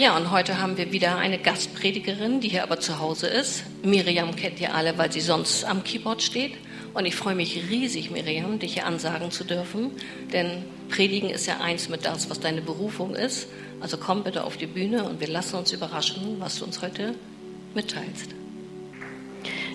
Ja, 0.00 0.16
und 0.16 0.30
heute 0.30 0.62
haben 0.62 0.78
wir 0.78 0.92
wieder 0.92 1.18
eine 1.18 1.36
Gastpredigerin, 1.36 2.40
die 2.40 2.48
hier 2.48 2.62
aber 2.62 2.80
zu 2.80 3.00
Hause 3.00 3.26
ist. 3.26 3.64
Miriam 3.82 4.34
kennt 4.34 4.58
ihr 4.58 4.74
alle, 4.74 4.96
weil 4.96 5.12
sie 5.12 5.20
sonst 5.20 5.62
am 5.66 5.84
Keyboard 5.84 6.22
steht. 6.22 6.54
Und 6.94 7.04
ich 7.04 7.14
freue 7.14 7.34
mich 7.34 7.64
riesig, 7.68 8.10
Miriam, 8.10 8.58
dich 8.58 8.72
hier 8.72 8.86
ansagen 8.86 9.30
zu 9.30 9.44
dürfen. 9.44 9.90
Denn 10.32 10.64
Predigen 10.88 11.28
ist 11.28 11.46
ja 11.46 11.58
eins 11.60 11.90
mit 11.90 12.06
das, 12.06 12.30
was 12.30 12.40
deine 12.40 12.62
Berufung 12.62 13.14
ist. 13.14 13.48
Also 13.82 13.98
komm 13.98 14.24
bitte 14.24 14.44
auf 14.44 14.56
die 14.56 14.64
Bühne 14.64 15.04
und 15.04 15.20
wir 15.20 15.28
lassen 15.28 15.56
uns 15.56 15.70
überraschen, 15.70 16.36
was 16.38 16.60
du 16.60 16.64
uns 16.64 16.80
heute 16.80 17.14
mitteilst. 17.74 18.30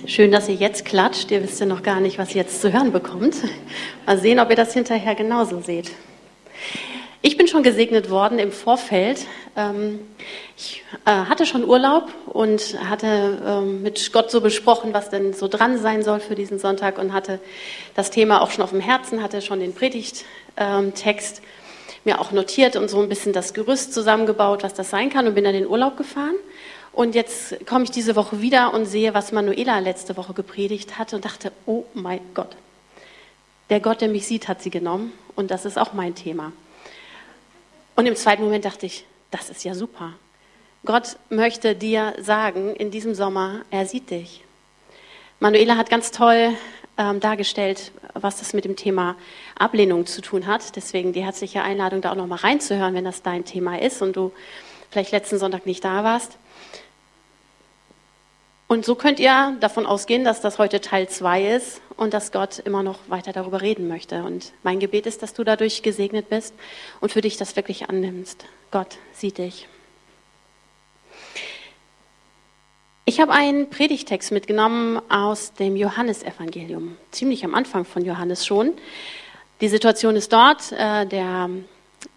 Schön, 0.07 0.31
dass 0.31 0.49
ihr 0.49 0.55
jetzt 0.55 0.85
klatscht. 0.85 1.29
Ihr 1.29 1.43
wisst 1.43 1.59
ja 1.59 1.67
noch 1.67 1.83
gar 1.83 1.99
nicht, 1.99 2.17
was 2.17 2.31
ihr 2.31 2.41
jetzt 2.41 2.61
zu 2.61 2.73
hören 2.73 2.91
bekommt. 2.91 3.35
Mal 4.07 4.17
sehen, 4.17 4.39
ob 4.39 4.49
ihr 4.49 4.55
das 4.55 4.73
hinterher 4.73 5.13
genauso 5.13 5.61
seht. 5.61 5.91
Ich 7.21 7.37
bin 7.37 7.47
schon 7.47 7.63
gesegnet 7.63 8.09
worden 8.09 8.39
im 8.39 8.51
Vorfeld. 8.51 9.25
Ähm, 9.55 9.99
ich 10.57 10.83
äh, 11.05 11.11
hatte 11.11 11.45
schon 11.45 11.63
Urlaub 11.63 12.11
und 12.27 12.77
hatte 12.89 13.41
ähm, 13.45 13.83
mit 13.83 14.11
Gott 14.11 14.29
so 14.29 14.41
besprochen, 14.41 14.93
was 14.93 15.09
denn 15.09 15.33
so 15.33 15.47
dran 15.47 15.77
sein 15.77 16.03
soll 16.03 16.19
für 16.19 16.35
diesen 16.35 16.59
Sonntag 16.59 16.97
und 16.97 17.13
hatte 17.13 17.39
das 17.95 18.11
Thema 18.11 18.41
auch 18.41 18.51
schon 18.51 18.63
auf 18.63 18.71
dem 18.71 18.81
Herzen, 18.81 19.23
hatte 19.23 19.41
schon 19.41 19.59
den 19.59 19.73
Predigttext 19.73 20.23
ähm, 20.57 21.45
mir 22.03 22.19
auch 22.19 22.31
notiert 22.31 22.75
und 22.75 22.89
so 22.89 23.01
ein 23.01 23.09
bisschen 23.09 23.33
das 23.33 23.53
Gerüst 23.53 23.93
zusammengebaut, 23.93 24.63
was 24.63 24.73
das 24.73 24.89
sein 24.89 25.09
kann 25.09 25.27
und 25.27 25.35
bin 25.35 25.43
dann 25.43 25.55
in 25.55 25.63
den 25.63 25.69
Urlaub 25.69 25.97
gefahren. 25.97 26.35
Und 26.91 27.15
jetzt 27.15 27.65
komme 27.65 27.83
ich 27.83 27.91
diese 27.91 28.15
Woche 28.15 28.41
wieder 28.41 28.73
und 28.73 28.85
sehe, 28.85 29.13
was 29.13 29.31
Manuela 29.31 29.79
letzte 29.79 30.15
Woche 30.15 30.33
gepredigt 30.33 30.97
hatte 30.97 31.15
und 31.15 31.25
dachte, 31.25 31.51
oh 31.65 31.83
mein 31.93 32.21
Gott, 32.33 32.55
der 33.69 33.79
Gott, 33.79 34.01
der 34.01 34.07
mich 34.07 34.27
sieht, 34.27 34.47
hat 34.47 34.61
sie 34.61 34.69
genommen 34.69 35.13
und 35.35 35.51
das 35.51 35.65
ist 35.65 35.77
auch 35.77 35.93
mein 35.93 36.15
Thema. 36.15 36.53
Und 37.95 38.05
im 38.05 38.15
zweiten 38.15 38.43
Moment 38.43 38.65
dachte 38.65 38.85
ich, 38.85 39.05
das 39.35 39.49
ist 39.49 39.65
ja 39.65 39.73
super. 39.73 40.13
Gott 40.85 41.17
möchte 41.29 41.75
dir 41.75 42.13
sagen 42.19 42.75
in 42.75 42.89
diesem 42.89 43.15
Sommer, 43.15 43.61
er 43.69 43.85
sieht 43.85 44.09
dich. 44.11 44.43
Manuela 45.39 45.75
hat 45.75 45.89
ganz 45.89 46.11
toll 46.11 46.53
ähm, 46.97 47.19
dargestellt, 47.19 47.91
was 48.13 48.39
das 48.39 48.53
mit 48.53 48.63
dem 48.63 48.77
Thema 48.77 49.15
Ablehnung 49.57 50.05
zu 50.05 50.21
tun 50.21 50.47
hat. 50.47 50.75
Deswegen 50.77 51.11
die 51.11 51.23
herzliche 51.23 51.63
Einladung, 51.63 52.01
da 52.01 52.11
auch 52.11 52.15
noch 52.15 52.27
mal 52.27 52.35
reinzuhören, 52.35 52.93
wenn 52.93 53.03
das 53.03 53.23
dein 53.23 53.43
Thema 53.43 53.79
ist 53.79 54.01
und 54.01 54.15
du 54.15 54.31
vielleicht 54.89 55.11
letzten 55.11 55.37
Sonntag 55.37 55.65
nicht 55.65 55.83
da 55.83 56.03
warst. 56.05 56.37
Und 58.67 58.85
so 58.85 58.95
könnt 58.95 59.19
ihr 59.19 59.57
davon 59.59 59.85
ausgehen, 59.85 60.23
dass 60.23 60.39
das 60.39 60.59
heute 60.59 60.79
Teil 60.79 61.09
2 61.09 61.55
ist 61.55 61.81
und 61.97 62.13
dass 62.13 62.31
Gott 62.31 62.59
immer 62.59 62.83
noch 62.83 62.99
weiter 63.07 63.33
darüber 63.33 63.61
reden 63.61 63.87
möchte. 63.87 64.23
Und 64.23 64.53
mein 64.63 64.79
Gebet 64.79 65.05
ist, 65.05 65.23
dass 65.23 65.33
du 65.33 65.43
dadurch 65.43 65.81
gesegnet 65.81 66.29
bist 66.29 66.53
und 67.01 67.11
für 67.11 67.21
dich 67.21 67.37
das 67.37 67.55
wirklich 67.55 67.89
annimmst. 67.89 68.45
Gott 68.71 68.97
sieht 69.13 69.37
dich. 69.37 69.67
Ich 73.07 73.19
habe 73.19 73.31
einen 73.31 73.69
Predigtext 73.69 74.31
mitgenommen 74.31 74.99
aus 75.09 75.53
dem 75.53 75.75
Johannesevangelium, 75.75 76.97
ziemlich 77.11 77.45
am 77.45 77.53
Anfang 77.53 77.85
von 77.85 78.03
Johannes 78.03 78.45
schon. 78.45 78.73
Die 79.61 79.67
Situation 79.69 80.15
ist 80.15 80.33
dort, 80.33 80.71
äh, 80.71 81.05
der 81.05 81.49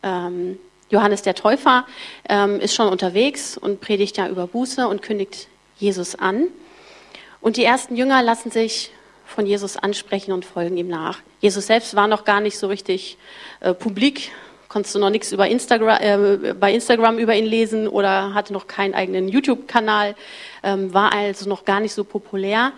ähm, 0.03 0.59
Johannes 0.91 1.23
der 1.23 1.35
Täufer 1.35 1.87
ähm, 2.29 2.59
ist 2.59 2.75
schon 2.75 2.89
unterwegs 2.89 3.59
und 3.59 3.81
predigt 3.83 4.17
ja 4.17 4.29
über 4.29 4.47
Buße 4.47 4.89
und 4.89 5.03
kündigt 5.03 5.49
Jesus 5.77 6.15
an. 6.15 6.49
Und 7.41 7.57
die 7.57 7.65
ersten 7.65 7.95
Jünger 7.95 8.23
lassen 8.23 8.51
sich 8.51 8.91
von 9.29 9.47
Jesus 9.47 9.77
ansprechen 9.77 10.33
und 10.33 10.45
folgen 10.45 10.77
ihm 10.79 10.89
nach. 10.89 11.21
Jesus 11.41 11.67
selbst 11.67 11.95
war 11.95 12.09
noch 12.09 12.25
gar 12.25 12.41
nicht 12.41 12.59
so 12.59 12.67
richtig 12.67 13.19
äh, 13.61 13.75
publik, 13.75 14.31
konntest 14.69 14.95
du 14.95 14.99
noch 14.99 15.11
nichts 15.11 15.33
über 15.33 15.47
Instagram, 15.47 15.99
äh, 16.01 16.55
bei 16.55 16.73
Instagram 16.73 17.19
über 17.19 17.35
ihn 17.35 17.45
lesen 17.45 17.89
oder 17.89 18.35
hatte 18.35 18.53
noch 18.53 18.67
keinen 18.67 18.95
eigenen 18.95 19.29
YouTube-Kanal, 19.29 20.15
ähm, 20.63 20.93
war 20.93 21.13
also 21.13 21.49
noch 21.49 21.65
gar 21.65 21.81
nicht 21.81 21.93
so 21.93 22.05
populär. 22.05 22.73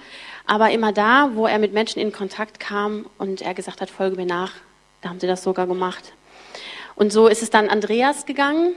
Aber 0.45 0.71
immer 0.71 0.93
da, 0.93 1.31
wo 1.35 1.47
er 1.47 1.61
mit 1.61 1.73
Menschen 1.73 2.01
in 2.01 2.13
Kontakt 2.13 2.59
kam 2.59 3.07
und 3.19 3.43
er 3.43 3.55
gesagt 3.55 3.81
hat, 3.81 3.89
folge 3.89 4.17
mir 4.17 4.27
nach, 4.27 4.53
da 5.03 5.09
haben 5.09 5.21
sie 5.21 5.29
das 5.29 5.45
sogar 5.45 5.69
gemacht. 5.69 6.13
Und 6.97 7.13
so 7.13 7.29
ist 7.29 7.43
es 7.43 7.51
dann 7.51 7.69
Andreas 7.69 8.27
gegangen, 8.27 8.75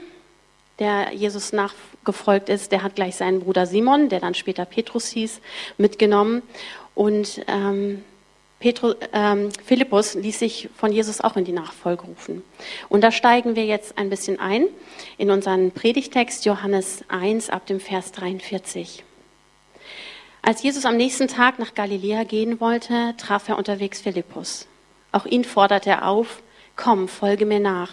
der 0.78 1.12
Jesus 1.12 1.52
nachgefolgt 1.52 2.48
ist, 2.48 2.72
der 2.72 2.82
hat 2.82 2.94
gleich 2.94 3.16
seinen 3.16 3.40
Bruder 3.40 3.66
Simon, 3.66 4.08
der 4.08 4.20
dann 4.20 4.34
später 4.34 4.64
Petrus 4.64 5.08
hieß, 5.08 5.40
mitgenommen. 5.76 6.42
Und 6.94 7.42
ähm, 7.48 8.04
Petru, 8.60 8.94
ähm, 9.12 9.50
Philippus 9.64 10.14
ließ 10.14 10.38
sich 10.38 10.68
von 10.76 10.92
Jesus 10.92 11.20
auch 11.20 11.36
in 11.36 11.44
die 11.44 11.52
Nachfolge 11.52 12.04
rufen. 12.04 12.42
Und 12.88 13.02
da 13.02 13.12
steigen 13.12 13.56
wir 13.56 13.66
jetzt 13.66 13.98
ein 13.98 14.08
bisschen 14.08 14.40
ein 14.40 14.66
in 15.18 15.30
unseren 15.30 15.70
Predigtext 15.70 16.46
Johannes 16.46 17.04
1 17.08 17.50
ab 17.50 17.66
dem 17.66 17.80
Vers 17.80 18.12
43. 18.12 19.04
Als 20.40 20.62
Jesus 20.62 20.84
am 20.84 20.96
nächsten 20.96 21.28
Tag 21.28 21.58
nach 21.58 21.74
Galiläa 21.74 22.24
gehen 22.24 22.60
wollte, 22.60 23.14
traf 23.16 23.48
er 23.48 23.58
unterwegs 23.58 24.00
Philippus. 24.00 24.66
Auch 25.10 25.26
ihn 25.26 25.44
forderte 25.44 25.90
er 25.90 26.08
auf, 26.08 26.42
komm, 26.76 27.08
folge 27.08 27.46
mir 27.46 27.60
nach. 27.60 27.90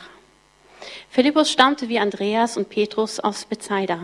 Philippus 1.09 1.51
stammte 1.51 1.89
wie 1.89 1.99
Andreas 1.99 2.57
und 2.57 2.69
Petrus 2.69 3.19
aus 3.19 3.45
Bethsaida. 3.45 3.99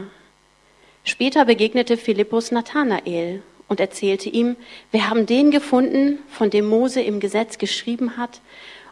Später 1.04 1.46
begegnete 1.46 1.98
Philippus 1.98 2.52
Nathanael 2.52 3.42
und 3.68 3.80
erzählte 3.80 4.30
ihm, 4.30 4.56
wir 4.92 5.10
haben 5.10 5.26
den 5.26 5.52
gefunden, 5.52 6.20
von 6.30 6.50
dem 6.50 6.68
Mose 6.68 7.02
im 7.02 7.20
Gesetz 7.20 7.58
geschrieben 7.58 8.18
hat 8.18 8.42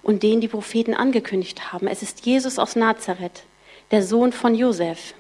und 0.03 0.23
den 0.23 0.41
die 0.41 0.47
Propheten 0.47 0.93
angekündigt 0.93 1.71
haben. 1.71 1.87
Es 1.87 2.01
ist 2.01 2.25
Jesus 2.25 2.59
aus 2.59 2.75
Nazareth, 2.75 3.43
der 3.91 4.03
Sohn 4.03 4.31
von 4.31 4.55
Josef. 4.55 5.13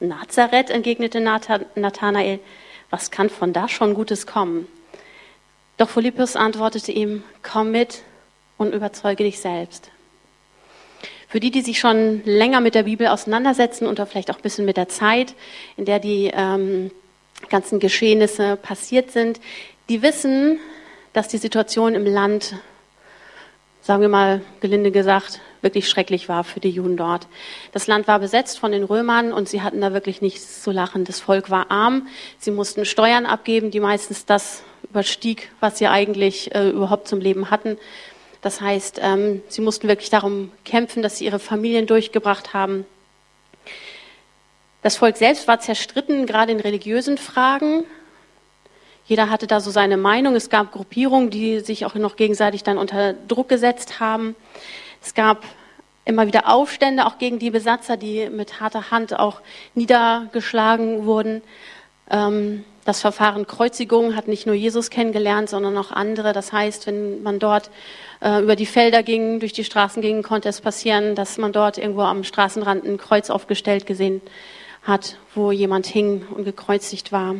Nazareth, 0.00 0.70
entgegnete 0.70 1.20
Nathanael, 1.20 2.38
was 2.90 3.10
kann 3.10 3.28
von 3.28 3.52
da 3.52 3.68
schon 3.68 3.94
Gutes 3.94 4.26
kommen? 4.26 4.66
Doch 5.76 5.90
Philippus 5.90 6.36
antwortete 6.36 6.92
ihm, 6.92 7.22
komm 7.42 7.72
mit 7.72 8.02
und 8.56 8.74
überzeuge 8.74 9.24
dich 9.24 9.40
selbst. 9.40 9.90
Für 11.28 11.40
die, 11.40 11.50
die 11.50 11.60
sich 11.60 11.78
schon 11.78 12.22
länger 12.24 12.60
mit 12.60 12.74
der 12.74 12.84
Bibel 12.84 13.08
auseinandersetzen 13.08 13.86
und 13.86 14.00
vielleicht 14.08 14.30
auch 14.30 14.36
ein 14.36 14.42
bisschen 14.42 14.64
mit 14.64 14.76
der 14.76 14.88
Zeit, 14.88 15.34
in 15.76 15.84
der 15.84 15.98
die 15.98 16.30
ähm, 16.32 16.90
ganzen 17.48 17.80
Geschehnisse 17.80 18.56
passiert 18.56 19.10
sind, 19.10 19.40
die 19.88 20.02
wissen, 20.02 20.58
dass 21.12 21.28
die 21.28 21.38
Situation 21.38 21.94
im 21.94 22.04
Land, 22.04 22.56
sagen 23.80 24.02
wir 24.02 24.08
mal 24.08 24.42
gelinde 24.60 24.90
gesagt, 24.90 25.40
wirklich 25.62 25.88
schrecklich 25.88 26.28
war 26.28 26.44
für 26.44 26.60
die 26.60 26.70
Juden 26.70 26.96
dort. 26.96 27.26
Das 27.72 27.86
Land 27.86 28.06
war 28.06 28.18
besetzt 28.18 28.58
von 28.58 28.72
den 28.72 28.84
Römern 28.84 29.32
und 29.32 29.48
sie 29.48 29.62
hatten 29.62 29.80
da 29.80 29.92
wirklich 29.92 30.20
nichts 30.20 30.62
zu 30.62 30.70
lachen. 30.70 31.04
Das 31.04 31.20
Volk 31.20 31.50
war 31.50 31.70
arm, 31.70 32.06
sie 32.38 32.50
mussten 32.50 32.84
Steuern 32.84 33.26
abgeben, 33.26 33.70
die 33.70 33.80
meistens 33.80 34.26
das 34.26 34.62
überstieg, 34.84 35.50
was 35.60 35.78
sie 35.78 35.86
eigentlich 35.86 36.54
äh, 36.54 36.70
überhaupt 36.70 37.08
zum 37.08 37.20
Leben 37.20 37.50
hatten. 37.50 37.78
Das 38.40 38.60
heißt, 38.60 39.00
ähm, 39.02 39.42
sie 39.48 39.60
mussten 39.60 39.88
wirklich 39.88 40.10
darum 40.10 40.52
kämpfen, 40.64 41.02
dass 41.02 41.18
sie 41.18 41.24
ihre 41.24 41.40
Familien 41.40 41.86
durchgebracht 41.86 42.54
haben. 42.54 42.86
Das 44.80 44.96
Volk 44.96 45.16
selbst 45.16 45.48
war 45.48 45.58
zerstritten, 45.58 46.26
gerade 46.26 46.52
in 46.52 46.60
religiösen 46.60 47.18
Fragen. 47.18 47.84
Jeder 49.06 49.28
hatte 49.28 49.48
da 49.48 49.58
so 49.58 49.72
seine 49.72 49.96
Meinung. 49.96 50.36
Es 50.36 50.50
gab 50.50 50.70
Gruppierungen, 50.70 51.30
die 51.30 51.60
sich 51.60 51.84
auch 51.84 51.94
noch 51.94 52.14
gegenseitig 52.14 52.62
dann 52.62 52.78
unter 52.78 53.12
Druck 53.12 53.48
gesetzt 53.48 53.98
haben. 53.98 54.36
Es 55.02 55.14
gab 55.14 55.44
immer 56.04 56.26
wieder 56.28 56.48
Aufstände, 56.48 57.06
auch 57.06 57.18
gegen 57.18 57.40
die 57.40 57.50
Besatzer, 57.50 57.96
die 57.96 58.30
mit 58.30 58.60
harter 58.60 58.92
Hand 58.92 59.18
auch 59.18 59.40
niedergeschlagen 59.74 61.06
wurden. 61.06 61.42
Ähm, 62.08 62.64
das 62.84 63.00
Verfahren 63.00 63.46
Kreuzigung 63.46 64.14
hat 64.14 64.28
nicht 64.28 64.46
nur 64.46 64.54
Jesus 64.54 64.90
kennengelernt, 64.90 65.50
sondern 65.50 65.76
auch 65.76 65.90
andere. 65.90 66.32
Das 66.32 66.52
heißt, 66.52 66.86
wenn 66.86 67.22
man 67.22 67.40
dort 67.40 67.70
äh, 68.20 68.42
über 68.42 68.54
die 68.54 68.64
Felder 68.64 69.02
ging, 69.02 69.40
durch 69.40 69.52
die 69.52 69.64
Straßen 69.64 70.00
ging, 70.02 70.22
konnte 70.22 70.48
es 70.48 70.60
passieren, 70.60 71.16
dass 71.16 71.36
man 71.36 71.52
dort 71.52 71.78
irgendwo 71.78 72.02
am 72.02 72.22
Straßenrand 72.22 72.84
ein 72.84 72.96
Kreuz 72.96 73.28
aufgestellt 73.28 73.84
gesehen 73.84 74.22
hat, 74.24 74.30
wo 75.34 75.52
jemand 75.52 75.86
hing 75.86 76.26
und 76.34 76.44
gekreuzigt 76.44 77.12
war. 77.12 77.36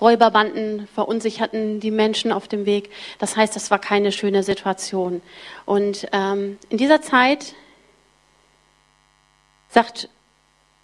Räuberbanden 0.00 0.86
verunsicherten 0.94 1.80
die 1.80 1.90
Menschen 1.90 2.30
auf 2.30 2.46
dem 2.46 2.66
Weg. 2.66 2.90
Das 3.18 3.36
heißt, 3.36 3.56
das 3.56 3.70
war 3.70 3.78
keine 3.78 4.12
schöne 4.12 4.42
Situation. 4.42 5.22
Und 5.64 6.08
ähm, 6.12 6.58
in 6.68 6.78
dieser 6.78 7.02
Zeit 7.02 7.54
sagt 9.68 10.08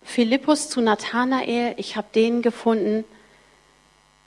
Philippus 0.03 0.71
zu 0.71 0.81
Nathanael, 0.81 1.75
ich 1.77 1.97
habe 1.97 2.09
den 2.15 2.43
gefunden, 2.43 3.05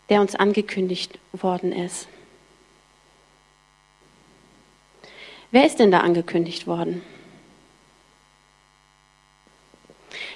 der 0.10 0.22
uns 0.22 0.36
angekündigt 0.36 1.20
worden 1.34 1.72
ist. 1.72 2.08
Wer 5.50 5.66
ist 5.66 5.80
denn 5.80 5.92
da 5.92 6.00
angekündigt 6.02 6.68
worden? 6.68 7.02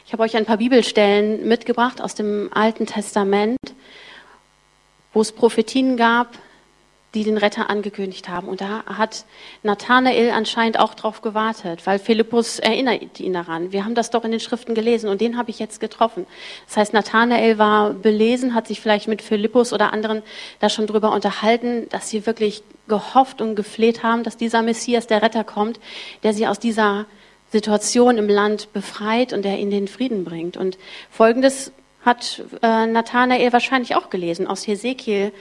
Ich 0.07 0.13
habe 0.13 0.21
euch 0.21 0.37
ein 0.37 0.45
paar 0.45 0.57
Bibelstellen 0.57 1.47
mitgebracht 1.47 1.99
aus 1.99 2.13
dem 2.13 2.51
Alten 2.53 2.85
Testament, 2.85 3.57
wo 5.13 5.21
es 5.21 5.31
Prophetien 5.31 5.97
gab, 5.97 6.37
die 7.15 7.23
den 7.23 7.37
Retter 7.37 7.71
angekündigt 7.71 8.29
haben. 8.29 8.47
Und 8.47 8.61
da 8.61 8.83
hat 8.85 9.25
Nathanael 9.63 10.29
anscheinend 10.29 10.77
auch 10.77 10.93
drauf 10.93 11.23
gewartet, 11.23 11.87
weil 11.87 11.97
Philippus 11.97 12.59
erinnert 12.59 13.19
ihn 13.19 13.33
daran. 13.33 13.71
Wir 13.71 13.83
haben 13.83 13.95
das 13.95 14.11
doch 14.11 14.23
in 14.23 14.29
den 14.29 14.39
Schriften 14.39 14.75
gelesen 14.75 15.09
und 15.09 15.21
den 15.21 15.37
habe 15.37 15.49
ich 15.49 15.57
jetzt 15.57 15.79
getroffen. 15.79 16.27
Das 16.67 16.77
heißt, 16.77 16.93
Nathanael 16.93 17.57
war 17.57 17.89
belesen, 17.89 18.53
hat 18.53 18.67
sich 18.67 18.81
vielleicht 18.81 19.07
mit 19.07 19.23
Philippus 19.23 19.73
oder 19.73 19.91
anderen 19.91 20.21
da 20.59 20.69
schon 20.69 20.85
drüber 20.85 21.13
unterhalten, 21.13 21.89
dass 21.89 22.11
sie 22.11 22.27
wirklich 22.27 22.61
gehofft 22.87 23.41
und 23.41 23.55
gefleht 23.55 24.03
haben, 24.03 24.21
dass 24.21 24.37
dieser 24.37 24.61
Messias, 24.61 25.07
der 25.07 25.23
Retter 25.23 25.43
kommt, 25.43 25.79
der 26.21 26.35
sie 26.35 26.45
aus 26.45 26.59
dieser 26.59 27.07
Situation 27.55 28.17
im 28.17 28.27
Land 28.27 28.73
befreit 28.73 29.31
und 29.31 29.45
der 29.45 29.57
ihnen 29.59 29.71
den 29.71 29.87
Frieden 29.87 30.25
bringt. 30.25 30.57
Und 30.57 30.77
folgendes 31.09 31.71
hat 32.03 32.43
äh, 32.61 32.85
Nathanael 32.85 33.53
wahrscheinlich 33.53 33.95
auch 33.95 34.09
gelesen 34.09 34.45
aus 34.45 34.67
Hesekiel 34.67 35.31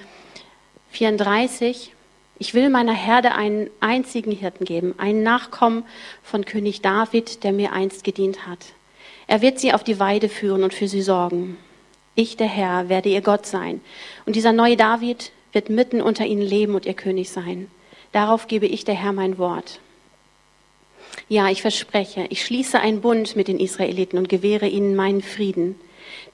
34. 0.90 1.92
Ich 2.38 2.54
will 2.54 2.68
meiner 2.68 2.94
Herde 2.94 3.34
einen 3.34 3.68
einzigen 3.80 4.30
Hirten 4.30 4.64
geben, 4.64 4.94
einen 4.96 5.24
Nachkommen 5.24 5.84
von 6.22 6.44
König 6.44 6.82
David, 6.82 7.42
der 7.42 7.52
mir 7.52 7.72
einst 7.72 8.04
gedient 8.04 8.46
hat. 8.46 8.60
Er 9.26 9.42
wird 9.42 9.58
sie 9.58 9.72
auf 9.72 9.82
die 9.82 9.98
Weide 9.98 10.28
führen 10.28 10.62
und 10.62 10.72
für 10.72 10.86
sie 10.86 11.02
sorgen. 11.02 11.56
Ich, 12.14 12.36
der 12.36 12.46
Herr, 12.46 12.88
werde 12.88 13.08
ihr 13.08 13.22
Gott 13.22 13.44
sein. 13.44 13.80
Und 14.24 14.36
dieser 14.36 14.52
neue 14.52 14.76
David 14.76 15.32
wird 15.52 15.68
mitten 15.68 16.00
unter 16.00 16.24
ihnen 16.24 16.42
leben 16.42 16.76
und 16.76 16.86
ihr 16.86 16.94
König 16.94 17.30
sein. 17.30 17.68
Darauf 18.12 18.46
gebe 18.46 18.66
ich, 18.66 18.84
der 18.84 18.94
Herr, 18.94 19.12
mein 19.12 19.36
Wort. 19.38 19.80
Ja, 21.28 21.48
ich 21.50 21.62
verspreche, 21.62 22.26
ich 22.28 22.44
schließe 22.44 22.78
einen 22.78 23.00
Bund 23.00 23.36
mit 23.36 23.48
den 23.48 23.58
Israeliten 23.58 24.18
und 24.18 24.28
gewähre 24.28 24.66
ihnen 24.66 24.94
meinen 24.96 25.22
Frieden. 25.22 25.76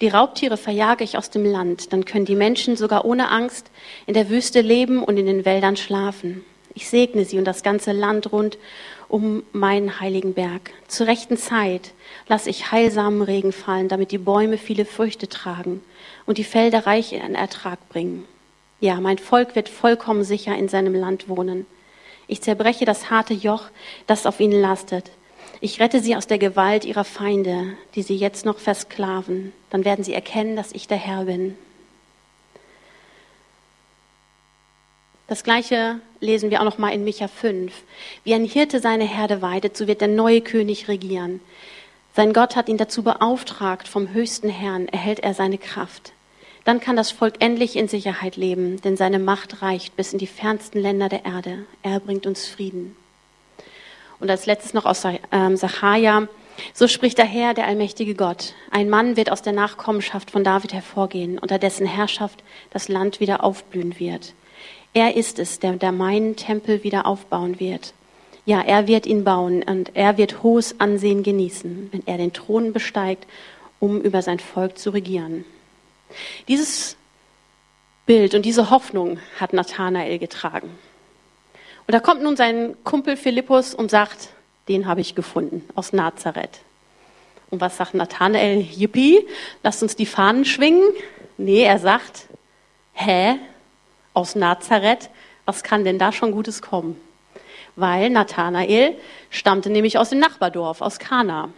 Die 0.01 0.09
Raubtiere 0.09 0.57
verjage 0.57 1.05
ich 1.05 1.17
aus 1.19 1.31
dem 1.31 1.45
Land, 1.45 1.93
dann 1.93 2.05
können 2.05 2.25
die 2.25 2.35
Menschen 2.35 2.77
sogar 2.77 3.05
ohne 3.05 3.31
Angst 3.31 3.71
in 4.07 4.15
der 4.15 4.31
Wüste 4.31 4.61
leben 4.61 5.03
und 5.03 5.17
in 5.19 5.27
den 5.27 5.45
Wäldern 5.45 5.77
schlafen. 5.77 6.45
Ich 6.75 6.89
segne 6.89 7.25
sie 7.25 7.39
und 7.39 7.45
das 7.45 7.63
ganze 7.63 7.93
Land 7.93 8.33
rund 8.33 8.59
um 9.09 9.43
meinen 9.53 10.01
heiligen 10.01 10.35
Berg. 10.35 10.71
Zur 10.87 11.09
rechten 11.09 11.37
Zeit 11.37 11.93
lasse 12.29 12.49
ich 12.49 12.71
heilsamen 12.71 13.23
Regen 13.23 13.53
fallen, 13.53 13.89
damit 13.89 14.13
die 14.13 14.19
Bäume 14.19 14.57
viele 14.57 14.85
Früchte 14.85 15.29
tragen 15.29 15.83
und 16.27 16.39
die 16.39 16.45
Felder 16.45 16.87
reich 16.87 17.13
in 17.13 17.35
Ertrag 17.35 17.89
bringen. 17.89 18.25
Ja, 18.79 19.01
mein 19.01 19.19
Volk 19.19 19.57
wird 19.57 19.69
vollkommen 19.69 20.25
sicher 20.25 20.57
in 20.57 20.69
seinem 20.69 20.95
Land 20.95 21.29
wohnen. 21.29 21.67
Ich 22.31 22.43
zerbreche 22.43 22.85
das 22.85 23.11
harte 23.11 23.35
Joch, 23.35 23.65
das 24.07 24.25
auf 24.25 24.39
ihnen 24.39 24.61
lastet. 24.61 25.11
Ich 25.61 25.81
rette 25.81 25.99
sie 25.99 26.15
aus 26.15 26.29
der 26.29 26.39
Gewalt 26.39 26.85
ihrer 26.85 27.03
Feinde, 27.03 27.77
die 27.97 28.03
sie 28.03 28.15
jetzt 28.15 28.45
noch 28.47 28.61
versklaven. 28.61 29.53
Dann 29.71 29.85
werden 29.85 30.05
sie 30.05 30.15
erkennen, 30.15 30.55
dass 30.55 30.71
ich 30.71 30.87
der 30.87 30.97
Herr 30.97 31.25
bin. 31.25 31.59
Das 35.27 35.43
gleiche 35.43 36.01
lesen 36.21 36.51
wir 36.51 36.61
auch 36.61 36.65
noch 36.65 36.79
mal 36.79 36.93
in 36.93 37.03
Micha 37.03 37.27
5. 37.27 37.73
Wie 38.23 38.35
ein 38.35 38.45
Hirte 38.45 38.79
seine 38.79 39.09
Herde 39.09 39.43
weidet, 39.43 39.77
so 39.77 39.89
wird 39.89 40.01
der 40.01 40.07
neue 40.07 40.41
König 40.41 40.87
regieren. 40.87 41.41
Sein 42.15 42.33
Gott 42.33 42.55
hat 42.55 42.69
ihn 42.69 42.77
dazu 42.77 43.03
beauftragt, 43.03 43.89
vom 43.89 44.13
höchsten 44.13 44.51
Herrn 44.51 44.87
erhält 44.87 45.19
er 45.19 45.35
seine 45.35 45.59
Kraft. 45.59 46.13
Dann 46.71 46.79
kann 46.79 46.95
das 46.95 47.11
Volk 47.11 47.35
endlich 47.41 47.75
in 47.75 47.89
Sicherheit 47.89 48.37
leben, 48.37 48.81
denn 48.83 48.97
seine 48.97 49.19
Macht 49.19 49.61
reicht 49.61 49.97
bis 49.97 50.13
in 50.13 50.21
die 50.21 50.29
fernsten 50.29 50.79
Länder 50.79 51.09
der 51.09 51.25
Erde. 51.25 51.65
Er 51.83 51.99
bringt 51.99 52.29
uns 52.29 52.47
Frieden. 52.47 52.95
Und 54.21 54.31
als 54.31 54.47
letztes 54.47 54.73
noch 54.73 54.85
aus 54.85 55.03
ähm, 55.33 55.57
Sacharja. 55.57 56.29
So 56.73 56.87
spricht 56.87 57.19
der 57.19 57.25
Herr, 57.25 57.55
der 57.55 57.67
allmächtige 57.67 58.15
Gott. 58.15 58.55
Ein 58.71 58.89
Mann 58.89 59.17
wird 59.17 59.33
aus 59.33 59.43
der 59.43 59.53
Nachkommenschaft 59.53 60.31
von 60.31 60.45
David 60.45 60.73
hervorgehen, 60.73 61.41
unter 61.41 61.59
dessen 61.59 61.89
Herrschaft 61.89 62.45
das 62.71 62.87
Land 62.87 63.19
wieder 63.19 63.43
aufblühen 63.43 63.99
wird. 63.99 64.35
Er 64.95 65.17
ist 65.17 65.41
es, 65.41 65.59
der, 65.59 65.73
der 65.73 65.91
meinen 65.91 66.37
Tempel 66.37 66.85
wieder 66.85 67.05
aufbauen 67.05 67.59
wird. 67.59 67.95
Ja, 68.47 68.61
er 68.61 68.87
wird 68.87 69.07
ihn 69.07 69.25
bauen 69.25 69.65
und 69.65 69.97
er 69.97 70.19
wird 70.19 70.45
hohes 70.45 70.79
Ansehen 70.79 71.25
genießen, 71.25 71.89
wenn 71.91 72.07
er 72.07 72.19
den 72.19 72.33
Thron 72.33 72.73
besteigt, 72.73 73.27
um 73.81 74.01
über 74.01 74.23
sein 74.23 74.39
Volk 74.39 74.79
zu 74.79 74.91
regieren. 74.91 75.45
Dieses 76.49 76.97
Bild 78.07 78.35
und 78.35 78.45
diese 78.45 78.71
Hoffnung 78.71 79.19
hat 79.39 79.53
Nathanael 79.53 80.19
getragen. 80.19 80.77
Und 81.87 81.93
da 81.93 82.01
kommt 82.01 82.23
nun 82.23 82.37
sein 82.37 82.77
Kumpel 82.85 83.17
Philippus 83.17 83.75
und 83.75 83.91
sagt, 83.91 84.29
den 84.69 84.87
habe 84.87 85.01
ich 85.01 85.15
gefunden 85.15 85.65
aus 85.75 85.93
Nazareth. 85.93 86.61
Und 87.51 87.61
was 87.61 87.77
sagt 87.77 87.95
Nathanael? 87.95 88.61
Yippie, 88.61 89.27
lasst 89.63 89.83
uns 89.83 89.97
die 89.97 90.07
Fahnen 90.07 90.45
schwingen. 90.45 90.85
Nee, 91.37 91.63
er 91.63 91.79
sagt, 91.79 92.27
hä, 92.93 93.37
aus 94.15 94.37
Nazareth, 94.37 95.11
was 95.47 95.63
kann 95.63 95.85
denn 95.85 95.99
da 95.99 96.13
schon 96.13 96.33
Gutes 96.33 96.63
kommen? 96.63 97.01
Weil 97.77 98.11
Nathanael 98.11 98.95
stammte 99.31 99.71
nämlich 99.71 99.99
aus 99.99 100.11
dem 100.11 100.19
Nachbardorf, 100.19 100.81
aus 100.81 100.99
Kana. 100.99 101.49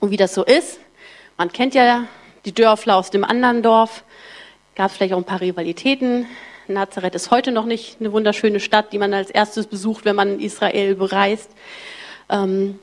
Und 0.00 0.10
wie 0.10 0.16
das 0.16 0.34
so 0.34 0.44
ist, 0.44 0.78
man 1.36 1.52
kennt 1.52 1.74
ja 1.74 2.06
die 2.46 2.54
Dörfler 2.54 2.96
aus 2.96 3.10
dem 3.10 3.24
anderen 3.24 3.62
Dorf, 3.62 4.04
gab 4.76 4.90
es 4.90 4.96
vielleicht 4.96 5.12
auch 5.12 5.18
ein 5.18 5.24
paar 5.24 5.40
Rivalitäten. 5.40 6.26
Nazareth 6.68 7.14
ist 7.14 7.30
heute 7.30 7.52
noch 7.52 7.64
nicht 7.64 7.96
eine 8.00 8.12
wunderschöne 8.12 8.60
Stadt, 8.60 8.92
die 8.92 8.98
man 8.98 9.12
als 9.12 9.30
erstes 9.30 9.66
besucht, 9.66 10.04
wenn 10.04 10.16
man 10.16 10.40
Israel 10.40 10.94
bereist. 10.94 11.50
Ähm, 12.30 12.78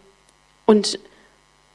und 0.65 0.99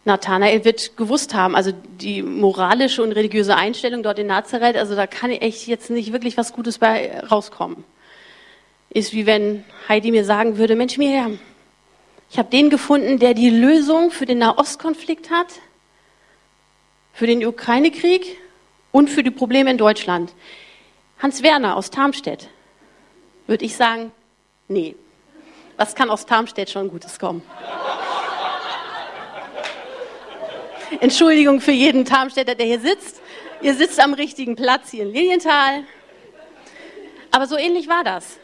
Nathanael 0.04 0.64
wird 0.64 0.96
gewusst 0.96 1.34
haben, 1.34 1.54
also 1.54 1.72
die 2.00 2.22
moralische 2.22 3.02
und 3.02 3.12
religiöse 3.12 3.56
Einstellung 3.56 4.02
dort 4.02 4.18
in 4.18 4.26
Nazareth, 4.26 4.76
also 4.76 4.94
da 4.94 5.06
kann 5.06 5.30
echt 5.30 5.66
jetzt 5.66 5.90
nicht 5.90 6.12
wirklich 6.12 6.36
was 6.36 6.52
Gutes 6.52 6.78
bei 6.78 7.20
rauskommen. 7.20 7.84
Ist 8.90 9.12
wie 9.12 9.26
wenn 9.26 9.64
Heidi 9.88 10.10
mir 10.10 10.24
sagen 10.24 10.56
würde, 10.56 10.76
Mensch 10.76 10.96
Miriam, 10.96 11.38
ich 12.30 12.38
habe 12.38 12.48
den 12.50 12.70
gefunden, 12.70 13.18
der 13.18 13.34
die 13.34 13.50
Lösung 13.50 14.10
für 14.10 14.24
den 14.24 14.38
Nahostkonflikt 14.38 15.30
hat, 15.30 15.48
für 17.18 17.26
den 17.26 17.44
Ukraine-Krieg 17.44 18.38
und 18.92 19.10
für 19.10 19.24
die 19.24 19.32
Probleme 19.32 19.72
in 19.72 19.76
Deutschland. 19.76 20.32
Hans 21.18 21.42
Werner 21.42 21.76
aus 21.76 21.90
Tarmstedt, 21.90 22.48
würde 23.48 23.64
ich 23.64 23.74
sagen, 23.74 24.12
nee. 24.68 24.94
Was 25.76 25.96
kann 25.96 26.10
aus 26.10 26.26
Tarmstedt 26.26 26.70
schon 26.70 26.88
Gutes 26.88 27.18
kommen? 27.18 27.42
Entschuldigung 31.00 31.60
für 31.60 31.72
jeden 31.72 32.04
Tarmstädter, 32.04 32.54
der 32.54 32.66
hier 32.66 32.80
sitzt. 32.80 33.20
Ihr 33.62 33.74
sitzt 33.74 33.98
am 33.98 34.14
richtigen 34.14 34.54
Platz 34.54 34.92
hier 34.92 35.02
in 35.02 35.12
Lilienthal. 35.12 35.82
Aber 37.32 37.48
so 37.48 37.56
ähnlich 37.56 37.88
war 37.88 38.04
das. 38.04 38.38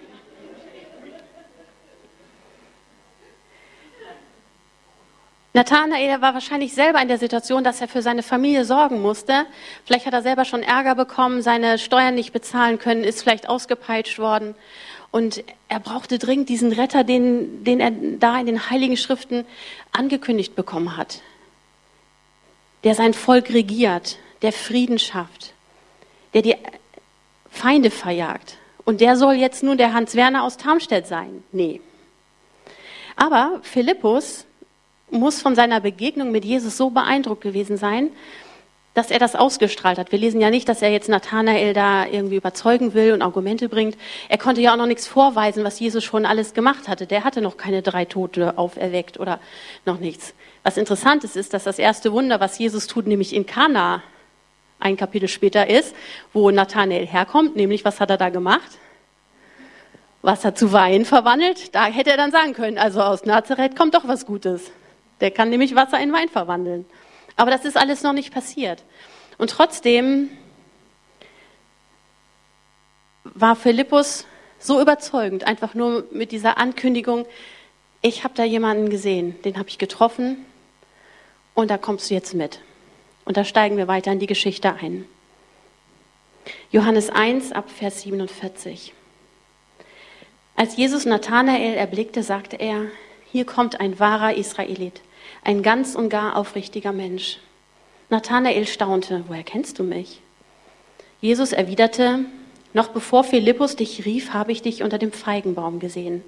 Nathanael 5.56 6.20
war 6.20 6.34
wahrscheinlich 6.34 6.74
selber 6.74 7.00
in 7.00 7.06
der 7.06 7.18
Situation, 7.18 7.62
dass 7.62 7.80
er 7.80 7.86
für 7.86 8.02
seine 8.02 8.24
Familie 8.24 8.64
sorgen 8.64 9.00
musste. 9.00 9.46
Vielleicht 9.84 10.04
hat 10.04 10.12
er 10.12 10.22
selber 10.22 10.44
schon 10.44 10.64
Ärger 10.64 10.96
bekommen, 10.96 11.42
seine 11.42 11.78
Steuern 11.78 12.16
nicht 12.16 12.32
bezahlen 12.32 12.80
können, 12.80 13.04
ist 13.04 13.22
vielleicht 13.22 13.48
ausgepeitscht 13.48 14.18
worden. 14.18 14.56
Und 15.12 15.44
er 15.68 15.78
brauchte 15.78 16.18
dringend 16.18 16.48
diesen 16.48 16.72
Retter, 16.72 17.04
den, 17.04 17.62
den 17.62 17.78
er 17.78 17.92
da 17.92 18.36
in 18.40 18.46
den 18.46 18.68
Heiligen 18.68 18.96
Schriften 18.96 19.44
angekündigt 19.92 20.56
bekommen 20.56 20.96
hat. 20.96 21.20
Der 22.82 22.96
sein 22.96 23.14
Volk 23.14 23.50
regiert, 23.50 24.18
der 24.42 24.52
Frieden 24.52 24.98
schafft, 24.98 25.54
der 26.34 26.42
die 26.42 26.56
Feinde 27.48 27.92
verjagt. 27.92 28.58
Und 28.84 29.00
der 29.00 29.16
soll 29.16 29.34
jetzt 29.34 29.62
nun 29.62 29.78
der 29.78 29.92
Hans 29.92 30.16
Werner 30.16 30.42
aus 30.42 30.56
Tarmstedt 30.56 31.06
sein? 31.06 31.44
Nee. 31.52 31.80
Aber 33.14 33.60
Philippus, 33.62 34.46
muss 35.14 35.40
von 35.40 35.54
seiner 35.54 35.80
Begegnung 35.80 36.30
mit 36.30 36.44
Jesus 36.44 36.76
so 36.76 36.90
beeindruckt 36.90 37.42
gewesen 37.42 37.76
sein, 37.76 38.10
dass 38.94 39.10
er 39.10 39.18
das 39.18 39.34
ausgestrahlt 39.34 39.98
hat. 39.98 40.12
Wir 40.12 40.18
lesen 40.20 40.40
ja 40.40 40.50
nicht, 40.50 40.68
dass 40.68 40.80
er 40.80 40.90
jetzt 40.90 41.08
Nathanael 41.08 41.74
da 41.74 42.06
irgendwie 42.06 42.36
überzeugen 42.36 42.94
will 42.94 43.12
und 43.12 43.22
Argumente 43.22 43.68
bringt. 43.68 43.96
Er 44.28 44.38
konnte 44.38 44.60
ja 44.60 44.72
auch 44.72 44.76
noch 44.76 44.86
nichts 44.86 45.06
vorweisen, 45.06 45.64
was 45.64 45.80
Jesus 45.80 46.04
schon 46.04 46.24
alles 46.24 46.54
gemacht 46.54 46.86
hatte. 46.86 47.06
Der 47.06 47.24
hatte 47.24 47.40
noch 47.40 47.56
keine 47.56 47.82
drei 47.82 48.04
Tote 48.04 48.56
auferweckt 48.56 49.18
oder 49.18 49.40
noch 49.84 49.98
nichts. 49.98 50.34
Was 50.62 50.76
interessant 50.76 51.24
ist, 51.24 51.36
ist, 51.36 51.54
dass 51.54 51.64
das 51.64 51.78
erste 51.78 52.12
Wunder, 52.12 52.38
was 52.38 52.58
Jesus 52.58 52.86
tut, 52.86 53.06
nämlich 53.06 53.34
in 53.34 53.46
Kana, 53.46 54.02
ein 54.78 54.96
Kapitel 54.96 55.28
später 55.28 55.68
ist, 55.68 55.94
wo 56.32 56.50
Nathanael 56.50 57.06
herkommt, 57.06 57.56
nämlich 57.56 57.84
was 57.84 58.00
hat 58.00 58.10
er 58.10 58.16
da 58.16 58.28
gemacht? 58.28 58.78
Wasser 60.22 60.54
zu 60.54 60.72
Wein 60.72 61.04
verwandelt. 61.04 61.74
Da 61.74 61.86
hätte 61.86 62.10
er 62.10 62.16
dann 62.16 62.30
sagen 62.30 62.54
können, 62.54 62.78
also 62.78 63.00
aus 63.00 63.24
Nazareth 63.24 63.76
kommt 63.76 63.94
doch 63.94 64.06
was 64.06 64.24
Gutes. 64.24 64.70
Der 65.20 65.30
kann 65.30 65.50
nämlich 65.50 65.74
Wasser 65.74 66.00
in 66.00 66.12
Wein 66.12 66.28
verwandeln. 66.28 66.84
Aber 67.36 67.50
das 67.50 67.64
ist 67.64 67.76
alles 67.76 68.02
noch 68.02 68.12
nicht 68.12 68.32
passiert. 68.32 68.84
Und 69.38 69.50
trotzdem 69.50 70.30
war 73.24 73.56
Philippus 73.56 74.26
so 74.58 74.80
überzeugend, 74.80 75.44
einfach 75.46 75.74
nur 75.74 76.06
mit 76.10 76.32
dieser 76.32 76.58
Ankündigung, 76.58 77.26
ich 78.00 78.22
habe 78.22 78.34
da 78.34 78.44
jemanden 78.44 78.90
gesehen, 78.90 79.40
den 79.42 79.58
habe 79.58 79.68
ich 79.68 79.78
getroffen 79.78 80.44
und 81.54 81.70
da 81.70 81.78
kommst 81.78 82.10
du 82.10 82.14
jetzt 82.14 82.34
mit. 82.34 82.60
Und 83.24 83.36
da 83.36 83.44
steigen 83.44 83.76
wir 83.76 83.88
weiter 83.88 84.12
in 84.12 84.18
die 84.18 84.26
Geschichte 84.26 84.74
ein. 84.74 85.06
Johannes 86.70 87.08
1 87.08 87.52
ab 87.52 87.70
Vers 87.70 88.02
47. 88.02 88.92
Als 90.56 90.76
Jesus 90.76 91.06
Nathanael 91.06 91.74
erblickte, 91.74 92.22
sagte 92.22 92.56
er, 92.56 92.86
hier 93.34 93.44
kommt 93.44 93.80
ein 93.80 93.98
wahrer 93.98 94.36
Israelit, 94.36 95.00
ein 95.42 95.64
ganz 95.64 95.96
und 95.96 96.08
gar 96.08 96.36
aufrichtiger 96.36 96.92
Mensch. 96.92 97.40
Nathanael 98.08 98.64
staunte, 98.64 99.24
woher 99.26 99.42
kennst 99.42 99.80
du 99.80 99.82
mich? 99.82 100.20
Jesus 101.20 101.50
erwiderte, 101.50 102.26
noch 102.74 102.90
bevor 102.90 103.24
Philippus 103.24 103.74
dich 103.74 104.04
rief, 104.04 104.32
habe 104.32 104.52
ich 104.52 104.62
dich 104.62 104.84
unter 104.84 104.98
dem 104.98 105.10
Feigenbaum 105.10 105.80
gesehen. 105.80 106.22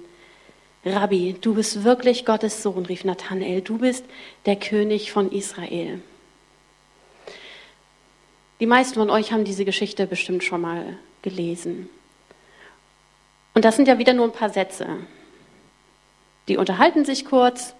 Rabbi, 0.83 1.37
du 1.39 1.53
bist 1.53 1.85
wirklich 1.85 2.25
Gottes 2.25 2.61
Sohn, 2.61 2.85
rief 2.85 3.05
Nathanael, 3.05 3.61
du 3.61 3.77
bist 3.77 4.03
der 4.45 4.57
König 4.57 5.13
von 5.13 5.31
Israel. 5.31 6.01
Die 8.59 8.65
meisten 8.65 8.95
von 8.95 9.09
euch 9.09 9.31
haben 9.31 9.45
diese 9.45 9.63
Geschichte 9.63 10.07
bestimmt 10.07 10.43
schon 10.43 10.59
mal 10.59 10.97
gelesen. 11.21 11.87
Und 13.53 13.63
das 13.63 13.77
sind 13.77 13.87
ja 13.87 13.97
wieder 13.97 14.11
nur 14.11 14.25
ein 14.25 14.33
paar 14.33 14.49
Sätze. 14.49 14.97
Die 16.47 16.57
unterhalten 16.57 17.05
sich 17.05 17.25
kurz, 17.25 17.75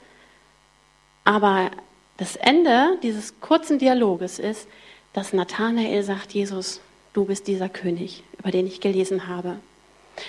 aber 1.23 1.71
das 2.17 2.35
Ende 2.35 2.97
dieses 3.03 3.39
kurzen 3.39 3.79
Dialoges 3.79 4.39
ist, 4.39 4.67
dass 5.13 5.33
Nathanael 5.33 6.03
sagt, 6.03 6.33
Jesus, 6.33 6.81
du 7.13 7.25
bist 7.25 7.47
dieser 7.47 7.69
König, 7.69 8.23
über 8.37 8.51
den 8.51 8.67
ich 8.67 8.81
gelesen 8.81 9.27
habe. 9.27 9.59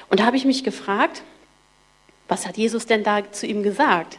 Und 0.09 0.21
da 0.21 0.27
habe 0.27 0.37
ich 0.37 0.45
mich 0.45 0.65
gefragt, 0.65 1.23
was 2.29 2.47
hat 2.47 2.57
Jesus 2.57 2.87
denn 2.87 3.05
da 3.05 3.31
zu 3.33 3.47
ihm 3.47 3.63
gesagt? 3.63 4.19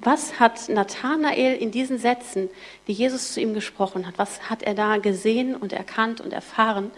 Was 0.00 0.38
hat 0.38 0.68
Nathanael 0.68 1.56
in 1.56 1.70
diesen 1.70 1.98
Sätzen, 1.98 2.50
die 2.86 2.92
Jesus 2.92 3.32
zu 3.32 3.40
ihm 3.40 3.54
gesprochen 3.54 4.06
hat, 4.06 4.18
was 4.18 4.50
hat 4.50 4.62
er 4.62 4.74
da 4.74 4.98
gesehen 4.98 5.56
und 5.56 5.72
erkannt 5.72 6.20
und 6.20 6.32
erfahren, 6.32 6.90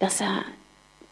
dass 0.00 0.20
er 0.20 0.44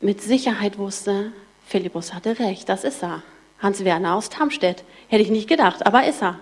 mit 0.02 0.20
Sicherheit 0.20 0.78
wusste, 0.78 1.32
Philippus 1.66 2.12
hatte 2.12 2.38
recht, 2.38 2.68
das 2.68 2.84
ist 2.84 3.02
er. 3.02 3.22
Hans 3.60 3.84
Werner 3.84 4.16
aus 4.16 4.28
Tamstedt. 4.28 4.82
Hätte 5.08 5.22
ich 5.22 5.30
nicht 5.30 5.48
gedacht, 5.48 5.86
aber 5.86 6.06
ist 6.06 6.22
er. 6.22 6.38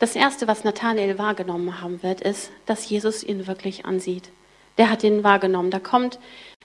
Das 0.00 0.16
Erste, 0.16 0.48
was 0.48 0.64
Nathanael 0.64 1.18
wahrgenommen 1.18 1.80
haben 1.80 2.02
wird, 2.02 2.20
ist, 2.20 2.50
dass 2.66 2.88
Jesus 2.88 3.22
ihn 3.22 3.46
wirklich 3.46 3.86
ansieht. 3.86 4.30
Der 4.78 4.90
hat 4.90 5.04
ihn 5.04 5.22
wahrgenommen. 5.22 5.70
Da 5.70 5.78
kommt 5.78 6.18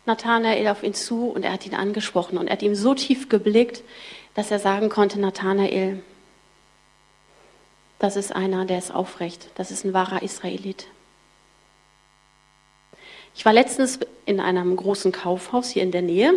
Nathanael 0.08 0.68
auf 0.70 0.82
ihn 0.82 0.96
zu 0.96 1.30
und 1.30 1.44
er 1.44 1.54
hat 1.54 1.68
ihn 1.68 1.76
angesprochen 1.76 2.40
und 2.40 2.48
er 2.48 2.54
hat 2.54 2.64
ihm 2.64 2.74
so 2.74 2.96
tief 2.96 3.30
geblickt, 3.30 3.84
dass 4.34 4.50
er 4.50 4.58
sagen 4.58 4.90
konnte, 4.90 5.20
Nathanael, 5.20 6.02
das 8.00 8.16
ist 8.16 8.36
einer, 8.36 8.66
der 8.66 8.80
ist 8.80 8.94
aufrecht, 8.94 9.50
das 9.56 9.70
ist 9.70 9.86
ein 9.86 9.94
wahrer 9.94 10.24
Israelit. 10.24 10.88
Ich 13.38 13.46
war 13.46 13.54
letztens 13.54 14.00
in 14.26 14.40
einem 14.40 14.76
großen 14.76 15.12
Kaufhaus 15.12 15.70
hier 15.70 15.84
in 15.84 15.92
der 15.92 16.02
Nähe 16.02 16.34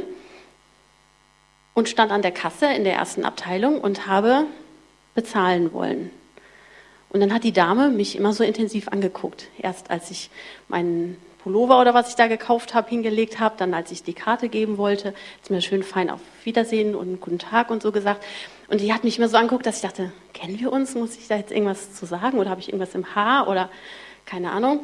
und 1.72 1.88
stand 1.88 2.12
an 2.12 2.20
der 2.20 2.30
Kasse 2.30 2.66
in 2.66 2.84
der 2.84 2.92
ersten 2.92 3.24
Abteilung 3.24 3.80
und 3.80 4.06
habe 4.06 4.44
bezahlen 5.14 5.72
wollen. 5.72 6.10
Und 7.08 7.20
dann 7.20 7.32
hat 7.32 7.42
die 7.42 7.52
Dame 7.52 7.88
mich 7.88 8.16
immer 8.16 8.34
so 8.34 8.44
intensiv 8.44 8.88
angeguckt. 8.88 9.48
Erst 9.58 9.90
als 9.90 10.10
ich 10.10 10.28
meinen 10.68 11.16
Pullover 11.42 11.80
oder 11.80 11.94
was 11.94 12.10
ich 12.10 12.16
da 12.16 12.26
gekauft 12.26 12.74
habe, 12.74 12.90
hingelegt 12.90 13.40
habe, 13.40 13.54
dann 13.56 13.72
als 13.72 13.90
ich 13.90 14.02
die 14.02 14.12
Karte 14.12 14.50
geben 14.50 14.76
wollte, 14.76 15.08
hat 15.08 15.46
sie 15.46 15.54
mir 15.54 15.62
schön 15.62 15.82
fein 15.82 16.10
auf 16.10 16.20
Wiedersehen 16.44 16.94
und 16.94 17.22
guten 17.22 17.38
Tag 17.38 17.70
und 17.70 17.80
so 17.80 17.92
gesagt. 17.92 18.22
Und 18.68 18.82
die 18.82 18.92
hat 18.92 19.04
mich 19.04 19.16
immer 19.16 19.30
so 19.30 19.38
angeguckt, 19.38 19.64
dass 19.64 19.76
ich 19.76 19.82
dachte, 19.82 20.12
kennen 20.34 20.60
wir 20.60 20.70
uns? 20.70 20.94
Muss 20.94 21.16
ich 21.16 21.28
da 21.28 21.36
jetzt 21.38 21.50
irgendwas 21.50 21.94
zu 21.94 22.04
sagen 22.04 22.38
oder 22.38 22.50
habe 22.50 22.60
ich 22.60 22.68
irgendwas 22.68 22.94
im 22.94 23.14
Haar 23.14 23.48
oder 23.48 23.70
keine 24.26 24.50
Ahnung. 24.50 24.80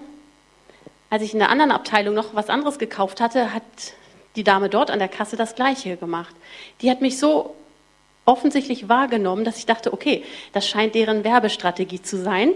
Als 1.08 1.22
ich 1.22 1.32
in 1.32 1.38
der 1.38 1.50
anderen 1.50 1.70
Abteilung 1.70 2.14
noch 2.14 2.34
was 2.34 2.48
anderes 2.48 2.78
gekauft 2.78 3.20
hatte, 3.20 3.54
hat 3.54 3.62
die 4.34 4.44
Dame 4.44 4.68
dort 4.68 4.90
an 4.90 4.98
der 4.98 5.08
Kasse 5.08 5.36
das 5.36 5.54
Gleiche 5.54 5.96
gemacht. 5.96 6.34
Die 6.82 6.90
hat 6.90 7.00
mich 7.00 7.18
so 7.18 7.54
offensichtlich 8.25 8.88
wahrgenommen, 8.88 9.44
dass 9.44 9.58
ich 9.58 9.66
dachte, 9.66 9.92
okay, 9.92 10.25
das 10.52 10.68
scheint 10.68 10.94
deren 10.94 11.25
Werbestrategie 11.25 12.02
zu 12.02 12.18
sein, 12.18 12.52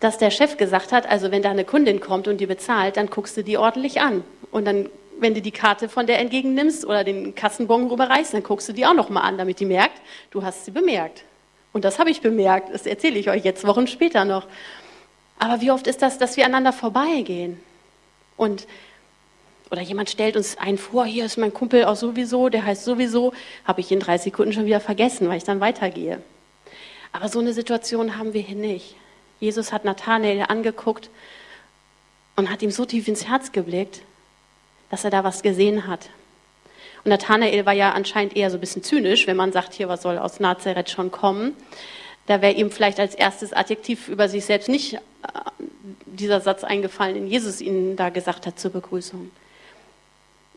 dass 0.00 0.18
der 0.18 0.30
Chef 0.30 0.56
gesagt 0.56 0.90
hat, 0.90 1.08
also 1.08 1.30
wenn 1.30 1.42
da 1.42 1.50
eine 1.50 1.64
Kundin 1.64 2.00
kommt 2.00 2.26
und 2.26 2.38
die 2.40 2.46
bezahlt, 2.46 2.96
dann 2.96 3.08
guckst 3.08 3.36
du 3.36 3.44
die 3.44 3.56
ordentlich 3.56 4.00
an. 4.00 4.24
Und 4.50 4.64
dann, 4.64 4.88
wenn 5.20 5.34
du 5.34 5.40
die 5.40 5.52
Karte 5.52 5.88
von 5.88 6.06
der 6.06 6.18
entgegennimmst 6.18 6.84
oder 6.84 7.04
den 7.04 7.34
Kassenbon 7.34 7.86
rüberreichst, 7.88 8.34
dann 8.34 8.42
guckst 8.42 8.68
du 8.68 8.72
die 8.72 8.84
auch 8.84 8.94
noch 8.94 9.10
mal 9.10 9.20
an, 9.20 9.38
damit 9.38 9.60
die 9.60 9.66
merkt, 9.66 10.00
du 10.30 10.42
hast 10.42 10.64
sie 10.64 10.72
bemerkt. 10.72 11.22
Und 11.72 11.84
das 11.84 11.98
habe 11.98 12.10
ich 12.10 12.20
bemerkt, 12.20 12.74
das 12.74 12.86
erzähle 12.86 13.18
ich 13.18 13.30
euch 13.30 13.44
jetzt 13.44 13.66
Wochen 13.66 13.86
später 13.86 14.24
noch. 14.24 14.46
Aber 15.38 15.60
wie 15.60 15.70
oft 15.70 15.86
ist 15.86 16.02
das, 16.02 16.18
dass 16.18 16.36
wir 16.36 16.44
aneinander 16.44 16.72
vorbeigehen? 16.72 17.60
Und 18.36 18.66
oder 19.72 19.80
jemand 19.80 20.10
stellt 20.10 20.36
uns 20.36 20.58
einen 20.58 20.76
vor, 20.76 21.06
hier 21.06 21.24
ist 21.24 21.38
mein 21.38 21.54
Kumpel 21.54 21.86
auch 21.86 21.96
sowieso, 21.96 22.50
der 22.50 22.66
heißt 22.66 22.84
sowieso, 22.84 23.32
habe 23.64 23.80
ich 23.80 23.90
in 23.90 24.00
drei 24.00 24.18
Sekunden 24.18 24.52
schon 24.52 24.66
wieder 24.66 24.80
vergessen, 24.80 25.30
weil 25.30 25.38
ich 25.38 25.44
dann 25.44 25.60
weitergehe. 25.60 26.20
Aber 27.10 27.30
so 27.30 27.38
eine 27.38 27.54
Situation 27.54 28.18
haben 28.18 28.34
wir 28.34 28.42
hier 28.42 28.56
nicht. 28.56 28.96
Jesus 29.40 29.72
hat 29.72 29.86
Nathanael 29.86 30.44
angeguckt 30.48 31.08
und 32.36 32.50
hat 32.50 32.60
ihm 32.60 32.70
so 32.70 32.84
tief 32.84 33.08
ins 33.08 33.26
Herz 33.26 33.50
geblickt, 33.50 34.02
dass 34.90 35.04
er 35.04 35.10
da 35.10 35.24
was 35.24 35.42
gesehen 35.42 35.86
hat. 35.86 36.10
Und 37.02 37.08
Nathanael 37.08 37.64
war 37.64 37.72
ja 37.72 37.92
anscheinend 37.92 38.36
eher 38.36 38.50
so 38.50 38.58
ein 38.58 38.60
bisschen 38.60 38.82
zynisch, 38.82 39.26
wenn 39.26 39.36
man 39.36 39.52
sagt, 39.52 39.72
hier, 39.72 39.88
was 39.88 40.02
soll 40.02 40.18
aus 40.18 40.38
Nazareth 40.38 40.90
schon 40.90 41.10
kommen. 41.10 41.56
Da 42.26 42.42
wäre 42.42 42.52
ihm 42.52 42.70
vielleicht 42.70 43.00
als 43.00 43.14
erstes 43.14 43.54
Adjektiv 43.54 44.08
über 44.08 44.28
sich 44.28 44.44
selbst 44.44 44.68
nicht 44.68 45.00
dieser 46.06 46.40
Satz 46.40 46.64
eingefallen, 46.64 47.14
den 47.14 47.26
Jesus 47.26 47.60
ihnen 47.60 47.96
da 47.96 48.10
gesagt 48.10 48.46
hat 48.46 48.58
zur 48.58 48.70
Begrüßung. 48.70 49.30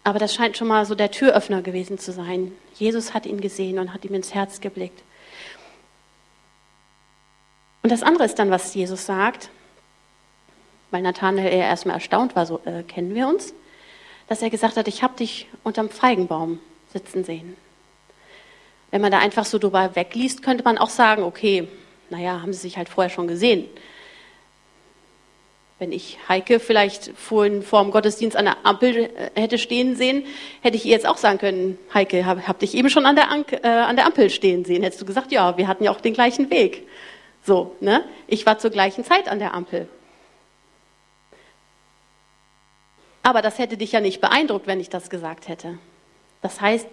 Aber 0.04 0.20
das 0.20 0.36
scheint 0.36 0.56
schon 0.56 0.68
mal 0.68 0.86
so 0.86 0.94
der 0.94 1.12
Türöffner 1.12 1.62
gewesen 1.62 1.98
zu 1.98 2.12
sein. 2.12 2.52
Jesus 2.76 3.14
hat 3.14 3.26
ihn 3.26 3.42
gesehen 3.42 3.80
und 3.80 3.94
hat 3.94 4.06
ihm 4.06 4.14
ins 4.14 4.34
Herz 4.34 4.62
geblickt. 4.62 5.02
Und 7.82 7.92
das 7.92 8.04
andere 8.04 8.26
ist 8.26 8.38
dann, 8.38 8.52
was 8.52 8.74
Jesus 8.74 9.06
sagt, 9.06 9.50
weil 10.92 11.02
Nathanael 11.02 11.52
eher 11.52 11.66
erstmal 11.66 11.96
erstaunt 11.96 12.36
war, 12.36 12.46
so 12.46 12.62
äh, 12.66 12.84
kennen 12.84 13.16
wir 13.16 13.28
uns, 13.28 13.54
dass 14.28 14.42
er 14.42 14.50
gesagt 14.50 14.78
hat, 14.78 14.88
ich 14.88 15.04
habe 15.04 15.16
dich 15.18 15.48
unterm 15.64 15.90
Feigenbaum 15.90 16.60
sitzen 16.94 17.24
sehen. 17.24 17.56
Wenn 18.92 19.02
man 19.02 19.12
da 19.12 19.20
einfach 19.20 19.46
so 19.46 19.58
drüber 19.58 19.96
wegliest, 19.96 20.42
könnte 20.42 20.64
man 20.64 20.78
auch 20.78 20.90
sagen, 20.90 21.24
okay, 21.24 21.68
naja, 22.10 22.42
haben 22.42 22.54
sie 22.54 22.60
sich 22.60 22.78
halt 22.78 22.90
vorher 22.90 23.10
schon 23.10 23.28
gesehen. 23.28 23.68
Wenn 25.78 25.92
ich 25.92 26.18
Heike 26.30 26.62
vielleicht 26.62 27.12
vorhin 27.18 27.62
vor 27.62 27.84
dem 27.84 27.92
Gottesdienst 27.92 28.38
an 28.38 28.46
der 28.46 28.66
Ampel 28.66 28.96
äh, 28.96 29.40
hätte 29.40 29.58
stehen 29.58 29.96
sehen, 29.98 30.26
hätte 30.62 30.78
ich 30.78 30.86
ihr 30.86 30.92
jetzt 30.92 31.06
auch 31.06 31.18
sagen 31.18 31.38
können, 31.38 31.78
Heike, 31.94 32.26
hab, 32.26 32.48
hab 32.48 32.60
dich 32.60 32.76
eben 32.76 32.90
schon 32.90 33.06
an 33.06 33.18
der, 33.18 33.30
Ank 33.30 33.52
äh, 33.52 33.68
an 33.68 33.98
der 33.98 34.06
Ampel 34.06 34.30
stehen 34.30 34.64
sehen. 34.64 34.84
Hättest 34.84 35.02
du 35.02 35.06
gesagt, 35.06 35.34
ja, 35.34 35.58
wir 35.58 35.68
hatten 35.68 35.84
ja 35.84 35.92
auch 35.92 36.00
den 36.00 36.14
gleichen 36.14 36.50
Weg. 36.50 36.88
So, 37.44 37.76
ne? 37.82 38.06
Ich 38.28 38.46
war 38.46 38.58
zur 38.58 38.72
gleichen 38.72 39.04
Zeit 39.04 39.28
an 39.28 39.40
der 39.40 39.54
Ampel. 39.54 39.90
Aber 43.22 43.42
das 43.42 43.60
hätte 43.60 43.76
dich 43.76 43.92
ja 43.92 44.00
nicht 44.00 44.22
beeindruckt, 44.22 44.68
wenn 44.68 44.80
ich 44.80 44.90
das 44.90 45.10
gesagt 45.10 45.48
hätte. 45.50 45.78
Das 46.42 46.62
heißt, 46.62 46.88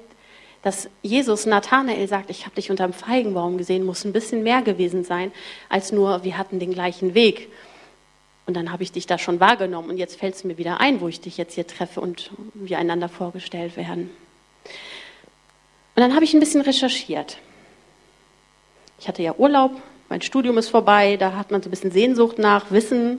dass 0.62 0.88
Jesus 1.02 1.46
Nathanael 1.46 2.08
sagt, 2.08 2.30
ich 2.30 2.46
habe 2.46 2.54
dich 2.54 2.70
unterm 2.70 2.92
Feigenbaum 2.92 3.58
gesehen, 3.58 3.84
muss 3.84 4.04
ein 4.04 4.12
bisschen 4.12 4.42
mehr 4.42 4.62
gewesen 4.62 5.04
sein, 5.04 5.30
als 5.68 5.92
nur, 5.92 6.24
wir 6.24 6.38
hatten 6.38 6.58
den 6.58 6.72
gleichen 6.72 7.14
Weg. 7.14 7.48
Und 8.46 8.54
dann 8.54 8.72
habe 8.72 8.82
ich 8.82 8.92
dich 8.92 9.06
da 9.06 9.18
schon 9.18 9.40
wahrgenommen 9.40 9.90
und 9.90 9.98
jetzt 9.98 10.18
fällt 10.18 10.34
es 10.34 10.44
mir 10.44 10.58
wieder 10.58 10.80
ein, 10.80 11.00
wo 11.00 11.08
ich 11.08 11.20
dich 11.20 11.36
jetzt 11.36 11.54
hier 11.54 11.66
treffe 11.66 12.00
und 12.00 12.30
wir 12.54 12.78
einander 12.78 13.08
vorgestellt 13.08 13.76
werden. 13.76 14.10
Und 15.94 16.00
dann 16.00 16.14
habe 16.14 16.24
ich 16.24 16.34
ein 16.34 16.40
bisschen 16.40 16.62
recherchiert. 16.62 17.38
Ich 18.98 19.08
hatte 19.08 19.22
ja 19.22 19.34
Urlaub, 19.36 19.80
mein 20.08 20.22
Studium 20.22 20.58
ist 20.58 20.68
vorbei, 20.70 21.16
da 21.16 21.34
hat 21.36 21.50
man 21.50 21.62
so 21.62 21.68
ein 21.68 21.70
bisschen 21.70 21.92
Sehnsucht 21.92 22.38
nach 22.38 22.70
Wissen, 22.70 23.18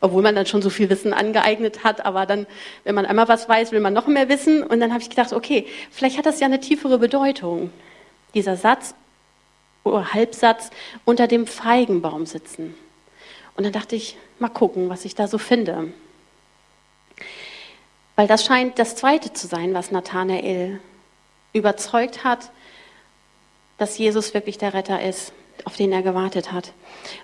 obwohl 0.00 0.22
man 0.22 0.34
dann 0.34 0.46
schon 0.46 0.62
so 0.62 0.70
viel 0.70 0.88
Wissen 0.88 1.12
angeeignet 1.12 1.84
hat, 1.84 2.04
aber 2.04 2.26
dann, 2.26 2.46
wenn 2.84 2.94
man 2.94 3.06
einmal 3.06 3.28
was 3.28 3.48
weiß, 3.48 3.72
will 3.72 3.80
man 3.80 3.92
noch 3.92 4.06
mehr 4.06 4.28
wissen. 4.28 4.62
Und 4.62 4.80
dann 4.80 4.92
habe 4.92 5.02
ich 5.02 5.10
gedacht, 5.10 5.32
okay, 5.32 5.66
vielleicht 5.90 6.16
hat 6.16 6.26
das 6.26 6.40
ja 6.40 6.46
eine 6.46 6.60
tiefere 6.60 6.98
Bedeutung. 6.98 7.70
Dieser 8.34 8.56
Satz, 8.56 8.94
Halbsatz 9.84 10.70
unter 11.04 11.26
dem 11.26 11.46
Feigenbaum 11.46 12.26
sitzen. 12.26 12.74
Und 13.56 13.64
dann 13.64 13.72
dachte 13.72 13.96
ich, 13.96 14.16
mal 14.38 14.48
gucken, 14.48 14.88
was 14.88 15.04
ich 15.04 15.14
da 15.14 15.28
so 15.28 15.38
finde. 15.38 15.92
Weil 18.16 18.26
das 18.26 18.44
scheint 18.44 18.78
das 18.78 18.96
Zweite 18.96 19.32
zu 19.32 19.46
sein, 19.46 19.74
was 19.74 19.90
Nathanael 19.90 20.80
überzeugt 21.52 22.24
hat, 22.24 22.50
dass 23.78 23.98
Jesus 23.98 24.34
wirklich 24.34 24.58
der 24.58 24.74
Retter 24.74 25.02
ist, 25.02 25.32
auf 25.64 25.76
den 25.76 25.92
er 25.92 26.02
gewartet 26.02 26.52
hat. 26.52 26.72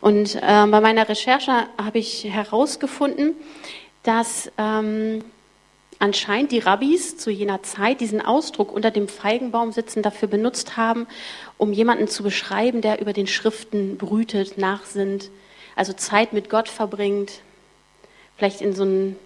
Und 0.00 0.36
äh, 0.36 0.40
bei 0.40 0.80
meiner 0.80 1.08
Recherche 1.08 1.66
habe 1.78 1.98
ich 1.98 2.25
herausgefunden, 2.25 3.34
dass 4.02 4.50
ähm, 4.56 5.25
anscheinend 5.99 6.53
die 6.53 6.59
Rabbis 6.59 7.17
zu 7.17 7.31
jener 7.31 7.62
Zeit 7.62 8.00
diesen 8.00 8.21
Ausdruck 8.21 8.73
unter 8.73 8.91
dem 8.91 9.09
Feigenbaum 9.09 9.73
sitzen 9.73 10.03
dafür 10.03 10.29
benutzt 10.29 10.76
haben, 10.76 11.07
um 11.59 11.73
jemanden 11.73 12.09
zu 12.09 12.23
beschreiben, 12.23 12.81
der 12.81 13.00
über 13.00 13.12
den 13.12 13.26
Schriften 13.26 13.97
brütet, 13.97 14.59
nachsinnt, 14.59 15.31
also 15.75 15.93
Zeit 15.93 16.33
mit 16.33 16.50
Gott 16.50 16.69
verbringt. 16.69 17.41
vielleicht 18.37 18.61
in 18.61 18.75
so 18.75 18.83
einen, 18.83 19.17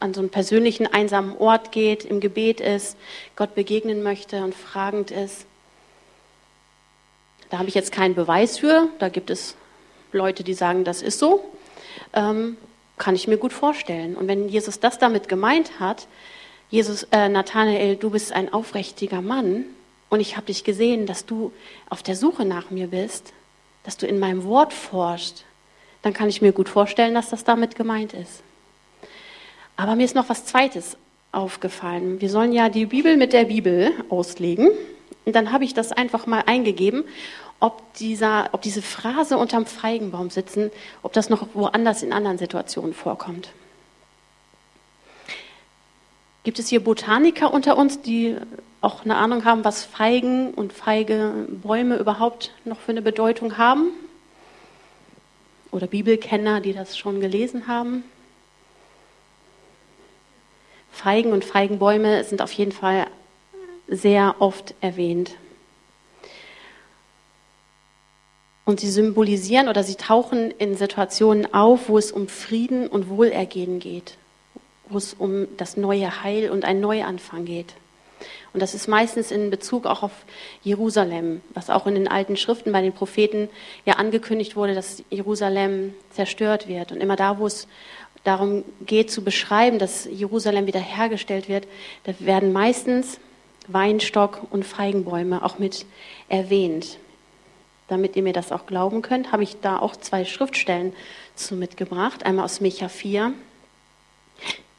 an 0.00 0.12
so 0.12 0.20
einen 0.20 0.30
persönlichen 0.30 0.86
einsamen 0.86 1.36
Ort 1.38 1.72
geht, 1.72 2.04
im 2.04 2.20
Gebet 2.20 2.60
ist, 2.60 2.96
Gott 3.36 3.54
begegnen 3.54 4.02
möchte 4.02 4.44
und 4.44 4.54
fragend 4.54 5.10
ist. 5.10 5.46
Da 7.48 7.58
habe 7.58 7.68
ich 7.68 7.74
jetzt 7.74 7.92
keinen 7.92 8.14
Beweis 8.14 8.58
für. 8.58 8.88
Da 8.98 9.08
gibt 9.08 9.30
es 9.30 9.56
Leute, 10.10 10.42
die 10.42 10.54
sagen, 10.54 10.84
das 10.84 11.02
ist 11.02 11.18
so. 11.18 11.44
Ähm, 12.14 12.56
kann 13.02 13.16
ich 13.16 13.26
mir 13.26 13.36
gut 13.36 13.52
vorstellen. 13.52 14.14
Und 14.14 14.28
wenn 14.28 14.48
Jesus 14.48 14.78
das 14.78 14.96
damit 14.96 15.28
gemeint 15.28 15.80
hat, 15.80 16.06
Jesus, 16.70 17.02
äh, 17.10 17.28
Nathanael, 17.28 17.96
du 17.96 18.10
bist 18.10 18.32
ein 18.32 18.52
aufrichtiger 18.52 19.20
Mann 19.20 19.64
und 20.08 20.20
ich 20.20 20.36
habe 20.36 20.46
dich 20.46 20.62
gesehen, 20.62 21.04
dass 21.04 21.26
du 21.26 21.50
auf 21.90 22.04
der 22.04 22.14
Suche 22.14 22.44
nach 22.44 22.70
mir 22.70 22.86
bist, 22.86 23.32
dass 23.82 23.96
du 23.96 24.06
in 24.06 24.20
meinem 24.20 24.44
Wort 24.44 24.72
forschst, 24.72 25.44
dann 26.02 26.12
kann 26.12 26.28
ich 26.28 26.42
mir 26.42 26.52
gut 26.52 26.68
vorstellen, 26.68 27.12
dass 27.12 27.28
das 27.28 27.42
damit 27.42 27.74
gemeint 27.74 28.12
ist. 28.12 28.44
Aber 29.76 29.96
mir 29.96 30.04
ist 30.04 30.14
noch 30.14 30.28
was 30.28 30.46
Zweites 30.46 30.96
aufgefallen. 31.32 32.20
Wir 32.20 32.30
sollen 32.30 32.52
ja 32.52 32.68
die 32.68 32.86
Bibel 32.86 33.16
mit 33.16 33.32
der 33.32 33.46
Bibel 33.46 33.90
auslegen. 34.10 34.70
Und 35.24 35.34
dann 35.34 35.50
habe 35.50 35.64
ich 35.64 35.74
das 35.74 35.90
einfach 35.90 36.26
mal 36.26 36.44
eingegeben, 36.46 37.02
ob, 37.62 37.94
dieser, 37.94 38.48
ob 38.50 38.60
diese 38.60 38.82
Phrase 38.82 39.38
unterm 39.38 39.66
Feigenbaum 39.66 40.30
sitzen, 40.30 40.72
ob 41.02 41.12
das 41.12 41.30
noch 41.30 41.46
woanders 41.54 42.02
in 42.02 42.12
anderen 42.12 42.36
Situationen 42.36 42.92
vorkommt. 42.92 43.50
Gibt 46.42 46.58
es 46.58 46.68
hier 46.68 46.82
Botaniker 46.82 47.54
unter 47.54 47.78
uns, 47.78 48.02
die 48.02 48.36
auch 48.80 49.04
eine 49.04 49.16
Ahnung 49.16 49.44
haben, 49.44 49.64
was 49.64 49.84
Feigen 49.84 50.52
und 50.54 50.72
feige 50.72 51.46
Bäume 51.48 51.98
überhaupt 51.98 52.50
noch 52.64 52.80
für 52.80 52.90
eine 52.90 53.00
Bedeutung 53.00 53.56
haben? 53.58 53.92
Oder 55.70 55.86
Bibelkenner, 55.86 56.60
die 56.60 56.72
das 56.72 56.98
schon 56.98 57.20
gelesen 57.20 57.68
haben? 57.68 58.02
Feigen 60.90 61.32
und 61.32 61.44
Feigenbäume 61.44 62.24
sind 62.24 62.42
auf 62.42 62.52
jeden 62.52 62.72
Fall 62.72 63.06
sehr 63.86 64.34
oft 64.40 64.74
erwähnt. 64.80 65.36
Und 68.64 68.80
sie 68.80 68.90
symbolisieren 68.90 69.68
oder 69.68 69.82
sie 69.82 69.96
tauchen 69.96 70.52
in 70.52 70.76
Situationen 70.76 71.52
auf, 71.52 71.88
wo 71.88 71.98
es 71.98 72.12
um 72.12 72.28
Frieden 72.28 72.86
und 72.86 73.08
Wohlergehen 73.08 73.80
geht, 73.80 74.16
wo 74.88 74.98
es 74.98 75.14
um 75.14 75.48
das 75.56 75.76
neue 75.76 76.22
Heil 76.22 76.50
und 76.50 76.64
ein 76.64 76.80
Neuanfang 76.80 77.44
geht. 77.44 77.74
Und 78.52 78.60
das 78.60 78.74
ist 78.74 78.86
meistens 78.86 79.30
in 79.30 79.50
Bezug 79.50 79.86
auch 79.86 80.02
auf 80.02 80.12
Jerusalem, 80.62 81.40
was 81.54 81.70
auch 81.70 81.86
in 81.86 81.94
den 81.94 82.06
alten 82.06 82.36
Schriften 82.36 82.70
bei 82.70 82.82
den 82.82 82.92
Propheten 82.92 83.48
ja 83.86 83.94
angekündigt 83.94 84.56
wurde, 84.56 84.74
dass 84.74 85.02
Jerusalem 85.10 85.94
zerstört 86.10 86.68
wird. 86.68 86.92
Und 86.92 87.00
immer 87.00 87.16
da, 87.16 87.38
wo 87.38 87.46
es 87.46 87.66
darum 88.24 88.64
geht 88.84 89.10
zu 89.10 89.24
beschreiben, 89.24 89.78
dass 89.78 90.04
Jerusalem 90.04 90.66
wiederhergestellt 90.66 91.48
wird, 91.48 91.66
da 92.04 92.14
werden 92.18 92.52
meistens 92.52 93.18
Weinstock 93.68 94.42
und 94.50 94.64
Feigenbäume 94.64 95.44
auch 95.44 95.58
mit 95.58 95.86
erwähnt. 96.28 96.98
Damit 97.92 98.16
ihr 98.16 98.22
mir 98.22 98.32
das 98.32 98.52
auch 98.52 98.64
glauben 98.64 99.02
könnt, 99.02 99.32
habe 99.32 99.42
ich 99.42 99.60
da 99.60 99.78
auch 99.78 99.94
zwei 99.96 100.24
Schriftstellen 100.24 100.94
zu 101.34 101.54
mitgebracht. 101.54 102.24
Einmal 102.24 102.46
aus 102.46 102.62
Micha 102.62 102.88
4. 102.88 103.34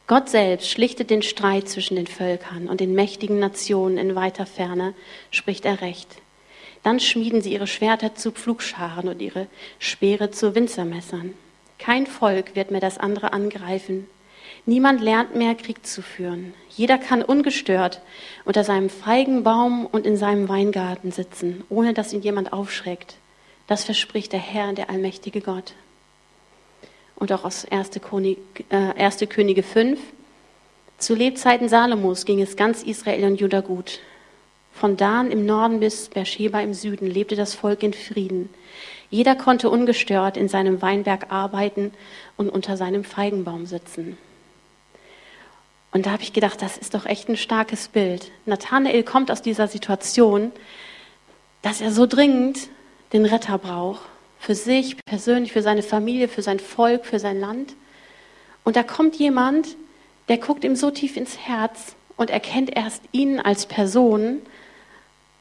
Gott 0.08 0.30
selbst 0.30 0.68
schlichtet 0.72 1.12
den 1.12 1.22
Streit 1.22 1.70
zwischen 1.70 1.96
den 1.96 2.08
Völkern 2.08 2.68
und 2.68 2.80
den 2.80 2.96
mächtigen 2.96 3.38
Nationen 3.38 4.00
in 4.00 4.16
weiter 4.16 4.48
Ferne, 4.48 4.96
spricht 5.30 5.64
er 5.66 5.82
recht. 5.82 6.08
Dann 6.82 7.00
schmieden 7.00 7.44
sie 7.44 7.54
ihre 7.54 7.68
Schwerter 7.68 8.16
zu 8.16 8.32
Pflugscharen 8.32 9.08
und 9.08 9.22
ihre 9.22 9.46
Speere 9.78 10.32
zu 10.32 10.56
Winzermessern. 10.56 11.36
Kein 11.78 12.08
Volk 12.08 12.56
wird 12.56 12.72
mehr 12.72 12.82
das 12.82 12.98
andere 12.98 13.32
angreifen. 13.32 14.10
Niemand 14.66 15.02
lernt 15.02 15.36
mehr, 15.36 15.56
Krieg 15.56 15.86
zu 15.86 16.02
führen. 16.02 16.54
Jeder 16.70 16.98
kann 16.98 17.22
ungestört 17.22 18.02
unter 18.46 18.64
seinem 18.64 18.90
Feigenbaum 18.90 19.86
und 19.86 20.06
in 20.06 20.16
seinem 20.16 20.48
Weingarten 20.48 21.12
sitzen, 21.12 21.64
ohne 21.70 21.94
dass 21.94 22.14
ihn 22.14 22.22
jemand 22.22 22.54
aufschreckt. 22.54 23.16
Das 23.68 23.84
verspricht 23.84 24.32
der 24.32 24.40
Herr, 24.40 24.72
der 24.72 24.90
allmächtige 24.90 25.42
Gott. 25.42 25.74
Und 27.16 27.32
auch 27.34 27.44
aus 27.44 27.66
1. 27.70 28.00
König, 28.00 28.38
äh, 28.70 28.94
1. 28.98 29.28
Könige 29.28 29.64
5. 29.64 30.00
Zu 30.98 31.16
Lebzeiten 31.16 31.68
Salomos 31.68 32.24
ging 32.24 32.42
es 32.42 32.56
ganz 32.56 32.84
Israel 32.84 33.26
und 33.26 33.42
Juda 33.42 33.60
gut. 33.60 34.00
Von 34.72 34.96
Dan 34.96 35.30
im 35.30 35.46
Norden 35.46 35.82
bis 35.82 36.08
Beersheba 36.08 36.62
im 36.62 36.74
Süden 36.74 37.06
lebte 37.06 37.36
das 37.36 37.54
Volk 37.54 37.84
in 37.84 37.94
Frieden. 37.94 38.50
Jeder 39.10 39.36
konnte 39.36 39.70
ungestört 39.70 40.38
in 40.38 40.48
seinem 40.48 40.82
Weinberg 40.82 41.32
arbeiten 41.32 41.92
und 42.38 42.50
unter 42.50 42.78
seinem 42.78 43.04
Feigenbaum 43.04 43.66
sitzen. 43.66 44.18
Und 45.94 46.08
da 46.08 46.12
habe 46.12 46.24
ich 46.24 46.34
gedacht, 46.34 46.62
das 46.62 46.76
ist 46.76 46.96
doch 46.96 47.06
echt 47.06 47.30
ein 47.30 47.38
starkes 47.38 47.88
Bild. 47.88 48.32
Nathanael 48.48 49.04
kommt 49.04 49.30
aus 49.30 49.44
dieser 49.44 49.68
Situation, 49.68 50.52
dass 51.62 51.82
er 51.82 51.92
so 51.92 52.08
dringend 52.08 52.68
den 53.14 53.26
Retter 53.26 53.60
braucht. 53.60 54.02
Für 54.40 54.56
sich 54.56 54.98
persönlich, 55.06 55.54
für 55.54 55.62
seine 55.62 55.84
Familie, 55.84 56.28
für 56.28 56.42
sein 56.42 56.60
Volk, 56.60 57.06
für 57.06 57.20
sein 57.20 57.40
Land. 57.40 57.76
Und 58.64 58.76
da 58.76 58.82
kommt 58.82 59.16
jemand, 59.18 59.78
der 60.30 60.38
guckt 60.38 60.64
ihm 60.64 60.76
so 60.76 60.90
tief 60.90 61.16
ins 61.16 61.38
Herz 61.38 61.96
und 62.18 62.32
erkennt 62.32 62.76
erst 62.76 63.04
ihn 63.12 63.40
als 63.40 63.68
Person 63.68 64.42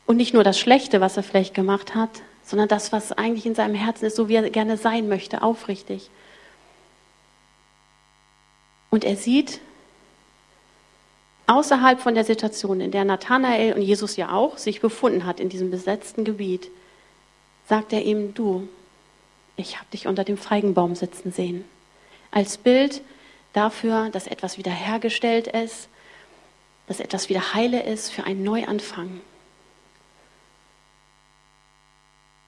und 0.04 0.18
nicht 0.18 0.34
nur 0.34 0.44
das 0.44 0.58
Schlechte, 0.58 1.00
was 1.00 1.16
er 1.16 1.22
vielleicht 1.22 1.54
gemacht 1.54 1.94
hat, 1.94 2.10
sondern 2.44 2.68
das, 2.68 2.92
was 2.92 3.12
eigentlich 3.12 3.46
in 3.46 3.54
seinem 3.54 3.74
Herzen 3.74 4.04
ist, 4.04 4.16
so 4.16 4.28
wie 4.28 4.34
er 4.34 4.50
gerne 4.50 4.76
sein 4.76 5.08
möchte, 5.08 5.42
aufrichtig. 5.42 6.10
Und 8.90 9.04
er 9.04 9.16
sieht, 9.16 9.60
außerhalb 11.52 12.00
von 12.00 12.14
der 12.14 12.24
Situation, 12.24 12.80
in 12.80 12.90
der 12.90 13.04
Nathanael 13.04 13.74
und 13.74 13.82
Jesus 13.82 14.16
ja 14.16 14.32
auch 14.32 14.58
sich 14.58 14.80
befunden 14.80 15.26
hat, 15.26 15.40
in 15.40 15.48
diesem 15.48 15.70
besetzten 15.70 16.24
Gebiet, 16.24 16.70
sagt 17.68 17.92
er 17.92 18.02
ihm, 18.02 18.34
du, 18.34 18.68
ich 19.56 19.76
habe 19.76 19.86
dich 19.92 20.06
unter 20.06 20.24
dem 20.24 20.36
Feigenbaum 20.36 20.94
sitzen 20.94 21.32
sehen. 21.32 21.64
Als 22.30 22.56
Bild 22.56 23.02
dafür, 23.52 24.08
dass 24.10 24.26
etwas 24.26 24.58
wiederhergestellt 24.58 25.46
ist, 25.46 25.88
dass 26.86 27.00
etwas 27.00 27.28
wieder 27.28 27.54
heile 27.54 27.82
ist 27.82 28.10
für 28.10 28.24
einen 28.24 28.42
Neuanfang. 28.42 29.20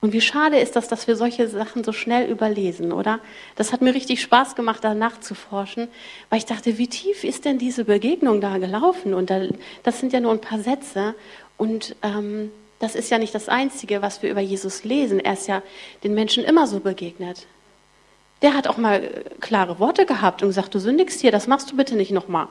Und 0.05 0.13
wie 0.13 0.21
schade 0.21 0.59
ist 0.59 0.77
das, 0.77 0.87
dass 0.87 1.07
wir 1.09 1.17
solche 1.17 1.49
Sachen 1.49 1.83
so 1.83 1.91
schnell 1.91 2.31
überlesen, 2.31 2.93
oder? 2.93 3.21
Das 3.57 3.73
hat 3.73 3.81
mir 3.81 3.95
richtig 3.95 4.21
Spaß 4.21 4.55
gemacht, 4.55 4.85
da 4.85 4.93
nachzuforschen, 4.93 5.89
weil 6.29 6.37
ich 6.37 6.45
dachte, 6.45 6.77
wie 6.77 6.89
tief 6.89 7.25
ist 7.25 7.47
denn 7.47 7.57
diese 7.57 7.87
Begegnung 7.87 8.43
da 8.43 8.59
gelaufen? 8.59 9.15
Und 9.15 9.31
da, 9.31 9.41
das 9.83 10.01
sind 10.01 10.13
ja 10.13 10.21
nur 10.21 10.33
ein 10.33 10.43
paar 10.43 10.59
Sätze. 10.59 11.15
Und 11.57 11.97
ähm, 12.03 12.51
das 12.81 12.97
ist 12.97 13.11
ja 13.11 13.17
nicht 13.17 13.35
das 13.35 13.49
Einzige, 13.49 14.03
was 14.03 14.23
wir 14.23 14.31
über 14.31 14.43
Jesus 14.43 14.85
lesen. 14.85 15.21
Er 15.21 15.33
ist 15.33 15.49
ja 15.49 15.63
den 16.03 16.13
Menschen 16.13 16.45
immer 16.45 16.67
so 16.67 16.81
begegnet. 16.81 17.47
Der 18.43 18.53
hat 18.53 18.69
auch 18.69 18.77
mal 18.77 19.03
äh, 19.03 19.25
klare 19.41 19.79
Worte 19.79 20.05
gehabt 20.05 20.43
und 20.43 20.51
gesagt, 20.51 20.75
du 20.75 20.81
sündigst 20.81 21.23
hier, 21.23 21.33
das 21.33 21.47
machst 21.47 21.73
du 21.73 21.77
bitte 21.79 21.97
nicht 21.97 22.11
nochmal. 22.11 22.49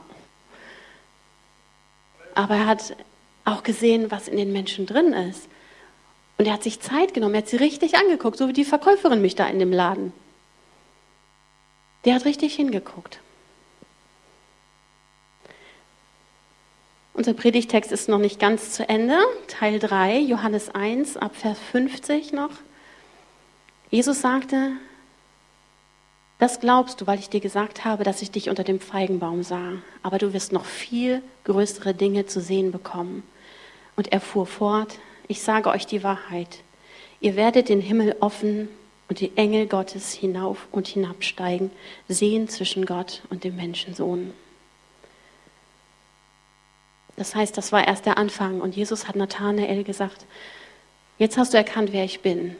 Aber 2.34 2.56
er 2.56 2.66
hat 2.66 2.96
auch 3.44 3.62
gesehen, 3.62 4.10
was 4.10 4.26
in 4.26 4.38
den 4.38 4.52
Menschen 4.52 4.86
drin 4.86 5.12
ist. 5.12 5.48
Und 6.36 6.46
er 6.46 6.52
hat 6.52 6.62
sich 6.62 6.80
Zeit 6.80 7.14
genommen, 7.14 7.34
er 7.34 7.42
hat 7.42 7.48
sie 7.48 7.56
richtig 7.56 7.96
angeguckt, 7.96 8.38
so 8.38 8.48
wie 8.48 8.52
die 8.52 8.64
Verkäuferin 8.64 9.22
mich 9.22 9.34
da 9.34 9.46
in 9.46 9.58
dem 9.58 9.72
Laden. 9.72 10.12
Der 12.04 12.14
hat 12.14 12.24
richtig 12.24 12.54
hingeguckt. 12.54 13.20
Unser 17.14 17.32
Predigtext 17.32 17.92
ist 17.92 18.08
noch 18.08 18.18
nicht 18.18 18.40
ganz 18.40 18.72
zu 18.72 18.88
Ende. 18.88 19.16
Teil 19.46 19.78
3, 19.78 20.18
Johannes 20.18 20.74
1, 20.74 21.16
ab 21.16 21.36
Vers 21.36 21.58
50 21.70 22.32
noch. 22.32 22.50
Jesus 23.90 24.20
sagte, 24.20 24.72
das 26.40 26.58
glaubst 26.58 27.00
du, 27.00 27.06
weil 27.06 27.20
ich 27.20 27.30
dir 27.30 27.38
gesagt 27.38 27.84
habe, 27.84 28.02
dass 28.02 28.20
ich 28.20 28.32
dich 28.32 28.50
unter 28.50 28.64
dem 28.64 28.80
Feigenbaum 28.80 29.44
sah. 29.44 29.74
Aber 30.02 30.18
du 30.18 30.32
wirst 30.32 30.52
noch 30.52 30.64
viel 30.64 31.22
größere 31.44 31.94
Dinge 31.94 32.26
zu 32.26 32.40
sehen 32.40 32.72
bekommen. 32.72 33.22
Und 33.94 34.12
er 34.12 34.20
fuhr 34.20 34.46
fort, 34.46 34.98
ich 35.28 35.42
sage 35.42 35.70
euch 35.70 35.86
die 35.86 36.02
Wahrheit. 36.02 36.58
Ihr 37.20 37.36
werdet 37.36 37.68
den 37.68 37.80
Himmel 37.80 38.16
offen 38.20 38.68
und 39.08 39.20
die 39.20 39.36
Engel 39.36 39.66
Gottes 39.66 40.12
hinauf 40.12 40.66
und 40.72 40.86
hinabsteigen, 40.86 41.70
sehen 42.08 42.48
zwischen 42.48 42.86
Gott 42.86 43.22
und 43.30 43.44
dem 43.44 43.56
Menschensohn. 43.56 44.32
Das 47.16 47.34
heißt, 47.34 47.56
das 47.56 47.70
war 47.72 47.86
erst 47.86 48.06
der 48.06 48.18
Anfang. 48.18 48.60
Und 48.60 48.76
Jesus 48.76 49.06
hat 49.06 49.16
Nathanael 49.16 49.84
gesagt, 49.84 50.26
jetzt 51.18 51.36
hast 51.38 51.52
du 51.52 51.56
erkannt, 51.56 51.92
wer 51.92 52.04
ich 52.04 52.20
bin, 52.20 52.56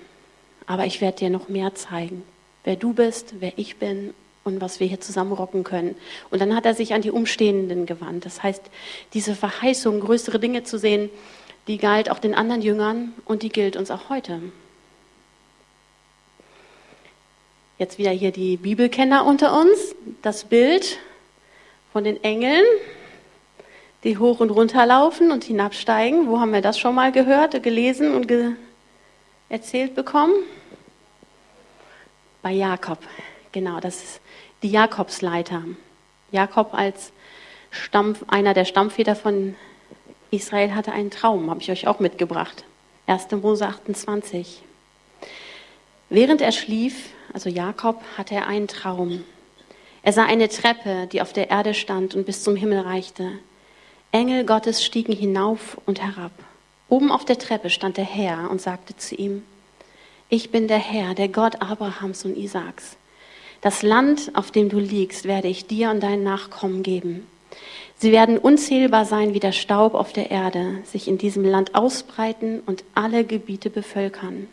aber 0.66 0.86
ich 0.86 1.00
werde 1.00 1.18
dir 1.18 1.30
noch 1.30 1.48
mehr 1.48 1.74
zeigen, 1.74 2.22
wer 2.62 2.76
du 2.76 2.92
bist, 2.92 3.34
wer 3.40 3.52
ich 3.56 3.76
bin 3.76 4.14
und 4.44 4.60
was 4.60 4.78
wir 4.78 4.86
hier 4.86 5.00
zusammen 5.00 5.32
rocken 5.32 5.64
können. 5.64 5.96
Und 6.30 6.40
dann 6.40 6.54
hat 6.54 6.66
er 6.66 6.74
sich 6.74 6.94
an 6.94 7.02
die 7.02 7.10
Umstehenden 7.10 7.86
gewandt. 7.86 8.26
Das 8.26 8.42
heißt, 8.42 8.62
diese 9.14 9.34
Verheißung, 9.34 10.00
größere 10.00 10.38
Dinge 10.38 10.62
zu 10.62 10.78
sehen, 10.78 11.10
die 11.66 11.78
galt 11.78 12.10
auch 12.10 12.18
den 12.18 12.34
anderen 12.34 12.62
Jüngern 12.62 13.12
und 13.24 13.42
die 13.42 13.48
gilt 13.48 13.76
uns 13.76 13.90
auch 13.90 14.08
heute. 14.08 14.40
Jetzt 17.78 17.98
wieder 17.98 18.10
hier 18.10 18.30
die 18.30 18.56
Bibelkenner 18.56 19.24
unter 19.24 19.58
uns. 19.58 19.96
Das 20.22 20.44
Bild 20.44 20.98
von 21.92 22.04
den 22.04 22.22
Engeln, 22.22 22.64
die 24.04 24.18
hoch 24.18 24.40
und 24.40 24.50
runter 24.50 24.86
laufen 24.86 25.32
und 25.32 25.44
hinabsteigen. 25.44 26.28
Wo 26.28 26.38
haben 26.38 26.52
wir 26.52 26.60
das 26.60 26.78
schon 26.78 26.94
mal 26.94 27.10
gehört, 27.10 27.62
gelesen 27.62 28.14
und 28.14 28.28
ge 28.28 28.52
erzählt 29.48 29.94
bekommen? 29.94 30.34
Bei 32.42 32.52
Jakob. 32.52 32.98
Genau, 33.52 33.80
das 33.80 34.02
ist 34.02 34.20
die 34.62 34.70
Jakobsleiter. 34.70 35.64
Jakob 36.30 36.74
als 36.74 37.12
Stamm, 37.70 38.14
einer 38.28 38.54
der 38.54 38.64
Stammväter 38.64 39.16
von 39.16 39.56
Israel 40.30 40.74
hatte 40.74 40.92
einen 40.92 41.10
Traum, 41.10 41.50
habe 41.50 41.60
ich 41.60 41.70
euch 41.70 41.86
auch 41.86 42.00
mitgebracht. 42.00 42.64
1. 43.06 43.30
Mose 43.42 43.66
28. 43.66 44.62
Während 46.08 46.40
er 46.40 46.52
schlief, 46.52 47.10
also 47.32 47.48
Jakob, 47.48 48.02
hatte 48.16 48.34
er 48.34 48.46
einen 48.46 48.68
Traum. 48.68 49.24
Er 50.02 50.12
sah 50.12 50.24
eine 50.24 50.48
Treppe, 50.48 51.08
die 51.10 51.22
auf 51.22 51.32
der 51.32 51.50
Erde 51.50 51.74
stand 51.74 52.14
und 52.14 52.26
bis 52.26 52.42
zum 52.42 52.56
Himmel 52.56 52.80
reichte. 52.80 53.32
Engel 54.12 54.44
Gottes 54.44 54.84
stiegen 54.84 55.14
hinauf 55.14 55.78
und 55.86 56.02
herab. 56.02 56.32
Oben 56.88 57.10
auf 57.10 57.24
der 57.24 57.38
Treppe 57.38 57.70
stand 57.70 57.96
der 57.96 58.04
Herr 58.04 58.50
und 58.50 58.60
sagte 58.60 58.96
zu 58.96 59.14
ihm, 59.14 59.42
Ich 60.28 60.50
bin 60.50 60.68
der 60.68 60.78
Herr, 60.78 61.14
der 61.14 61.28
Gott 61.28 61.60
Abrahams 61.62 62.24
und 62.24 62.36
Isaaks. 62.36 62.96
Das 63.60 63.82
Land, 63.82 64.30
auf 64.34 64.50
dem 64.50 64.68
du 64.68 64.78
liegst, 64.78 65.24
werde 65.24 65.48
ich 65.48 65.66
dir 65.66 65.90
und 65.90 66.02
deinen 66.02 66.22
Nachkommen 66.22 66.82
geben. 66.82 67.26
Sie 67.96 68.12
werden 68.12 68.38
unzählbar 68.38 69.04
sein 69.04 69.34
wie 69.34 69.40
der 69.40 69.52
Staub 69.52 69.94
auf 69.94 70.12
der 70.12 70.30
Erde, 70.30 70.78
sich 70.84 71.08
in 71.08 71.18
diesem 71.18 71.44
Land 71.44 71.74
ausbreiten 71.74 72.60
und 72.66 72.84
alle 72.94 73.24
Gebiete 73.24 73.70
bevölkern. 73.70 74.48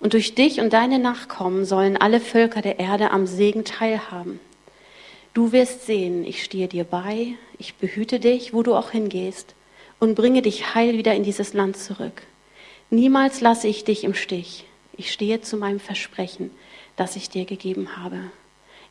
Und 0.00 0.12
durch 0.12 0.34
dich 0.34 0.60
und 0.60 0.72
deine 0.72 0.98
Nachkommen 0.98 1.64
sollen 1.64 1.96
alle 1.96 2.20
Völker 2.20 2.62
der 2.62 2.78
Erde 2.78 3.10
am 3.10 3.26
Segen 3.26 3.64
teilhaben. 3.64 4.40
Du 5.34 5.52
wirst 5.52 5.86
sehen, 5.86 6.24
ich 6.24 6.42
stehe 6.42 6.68
dir 6.68 6.84
bei, 6.84 7.34
ich 7.58 7.74
behüte 7.74 8.20
dich, 8.20 8.54
wo 8.54 8.62
du 8.62 8.74
auch 8.74 8.90
hingehst, 8.90 9.54
und 10.00 10.14
bringe 10.14 10.42
dich 10.42 10.74
heil 10.74 10.96
wieder 10.96 11.14
in 11.14 11.24
dieses 11.24 11.54
Land 11.54 11.76
zurück. 11.76 12.22
Niemals 12.90 13.40
lasse 13.40 13.68
ich 13.68 13.84
dich 13.84 14.04
im 14.04 14.14
Stich. 14.14 14.64
Ich 14.96 15.12
stehe 15.12 15.40
zu 15.40 15.56
meinem 15.56 15.80
Versprechen, 15.80 16.50
das 16.96 17.16
ich 17.16 17.28
dir 17.28 17.44
gegeben 17.44 17.96
habe. 17.96 18.18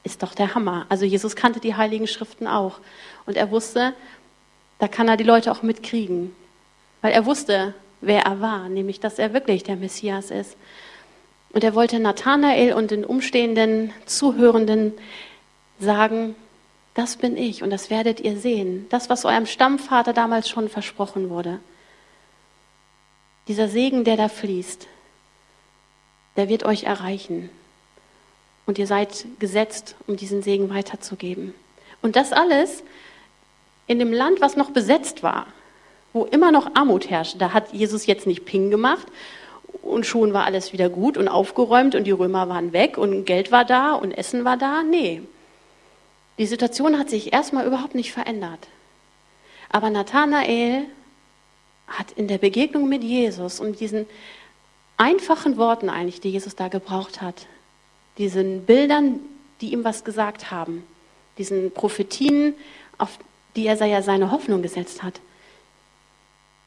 Ist 0.08 0.24
doch 0.24 0.34
der 0.34 0.56
Hammer. 0.56 0.86
Also 0.88 1.04
Jesus 1.04 1.36
kannte 1.36 1.60
die 1.60 1.76
heiligen 1.76 2.08
Schriften 2.08 2.48
auch. 2.48 2.80
Und 3.26 3.36
er 3.36 3.52
wusste, 3.52 3.94
da 4.80 4.88
kann 4.88 5.10
er 5.10 5.18
die 5.18 5.26
Leute 5.26 5.52
auch 5.52 5.64
mitkriegen. 5.64 6.34
Weil 7.02 7.12
er 7.12 7.26
wusste, 7.26 7.74
wer 8.00 8.22
er 8.22 8.40
war, 8.40 8.70
nämlich 8.70 9.02
dass 9.02 9.20
er 9.20 9.34
wirklich 9.34 9.64
der 9.64 9.76
Messias 9.76 10.32
ist. 10.32 10.56
Und 11.50 11.66
er 11.66 11.76
wollte 11.76 12.00
Nathanael 12.00 12.72
und 12.72 12.92
den 12.92 13.04
umstehenden 13.04 13.92
Zuhörenden 14.06 14.94
sagen, 15.78 16.38
das 16.94 17.18
bin 17.18 17.36
ich 17.36 17.62
und 17.62 17.70
das 17.70 17.90
werdet 17.90 18.22
ihr 18.22 18.38
sehen. 18.38 18.86
Das, 18.88 19.10
was 19.10 19.26
eurem 19.26 19.46
Stammvater 19.46 20.14
damals 20.14 20.48
schon 20.48 20.70
versprochen 20.70 21.30
wurde. 21.30 21.60
Dieser 23.50 23.68
Segen, 23.68 24.06
der 24.06 24.16
da 24.16 24.30
fließt, 24.30 24.88
der 26.38 26.48
wird 26.48 26.64
euch 26.64 26.86
erreichen. 26.86 27.50
Und 28.68 28.78
ihr 28.78 28.86
seid 28.86 29.26
gesetzt, 29.40 29.96
um 30.06 30.16
diesen 30.16 30.44
Segen 30.44 30.70
weiterzugeben. 30.70 31.56
Und 32.04 32.16
das 32.16 32.32
alles 32.32 32.84
in 33.88 33.98
dem 33.98 34.14
Land, 34.14 34.42
was 34.42 34.56
noch 34.56 34.70
besetzt 34.70 35.24
war, 35.24 35.48
wo 36.14 36.26
immer 36.26 36.52
noch 36.52 36.76
Armut 36.76 37.10
herrschte. 37.10 37.40
Da 37.40 37.54
hat 37.54 37.74
Jesus 37.74 38.06
jetzt 38.06 38.28
nicht 38.28 38.46
Ping 38.46 38.70
gemacht 38.70 39.08
und 39.82 40.06
schon 40.06 40.34
war 40.34 40.46
alles 40.46 40.74
wieder 40.74 40.90
gut 40.90 41.18
und 41.18 41.28
aufgeräumt 41.28 41.96
und 41.96 42.04
die 42.04 42.12
Römer 42.12 42.50
waren 42.50 42.74
weg 42.74 42.98
und 42.98 43.26
Geld 43.26 43.52
war 43.52 43.66
da 43.66 43.94
und 43.94 44.12
Essen 44.12 44.46
war 44.46 44.58
da. 44.58 44.84
Nee. 44.84 45.22
Die 46.38 46.46
Situation 46.46 47.00
hat 47.00 47.10
sich 47.10 47.34
erstmal 47.34 47.66
überhaupt 47.66 47.96
nicht 47.96 48.12
verändert. 48.12 48.68
Aber 49.70 49.90
Nathanael 49.90 50.86
hat 51.88 52.12
in 52.12 52.28
der 52.28 52.38
Begegnung 52.38 52.88
mit 52.90 53.04
Jesus 53.04 53.60
und 53.60 53.80
diesen 53.80 54.06
einfachen 54.98 55.58
Worten 55.58 55.90
eigentlich, 55.90 56.22
die 56.22 56.32
Jesus 56.32 56.56
da 56.56 56.68
gebraucht 56.68 57.22
hat, 57.22 57.48
diesen 58.18 58.66
Bildern, 58.66 59.20
die 59.62 59.72
ihm 59.74 59.84
was 59.84 60.04
gesagt 60.04 60.52
haben, 60.52 60.84
diesen 61.38 61.72
Prophetien, 61.72 62.56
auf 62.98 63.18
die 63.56 63.68
er 63.68 63.84
ja 63.86 64.02
seine 64.02 64.32
Hoffnung 64.32 64.62
gesetzt 64.62 65.04
hat, 65.04 65.20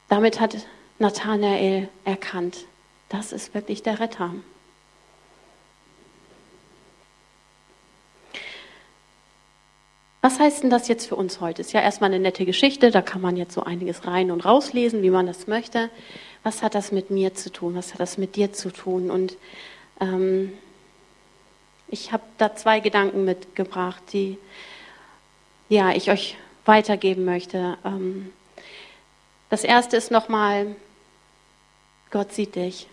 damit 0.09 0.39
hat 0.39 0.57
Nathanael 0.99 1.89
erkannt, 2.03 2.65
das 3.09 3.31
ist 3.31 3.53
wirklich 3.53 3.83
der 3.83 3.99
Retter. 3.99 4.33
Was 10.21 10.39
heißt 10.39 10.61
denn 10.61 10.69
das 10.69 10.87
jetzt 10.87 11.07
für 11.07 11.15
uns 11.15 11.41
heute? 11.41 11.61
Ist 11.61 11.73
ja 11.73 11.81
erstmal 11.81 12.11
eine 12.11 12.19
nette 12.19 12.45
Geschichte, 12.45 12.91
da 12.91 13.01
kann 13.01 13.21
man 13.21 13.37
jetzt 13.37 13.53
so 13.55 13.63
einiges 13.63 14.05
rein 14.05 14.29
und 14.29 14.45
rauslesen, 14.45 15.01
wie 15.01 15.09
man 15.09 15.25
das 15.25 15.47
möchte. 15.47 15.89
Was 16.43 16.61
hat 16.61 16.75
das 16.75 16.91
mit 16.91 17.09
mir 17.09 17.33
zu 17.33 17.51
tun? 17.51 17.75
Was 17.75 17.93
hat 17.93 17.99
das 17.99 18.19
mit 18.19 18.35
dir 18.35 18.53
zu 18.53 18.71
tun? 18.71 19.09
Und 19.09 19.37
ähm, 19.99 20.53
ich 21.91 22.11
habe 22.11 22.23
da 22.37 22.55
zwei 22.55 22.79
Gedanken 22.79 23.25
mitgebracht, 23.25 24.01
die 24.13 24.37
ja, 25.69 25.91
ich 25.91 26.09
euch 26.09 26.37
weitergeben 26.65 27.23
möchte. 27.25 27.77
Ähm, 27.85 28.33
das 29.49 29.63
erste 29.63 29.97
ist 29.97 30.11
nochmal, 30.11 30.75
Gott 32.09 32.33
sieht 32.33 32.55
dich 32.55 32.87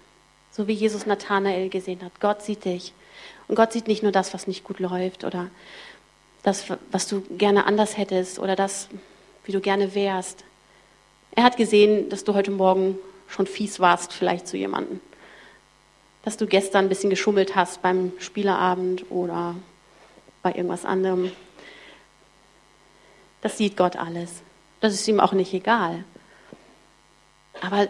so 0.59 0.67
wie 0.67 0.73
Jesus 0.73 1.07
Nathanael 1.07 1.69
gesehen 1.69 2.03
hat. 2.03 2.21
Gott 2.21 2.43
sieht 2.43 2.65
dich. 2.65 2.93
Und 3.47 3.55
Gott 3.55 3.73
sieht 3.73 3.87
nicht 3.87 4.03
nur 4.03 4.11
das, 4.11 4.35
was 4.35 4.49
nicht 4.49 4.65
gut 4.65 4.81
läuft 4.81 5.23
oder 5.23 5.51
das, 6.43 6.65
was 6.91 7.07
du 7.07 7.21
gerne 7.31 7.65
anders 7.65 7.97
hättest 7.97 8.41
oder 8.41 8.57
das, 8.57 8.89
wie 9.45 9.53
du 9.53 9.61
gerne 9.61 9.95
wärst. 9.95 10.43
Er 11.31 11.45
hat 11.45 11.57
gesehen, 11.57 12.09
dass 12.09 12.25
du 12.25 12.35
heute 12.35 12.51
Morgen 12.51 12.99
schon 13.29 13.47
fies 13.47 13.79
warst, 13.79 14.13
vielleicht 14.13 14.49
zu 14.49 14.57
jemandem. 14.57 15.01
Dass 16.23 16.37
du 16.37 16.47
gestern 16.47 16.87
ein 16.87 16.89
bisschen 16.89 17.11
geschummelt 17.11 17.57
hast 17.57 17.83
beim 17.83 18.13
Spieleabend 18.19 19.11
oder 19.11 19.55
bei 20.43 20.53
irgendwas 20.53 20.85
anderem. 20.85 21.33
Das 23.41 23.57
sieht 23.57 23.77
Gott 23.77 23.97
alles. 23.97 24.43
Das 24.81 24.95
ist 24.95 25.09
ihm 25.09 25.21
auch 25.21 25.33
nicht 25.33 25.53
egal. 25.55 26.05
Aber 27.61 27.89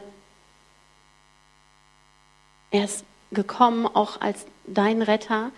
er 2.70 2.84
ist 2.84 3.04
gekommen 3.30 3.86
auch 3.86 4.20
als 4.20 4.46
dein 4.66 5.02
Retter, 5.02 5.50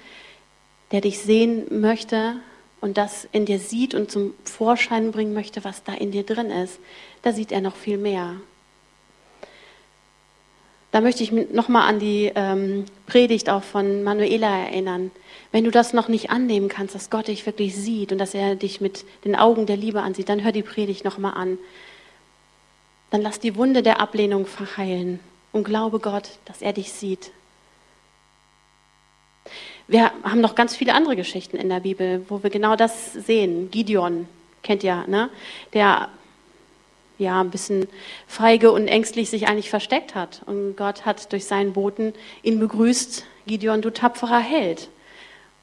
der 0.92 1.00
dich 1.00 1.20
sehen 1.20 1.80
möchte 1.80 2.37
und 2.80 2.98
das 2.98 3.28
in 3.33 3.46
dir 3.46 3.59
sieht 3.59 3.94
und 3.94 4.11
zum 4.11 4.35
Vorschein 4.44 5.12
bringen 5.12 5.35
möchte, 5.35 5.64
was 5.64 5.85
da 5.85 5.92
in 5.92 6.11
dir 6.11 6.24
drin 6.24 6.50
ist. 6.50 6.78
Da 7.22 7.33
sieht 7.33 7.52
er 7.52 7.61
noch 7.61 7.76
viel 7.76 7.98
mehr. 7.98 8.37
Da 10.92 11.00
möchte 11.00 11.22
ich 11.22 11.31
nochmal 11.31 11.88
an 11.88 12.00
die 12.00 12.33
ähm, 12.35 12.85
Predigt 13.07 13.48
auch 13.48 13.62
von 13.62 14.03
Manuela 14.03 14.66
erinnern. 14.66 15.12
Wenn 15.53 15.64
du 15.64 15.70
das 15.70 15.92
noch 15.92 16.09
nicht 16.09 16.31
annehmen 16.31 16.68
kannst, 16.68 16.94
dass 16.94 17.11
Gott 17.11 17.29
dich 17.29 17.46
wirklich 17.46 17.76
sieht 17.76 18.11
und 18.11 18.18
dass 18.18 18.35
er 18.35 18.57
dich 18.57 18.81
mit 18.81 19.05
den 19.24 19.37
Augen 19.37 19.66
der 19.66 19.76
Liebe 19.76 20.03
ansieht, 20.03 20.29
dann 20.29 20.42
hör 20.42 20.53
die 20.53 20.62
Predigt 20.62 21.05
nochmal 21.05 21.35
an. 21.35 21.59
Dann 23.11 23.22
lass 23.22 23.38
die 23.38 23.57
Wunde 23.57 23.83
der 23.83 24.00
Ablehnung 24.00 24.46
verheilen 24.46 25.20
und 25.53 25.64
glaube 25.64 26.00
Gott, 26.00 26.29
dass 26.44 26.62
er 26.62 26.72
dich 26.72 26.92
sieht. 26.92 27.31
Wir 29.87 30.12
haben 30.22 30.40
noch 30.40 30.55
ganz 30.55 30.76
viele 30.76 30.94
andere 30.94 31.16
Geschichten 31.16 31.57
in 31.57 31.68
der 31.68 31.81
Bibel, 31.81 32.24
wo 32.29 32.42
wir 32.42 32.50
genau 32.50 32.76
das 32.76 33.12
sehen. 33.12 33.70
Gideon, 33.70 34.29
kennt 34.62 34.85
ihr, 34.85 35.05
ne? 35.09 35.31
Der 35.72 36.09
ja 37.20 37.40
ein 37.40 37.50
bisschen 37.50 37.87
feige 38.26 38.72
und 38.72 38.88
ängstlich 38.88 39.30
sich 39.30 39.46
eigentlich 39.46 39.70
versteckt 39.70 40.14
hat. 40.14 40.42
Und 40.46 40.76
Gott 40.76 41.06
hat 41.06 41.33
durch 41.33 41.44
seinen 41.44 41.74
Boten 41.74 42.14
ihn 42.42 42.59
begrüßt, 42.59 43.24
Gideon, 43.46 43.83
du 43.83 43.90
tapferer 43.90 44.40
Held. 44.40 44.88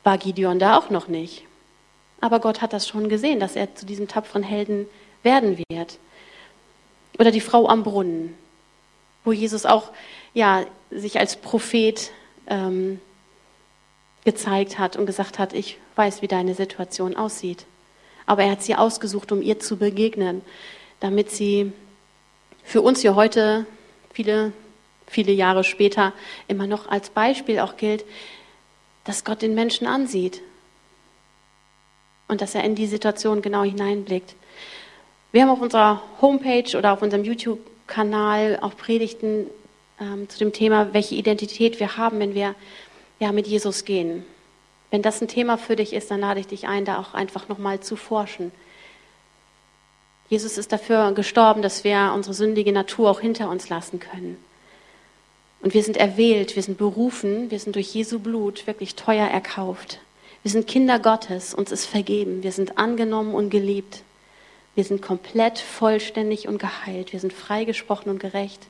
War 0.03 0.17
Gideon 0.17 0.59
da 0.59 0.77
auch 0.77 0.89
noch 0.89 1.07
nicht. 1.07 1.43
Aber 2.21 2.39
Gott 2.39 2.61
hat 2.61 2.73
das 2.73 2.87
schon 2.87 3.09
gesehen, 3.09 3.39
dass 3.39 3.55
er 3.55 3.75
zu 3.75 3.85
diesem 3.85 4.07
tapferen 4.07 4.43
Helden 4.43 4.87
werden 5.23 5.57
wird. 5.69 5.99
Oder 7.19 7.31
die 7.31 7.41
Frau 7.41 7.67
am 7.67 7.83
Brunnen, 7.83 8.35
wo 9.23 9.31
Jesus 9.31 9.65
auch 9.65 9.91
ja, 10.33 10.65
sich 10.91 11.19
als 11.19 11.35
Prophet 11.35 12.11
ähm, 12.47 12.99
gezeigt 14.23 14.77
hat 14.77 14.97
und 14.97 15.05
gesagt 15.05 15.39
hat, 15.39 15.53
ich 15.53 15.77
weiß, 15.95 16.21
wie 16.21 16.27
deine 16.27 16.53
Situation 16.53 17.15
aussieht. 17.15 17.65
Aber 18.25 18.43
er 18.43 18.51
hat 18.51 18.61
sie 18.61 18.75
ausgesucht, 18.75 19.31
um 19.31 19.41
ihr 19.41 19.59
zu 19.59 19.77
begegnen, 19.77 20.41
damit 20.99 21.31
sie 21.31 21.71
für 22.63 22.81
uns 22.81 23.01
hier 23.01 23.15
heute, 23.15 23.65
viele, 24.13 24.51
viele 25.07 25.31
Jahre 25.31 25.63
später, 25.63 26.13
immer 26.47 26.67
noch 26.67 26.87
als 26.87 27.09
Beispiel 27.09 27.59
auch 27.59 27.77
gilt, 27.77 28.03
dass 29.03 29.23
Gott 29.23 29.41
den 29.41 29.55
Menschen 29.55 29.87
ansieht 29.87 30.41
und 32.27 32.41
dass 32.41 32.55
er 32.55 32.63
in 32.63 32.75
die 32.75 32.87
Situation 32.87 33.41
genau 33.41 33.63
hineinblickt. 33.63 34.35
Wir 35.31 35.43
haben 35.43 35.49
auf 35.49 35.61
unserer 35.61 36.01
Homepage 36.21 36.77
oder 36.77 36.93
auf 36.93 37.01
unserem 37.01 37.23
YouTube 37.23 37.59
Kanal 37.87 38.59
auch 38.61 38.75
Predigten 38.75 39.47
ähm, 39.99 40.27
zu 40.29 40.37
dem 40.39 40.51
Thema, 40.51 40.93
welche 40.93 41.15
Identität 41.15 41.79
wir 41.79 41.97
haben, 41.97 42.19
wenn 42.19 42.33
wir 42.33 42.53
ja, 43.19 43.31
mit 43.31 43.47
Jesus 43.47 43.85
gehen. 43.85 44.25
Wenn 44.91 45.01
das 45.01 45.21
ein 45.21 45.27
Thema 45.27 45.57
für 45.57 45.75
dich 45.75 45.93
ist, 45.93 46.11
dann 46.11 46.21
lade 46.21 46.39
ich 46.39 46.47
dich 46.47 46.67
ein, 46.67 46.85
da 46.85 46.99
auch 46.99 47.13
einfach 47.13 47.49
nochmal 47.49 47.79
zu 47.79 47.95
forschen. 47.95 48.51
Jesus 50.29 50.57
ist 50.57 50.71
dafür 50.71 51.11
gestorben, 51.13 51.61
dass 51.61 51.83
wir 51.83 52.11
unsere 52.13 52.33
sündige 52.33 52.71
Natur 52.71 53.09
auch 53.09 53.19
hinter 53.19 53.49
uns 53.49 53.69
lassen 53.69 53.99
können. 53.99 54.37
Und 55.61 55.73
wir 55.73 55.83
sind 55.83 55.97
erwählt, 55.97 56.55
wir 56.55 56.63
sind 56.63 56.77
berufen, 56.77 57.49
wir 57.49 57.59
sind 57.59 57.75
durch 57.75 57.93
Jesu 57.93 58.19
Blut 58.19 58.67
wirklich 58.67 58.95
teuer 58.95 59.27
erkauft. 59.27 59.99
Wir 60.43 60.51
sind 60.51 60.67
Kinder 60.67 60.99
Gottes, 60.99 61.53
uns 61.53 61.71
ist 61.71 61.85
vergeben, 61.85 62.43
wir 62.43 62.51
sind 62.51 62.77
angenommen 62.77 63.33
und 63.33 63.49
geliebt. 63.49 64.03
Wir 64.75 64.83
sind 64.83 65.01
komplett, 65.01 65.57
vollständig 65.57 66.47
und 66.47 66.59
geheilt, 66.59 67.11
wir 67.11 67.19
sind 67.19 67.33
freigesprochen 67.33 68.11
und 68.11 68.19
gerecht 68.19 68.61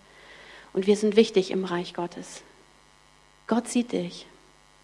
und 0.71 0.87
wir 0.87 0.95
sind 0.95 1.17
wichtig 1.17 1.51
im 1.51 1.65
Reich 1.65 1.93
Gottes. 1.93 2.43
Gott 3.47 3.67
sieht 3.67 3.91
dich. 3.91 4.25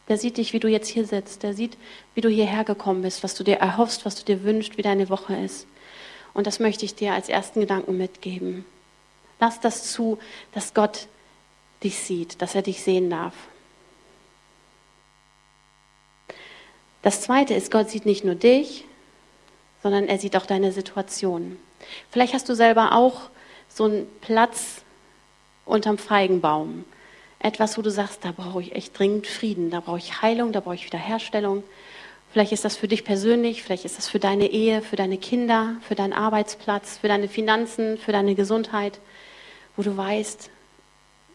Der 0.09 0.17
sieht 0.17 0.37
dich, 0.37 0.51
wie 0.51 0.59
du 0.59 0.67
jetzt 0.67 0.89
hier 0.89 1.05
sitzt. 1.05 1.43
Der 1.43 1.53
sieht, 1.53 1.77
wie 2.13 2.21
du 2.21 2.29
hierher 2.29 2.63
gekommen 2.65 3.03
bist, 3.03 3.23
was 3.23 3.35
du 3.35 3.43
dir 3.43 3.55
erhoffst, 3.55 4.05
was 4.05 4.15
du 4.15 4.25
dir 4.25 4.43
wünschst, 4.43 4.77
wie 4.77 4.81
deine 4.81 5.09
Woche 5.09 5.35
ist. 5.35 5.65
Und 6.33 6.47
das 6.47 6.59
möchte 6.59 6.85
ich 6.85 6.95
dir 6.95 7.13
als 7.13 7.29
ersten 7.29 7.59
Gedanken 7.59 7.97
mitgeben. 7.97 8.65
Lass 9.39 9.59
das 9.59 9.91
zu, 9.91 10.19
dass 10.53 10.73
Gott 10.73 11.07
dich 11.83 11.99
sieht, 11.99 12.41
dass 12.41 12.55
er 12.55 12.61
dich 12.61 12.81
sehen 12.81 13.09
darf. 13.09 13.33
Das 17.01 17.21
Zweite 17.21 17.53
ist, 17.53 17.69
Gott 17.69 17.89
sieht 17.89 18.05
nicht 18.05 18.23
nur 18.23 18.35
dich, 18.35 18.85
sondern 19.83 20.07
er 20.07 20.17
sieht 20.17 20.37
auch 20.37 20.45
deine 20.45 20.71
Situation. 20.71 21.57
Vielleicht 22.09 22.33
hast 22.33 22.47
du 22.47 22.55
selber 22.55 22.93
auch 22.93 23.29
so 23.67 23.83
einen 23.83 24.07
Platz 24.21 24.83
unterm 25.65 25.97
Feigenbaum. 25.97 26.85
Etwas, 27.39 27.77
wo 27.77 27.81
du 27.81 27.91
sagst, 27.91 28.23
da 28.23 28.31
brauche 28.31 28.61
ich 28.61 28.73
echt 28.73 28.97
dringend 28.97 29.27
Frieden, 29.27 29.69
da 29.69 29.81
brauche 29.81 29.97
ich 29.97 30.21
Heilung, 30.21 30.53
da 30.53 30.61
brauche 30.61 30.75
ich 30.75 30.85
Wiederherstellung. 30.85 31.63
Vielleicht 32.33 32.51
ist 32.51 32.65
das 32.65 32.75
für 32.75 32.87
dich 32.87 33.03
persönlich, 33.03 33.61
vielleicht 33.61 33.85
ist 33.85 33.99
das 33.99 34.09
für 34.09 34.17
deine 34.17 34.47
Ehe, 34.47 34.81
für 34.81 34.95
deine 34.95 35.19
Kinder, 35.19 35.75
für 35.87 35.93
deinen 35.93 36.13
Arbeitsplatz, 36.13 36.97
für 36.97 37.07
deine 37.07 37.27
Finanzen, 37.27 37.99
für 37.99 38.11
deine 38.11 38.33
Gesundheit, 38.33 38.99
wo 39.77 39.83
du 39.83 39.95
weißt, 39.95 40.49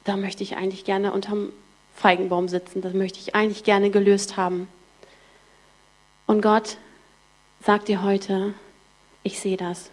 da 0.02 0.16
möchte 0.16 0.42
ich 0.42 0.56
eigentlich 0.56 0.84
gerne 0.84 1.12
unterm 1.12 1.52
Feigenbaum 1.94 2.48
sitzen, 2.48 2.82
das 2.82 2.94
möchte 2.94 3.20
ich 3.20 3.36
eigentlich 3.36 3.62
gerne 3.62 3.90
gelöst 3.90 4.36
haben. 4.36 4.66
Und 6.26 6.42
Gott 6.42 6.78
sagt 7.64 7.86
dir 7.86 8.02
heute, 8.02 8.54
ich 9.22 9.38
sehe 9.38 9.56
das. 9.56 9.90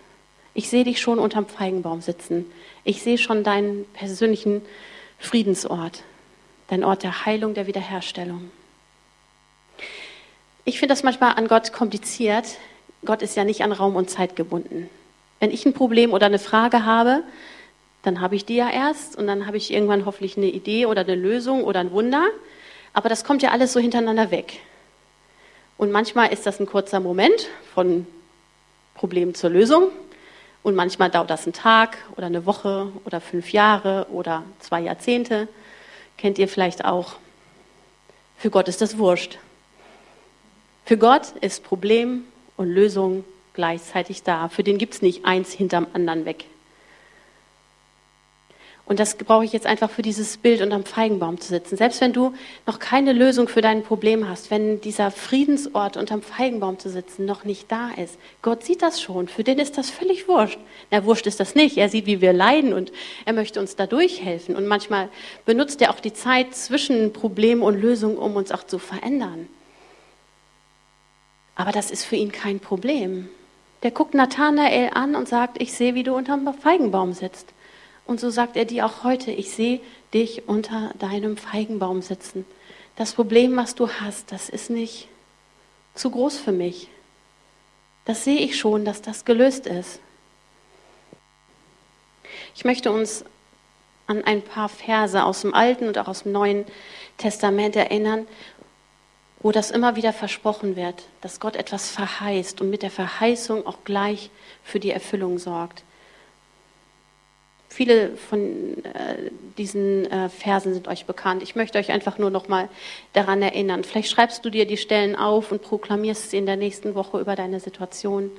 Ich 0.55 0.71
sehe 0.71 0.85
dich 0.85 0.99
schon 0.99 1.19
unterm 1.19 1.45
Feigenbaum 1.45 2.01
sitzen. 2.01 2.51
Ich 2.83 3.03
sehe 3.03 3.19
schon 3.19 3.43
deinen 3.43 3.85
persönlichen 3.93 4.63
Friedensort, 5.19 6.01
dein 6.67 6.83
Ort 6.83 7.03
der 7.03 7.27
Heilung, 7.27 7.53
der 7.53 7.67
Wiederherstellung. 7.67 8.49
Ich 10.67 10.79
finde 10.79 10.93
das 10.93 11.03
manchmal 11.03 11.35
an 11.35 11.47
Gott 11.47 11.73
kompliziert. 11.73 12.57
Gott 13.05 13.21
ist 13.21 13.37
ja 13.37 13.43
nicht 13.43 13.61
an 13.61 13.71
Raum 13.71 13.95
und 13.95 14.09
Zeit 14.09 14.35
gebunden. 14.35 14.89
Wenn 15.39 15.51
ich 15.51 15.63
ein 15.67 15.73
Problem 15.73 16.11
oder 16.11 16.25
eine 16.25 16.39
Frage 16.39 16.85
habe, 16.85 17.21
dann 18.01 18.19
habe 18.19 18.35
ich 18.35 18.45
die 18.45 18.55
ja 18.55 18.71
erst 18.71 19.15
und 19.15 19.27
dann 19.27 19.45
habe 19.45 19.57
ich 19.57 19.71
irgendwann 19.71 20.07
hoffentlich 20.07 20.37
eine 20.37 20.47
Idee 20.47 20.87
oder 20.87 21.01
eine 21.01 21.13
Lösung 21.13 21.63
oder 21.63 21.81
ein 21.81 21.91
Wunder. 21.91 22.25
Aber 22.93 23.09
das 23.09 23.23
kommt 23.23 23.43
ja 23.43 23.51
alles 23.51 23.73
so 23.73 23.79
hintereinander 23.79 24.31
weg. 24.31 24.59
Und 25.77 25.91
manchmal 25.91 26.33
ist 26.33 26.47
das 26.47 26.59
ein 26.59 26.65
kurzer 26.65 26.99
Moment 26.99 27.47
von 27.75 28.07
Problem 28.95 29.35
zur 29.35 29.51
Lösung. 29.51 29.91
Und 30.63 30.73
manchmal 30.73 31.11
dauert 31.11 31.29
das 31.29 31.45
einen 31.45 31.53
Tag 31.53 31.99
oder 32.17 32.25
eine 32.25 32.47
Woche 32.47 32.91
oder 33.05 33.21
fünf 33.21 33.51
Jahre 33.51 34.07
oder 34.09 34.41
zwei 34.61 34.81
Jahrzehnte. 34.81 35.47
Kennt 36.17 36.39
ihr 36.39 36.47
vielleicht 36.47 36.85
auch. 36.85 37.17
Für 38.37 38.49
Gott 38.49 38.67
ist 38.67 38.81
das 38.81 38.97
wurscht. 38.97 39.37
Für 40.85 40.97
Gott 40.97 41.33
ist 41.41 41.63
Problem 41.63 42.25
und 42.57 42.69
Lösung 42.69 43.23
gleichzeitig 43.55 44.21
da. 44.21 44.49
Für 44.49 44.63
den 44.63 44.77
gibt 44.77 44.93
es 44.93 45.01
nicht 45.01 45.25
eins 45.25 45.51
hinterm 45.51 45.87
anderen 45.93 46.25
weg. 46.25 46.45
Und 48.87 48.99
das 48.99 49.15
brauche 49.15 49.43
ich 49.43 49.51
jetzt 49.51 49.65
einfach 49.65 49.89
für 49.89 50.03
dieses 50.03 50.37
Bild 50.37 50.61
unterm 50.61 50.85
Feigenbaum 50.85 51.39
zu 51.41 51.47
sitzen. 51.47 51.75
Selbst 51.75 52.01
wenn 52.01 52.13
du 52.13 52.35
noch 52.67 52.77
keine 52.77 53.13
Lösung 53.13 53.47
für 53.47 53.61
dein 53.61 53.81
Problem 53.81 54.29
hast, 54.29 54.51
wenn 54.51 54.79
dieser 54.79 55.09
Friedensort 55.09 55.97
unterm 55.97 56.21
Feigenbaum 56.21 56.77
zu 56.77 56.91
sitzen 56.91 57.25
noch 57.25 57.45
nicht 57.45 57.71
da 57.71 57.89
ist, 57.97 58.19
Gott 58.43 58.63
sieht 58.63 58.83
das 58.83 59.01
schon. 59.01 59.27
Für 59.27 59.43
den 59.43 59.57
ist 59.57 59.79
das 59.79 59.89
völlig 59.89 60.27
wurscht. 60.27 60.59
Na, 60.91 61.03
wurscht 61.03 61.25
ist 61.25 61.39
das 61.39 61.55
nicht. 61.55 61.77
Er 61.77 61.89
sieht, 61.89 62.05
wie 62.05 62.21
wir 62.21 62.31
leiden 62.31 62.73
und 62.73 62.91
er 63.25 63.33
möchte 63.33 63.59
uns 63.59 63.75
dadurch 63.75 64.23
helfen. 64.23 64.55
Und 64.55 64.67
manchmal 64.67 65.09
benutzt 65.45 65.81
er 65.81 65.89
auch 65.89 65.99
die 65.99 66.13
Zeit 66.13 66.53
zwischen 66.53 67.11
Problem 67.11 67.63
und 67.63 67.81
Lösung, 67.81 68.19
um 68.19 68.35
uns 68.35 68.51
auch 68.51 68.65
zu 68.65 68.77
verändern. 68.77 69.47
Aber 71.55 71.71
das 71.71 71.89
ist 71.91 72.05
für 72.05 72.17
ihn 72.17 72.31
kein 72.31 72.59
Problem. 72.59 73.29
Der 73.83 73.91
guckt 73.91 74.13
Nathanael 74.13 74.91
an 74.93 75.15
und 75.15 75.27
sagt, 75.27 75.61
ich 75.61 75.73
sehe, 75.73 75.95
wie 75.95 76.03
du 76.03 76.15
unterm 76.15 76.53
Feigenbaum 76.53 77.13
sitzt. 77.13 77.53
Und 78.05 78.19
so 78.19 78.29
sagt 78.29 78.55
er 78.55 78.65
dir 78.65 78.85
auch 78.85 79.03
heute, 79.03 79.31
ich 79.31 79.51
sehe 79.51 79.79
dich 80.13 80.47
unter 80.47 80.91
deinem 80.99 81.37
Feigenbaum 81.37 82.01
sitzen. 82.01 82.45
Das 82.95 83.13
Problem, 83.13 83.55
was 83.55 83.75
du 83.75 83.89
hast, 83.89 84.31
das 84.31 84.49
ist 84.49 84.69
nicht 84.69 85.07
zu 85.95 86.11
groß 86.11 86.37
für 86.37 86.51
mich. 86.51 86.89
Das 88.05 88.23
sehe 88.23 88.39
ich 88.39 88.57
schon, 88.57 88.85
dass 88.85 89.01
das 89.01 89.25
gelöst 89.25 89.65
ist. 89.65 89.99
Ich 92.55 92.63
möchte 92.63 92.91
uns 92.91 93.25
an 94.07 94.23
ein 94.23 94.41
paar 94.41 94.69
Verse 94.69 95.23
aus 95.23 95.41
dem 95.41 95.53
Alten 95.53 95.87
und 95.87 95.97
auch 95.97 96.07
aus 96.07 96.23
dem 96.23 96.31
Neuen 96.31 96.65
Testament 97.17 97.75
erinnern, 97.75 98.27
wo 99.39 99.51
das 99.51 99.71
immer 99.71 99.95
wieder 99.95 100.13
versprochen 100.13 100.75
wird, 100.75 101.03
dass 101.21 101.39
Gott 101.39 101.55
etwas 101.55 101.89
verheißt 101.89 102.61
und 102.61 102.69
mit 102.69 102.81
der 102.81 102.91
Verheißung 102.91 103.65
auch 103.67 103.77
gleich 103.83 104.29
für 104.63 104.79
die 104.79 104.91
Erfüllung 104.91 105.37
sorgt. 105.37 105.83
Viele 107.69 108.15
von 108.15 108.83
äh, 108.85 109.31
diesen 109.57 110.09
äh, 110.09 110.29
Versen 110.29 110.73
sind 110.73 110.87
euch 110.87 111.05
bekannt. 111.05 111.43
Ich 111.43 111.57
möchte 111.57 111.77
euch 111.77 111.91
einfach 111.91 112.17
nur 112.17 112.29
noch 112.29 112.47
mal 112.47 112.69
daran 113.11 113.41
erinnern. 113.41 113.83
Vielleicht 113.83 114.09
schreibst 114.09 114.45
du 114.45 114.49
dir 114.49 114.65
die 114.65 114.77
Stellen 114.77 115.15
auf 115.15 115.51
und 115.51 115.61
proklamierst 115.61 116.31
sie 116.31 116.37
in 116.37 116.45
der 116.45 116.55
nächsten 116.55 116.95
Woche 116.95 117.19
über 117.19 117.35
deine 117.35 117.59
Situation. 117.59 118.31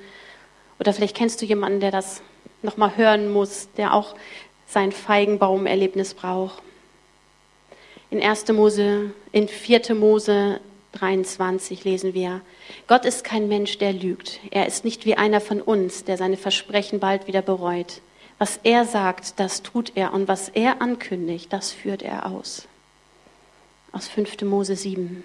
Oder 0.81 0.95
vielleicht 0.95 1.17
kennst 1.17 1.43
du 1.43 1.45
jemanden, 1.45 1.81
der 1.81 1.91
das 1.91 2.23
noch 2.63 2.79
mal 2.79 2.97
hören 2.97 3.31
muss, 3.31 3.69
der 3.77 3.93
auch 3.93 4.15
sein 4.67 4.91
Feigenbaum-Erlebnis 4.91 6.15
braucht. 6.15 6.63
In 8.11 8.23
1. 8.23 8.49
Mose, 8.49 9.11
in 9.33 9.49
4. 9.49 9.95
Mose 9.95 10.61
23 10.99 11.85
lesen 11.85 12.15
wir, 12.15 12.41
Gott 12.87 13.05
ist 13.05 13.25
kein 13.25 13.49
Mensch, 13.49 13.79
der 13.79 13.93
lügt. 13.93 14.41
Er 14.51 14.67
ist 14.67 14.85
nicht 14.85 15.05
wie 15.05 15.17
einer 15.17 15.41
von 15.41 15.61
uns, 15.61 16.05
der 16.05 16.17
seine 16.17 16.37
Versprechen 16.37 17.01
bald 17.01 17.27
wieder 17.27 17.43
bereut. 17.43 18.01
Was 18.39 18.61
er 18.63 18.85
sagt, 18.85 19.39
das 19.41 19.63
tut 19.63 19.93
er 19.95 20.13
und 20.13 20.29
was 20.29 20.49
er 20.49 20.83
ankündigt, 20.83 21.53
das 21.53 21.73
führt 21.73 22.03
er 22.03 22.27
aus. 22.27 22.67
Aus 23.93 24.09
5. 24.09 24.43
Mose 24.43 24.77
7. 24.77 25.25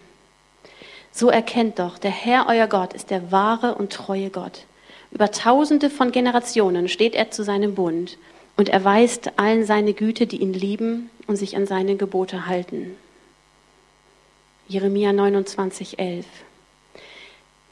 So 1.12 1.30
erkennt 1.30 1.80
doch, 1.80 1.98
der 1.98 2.12
Herr 2.12 2.48
euer 2.48 2.68
Gott 2.68 2.94
ist 2.94 3.10
der 3.10 3.32
wahre 3.32 3.76
und 3.76 3.92
treue 3.92 4.30
Gott. 4.30 4.66
Über 5.12 5.30
tausende 5.30 5.90
von 5.90 6.12
Generationen 6.12 6.88
steht 6.88 7.16
er 7.16 7.32
zu 7.32 7.44
seinem 7.44 7.76
Bund 7.76 8.18
und 8.56 8.70
erweist 8.70 9.38
allen 9.38 9.66
seine 9.66 9.94
Güte, 9.94 10.26
die 10.26 10.42
ihn 10.42 10.54
lieben 10.54 11.10
und 11.28 11.36
sich 11.36 11.58
an 11.58 11.68
seine 11.68 11.98
Gebote 11.98 12.48
halten. 12.48 12.96
Jeremia 14.72 15.12
29, 15.12 16.00
11. 16.00 16.26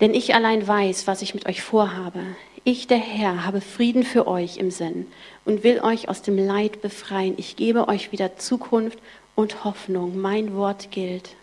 Denn 0.01 0.13
ich 0.13 0.35
allein 0.35 0.67
weiß, 0.67 1.07
was 1.07 1.21
ich 1.21 1.33
mit 1.33 1.45
euch 1.47 1.61
vorhabe. 1.61 2.21
Ich, 2.65 2.87
der 2.87 2.97
Herr, 2.97 3.45
habe 3.45 3.61
Frieden 3.61 4.03
für 4.03 4.27
euch 4.27 4.57
im 4.57 4.69
Sinn 4.69 5.07
und 5.45 5.63
will 5.63 5.79
euch 5.79 6.09
aus 6.09 6.23
dem 6.23 6.37
Leid 6.37 6.81
befreien. 6.81 7.35
Ich 7.37 7.55
gebe 7.55 7.87
euch 7.87 8.11
wieder 8.11 8.35
Zukunft 8.35 8.99
und 9.35 9.63
Hoffnung. 9.63 10.19
Mein 10.19 10.53
Wort 10.55 10.91
gilt. 10.91 11.35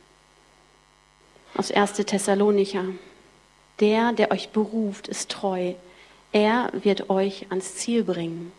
Aus 1.56 1.70
1. 1.70 1.94
Thessalonicher. 1.94 2.84
Der, 3.80 4.12
der 4.12 4.32
euch 4.32 4.50
beruft, 4.50 5.08
ist 5.08 5.30
treu. 5.30 5.72
Er 6.32 6.70
wird 6.74 7.08
euch 7.08 7.46
ans 7.48 7.76
Ziel 7.76 8.04
bringen. 8.04 8.52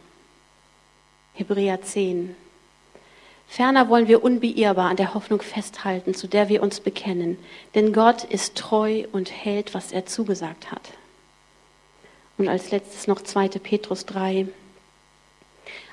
Hebräer 1.36 1.80
10. 1.80 2.36
Ferner 3.48 3.90
wollen 3.90 4.08
wir 4.08 4.24
unbeirrbar 4.24 4.90
an 4.90 4.98
der 4.98 5.14
Hoffnung 5.14 5.42
festhalten, 5.42 6.14
zu 6.14 6.28
der 6.28 6.50
wir 6.50 6.62
uns 6.62 6.80
bekennen. 6.80 7.38
Denn 7.76 7.94
Gott 7.94 8.24
ist 8.26 8.56
treu 8.56 9.06
und 9.12 9.32
hält, 9.32 9.74
was 9.74 9.92
er 9.92 10.06
zugesagt 10.06 10.72
hat. 10.72 10.92
Und 12.38 12.50
als 12.50 12.72
letztes 12.72 13.08
noch 13.08 13.22
2. 13.22 13.48
Petrus 13.48 14.06
3. 14.06 14.48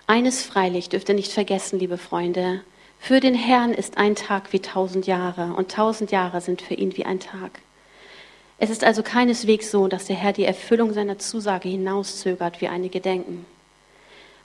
Eines 0.07 0.43
freilich 0.43 0.91
dürft 0.91 1.09
ihr 1.09 1.15
nicht 1.15 1.33
vergessen, 1.33 1.79
liebe 1.79 1.97
Freunde. 1.97 2.61
Für 2.99 3.21
den 3.21 3.35
Herrn 3.35 3.73
ist 3.73 3.97
ein 3.97 4.15
Tag 4.15 4.53
wie 4.53 4.61
tausend 4.61 5.07
Jahre 5.07 5.55
und 5.55 5.71
tausend 5.71 6.11
Jahre 6.11 6.41
sind 6.41 6.61
für 6.61 6.75
ihn 6.75 6.97
wie 6.97 7.07
ein 7.07 7.21
Tag. 7.21 7.61
Es 8.59 8.71
ist 8.71 8.85
also 8.85 9.03
keineswegs 9.03 9.71
so, 9.71 9.89
dass 9.89 10.07
der 10.07 10.17
Herr 10.17 10.33
die 10.33 10.45
Erfüllung 10.45 10.93
seiner 10.93 11.19
Zusage 11.19 11.69
hinauszögert, 11.69 12.61
wie 12.61 12.69
einige 12.69 13.01
denken. 13.01 13.47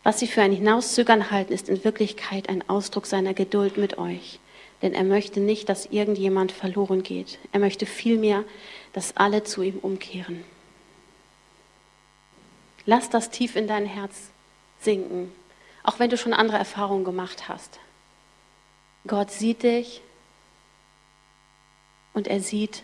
Was 0.04 0.20
sie 0.20 0.28
für 0.28 0.42
ein 0.42 0.52
Hinauszögern 0.52 1.30
halten, 1.32 1.54
ist 1.54 1.70
in 1.70 1.84
Wirklichkeit 1.84 2.50
ein 2.50 2.68
Ausdruck 2.70 3.06
seiner 3.06 3.34
Geduld 3.34 3.78
mit 3.78 3.98
euch. 3.98 4.40
denn 4.82 4.94
er 4.94 5.04
möchte 5.04 5.40
nicht, 5.40 5.70
dass 5.70 5.88
irgendjemand 5.88 6.52
verloren 6.52 7.04
geht. 7.04 7.38
Er 7.52 7.60
möchte 7.60 7.86
vielmehr, 7.86 8.44
dass 8.94 9.18
alle 9.18 9.44
zu 9.44 9.62
ihm 9.62 9.78
umkehren. 9.78 10.44
Lass 12.86 13.10
das 13.10 13.30
tief 13.30 13.56
in 13.56 13.68
dein 13.68 13.86
Herz 13.86 14.30
sinken, 14.80 15.32
auch 15.84 16.00
wenn 16.00 16.10
du 16.10 16.18
schon 16.18 16.34
andere 16.34 16.58
Erfahrungen 16.58 17.04
gemacht 17.04 17.50
hast. 17.50 17.80
Gott 19.06 19.32
sieht 19.32 19.64
dich 19.64 20.02
und 22.14 22.28
er 22.28 22.40
sieht 22.40 22.84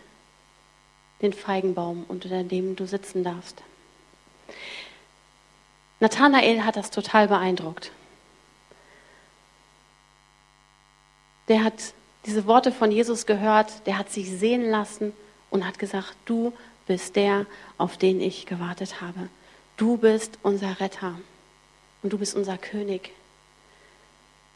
den 1.21 1.33
Feigenbaum, 1.33 2.05
unter 2.07 2.43
dem 2.43 2.75
du 2.75 2.85
sitzen 2.85 3.23
darfst. 3.23 3.63
Nathanael 5.99 6.63
hat 6.65 6.75
das 6.75 6.91
total 6.91 7.27
beeindruckt. 7.27 7.91
Der 11.47 11.63
hat 11.63 11.93
diese 12.25 12.47
Worte 12.47 12.71
von 12.71 12.91
Jesus 12.91 13.25
gehört, 13.25 13.85
der 13.85 13.97
hat 13.97 14.09
sich 14.09 14.31
sehen 14.31 14.69
lassen 14.69 15.13
und 15.51 15.65
hat 15.65 15.79
gesagt, 15.79 16.15
du 16.25 16.53
bist 16.87 17.15
der, 17.15 17.45
auf 17.77 17.97
den 17.97 18.19
ich 18.19 18.45
gewartet 18.45 19.01
habe. 19.01 19.29
Du 19.77 19.97
bist 19.97 20.39
unser 20.41 20.79
Retter 20.79 21.19
und 22.01 22.13
du 22.13 22.17
bist 22.17 22.35
unser 22.35 22.57
König. 22.57 23.11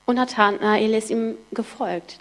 Und 0.05 0.15
Nathanael 0.15 0.93
ist 0.93 1.11
ihm 1.11 1.37
gefolgt. 1.51 2.17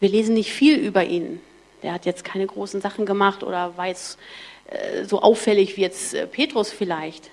Wir 0.00 0.08
lesen 0.08 0.34
nicht 0.34 0.52
viel 0.52 0.76
über 0.76 1.04
ihn. 1.04 1.40
Der 1.82 1.92
hat 1.92 2.06
jetzt 2.06 2.24
keine 2.24 2.46
großen 2.46 2.80
Sachen 2.80 3.06
gemacht 3.06 3.42
oder 3.42 3.76
war 3.76 3.86
jetzt 3.86 4.18
äh, 4.66 5.04
so 5.04 5.20
auffällig 5.20 5.76
wie 5.76 5.82
jetzt 5.82 6.14
äh, 6.14 6.26
Petrus 6.26 6.72
vielleicht. 6.72 7.30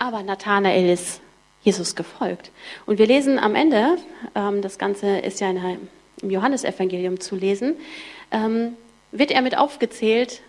Aber 0.00 0.22
Nathanael 0.22 0.88
ist 0.88 1.20
Jesus 1.62 1.94
gefolgt. 1.94 2.50
Und 2.86 2.98
wir 2.98 3.06
lesen 3.06 3.38
am 3.38 3.54
Ende, 3.54 3.98
ähm, 4.34 4.62
das 4.62 4.78
Ganze 4.78 5.18
ist 5.18 5.40
ja 5.40 5.50
im 5.50 6.30
Johannesevangelium 6.30 7.20
zu 7.20 7.36
lesen, 7.36 7.76
ähm, 8.30 8.76
wird 9.12 9.30
er 9.30 9.42
mit 9.42 9.58
aufgezählt 9.58 10.40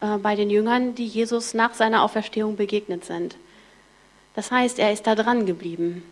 äh, 0.00 0.18
bei 0.18 0.36
den 0.36 0.50
Jüngern, 0.50 0.94
die 0.94 1.06
Jesus 1.06 1.52
nach 1.52 1.74
seiner 1.74 2.04
Auferstehung 2.04 2.54
begegnet 2.54 3.04
sind. 3.04 3.36
Das 4.36 4.52
heißt, 4.52 4.78
er 4.78 4.92
ist 4.92 5.04
da 5.08 5.16
dran 5.16 5.46
geblieben. 5.46 6.04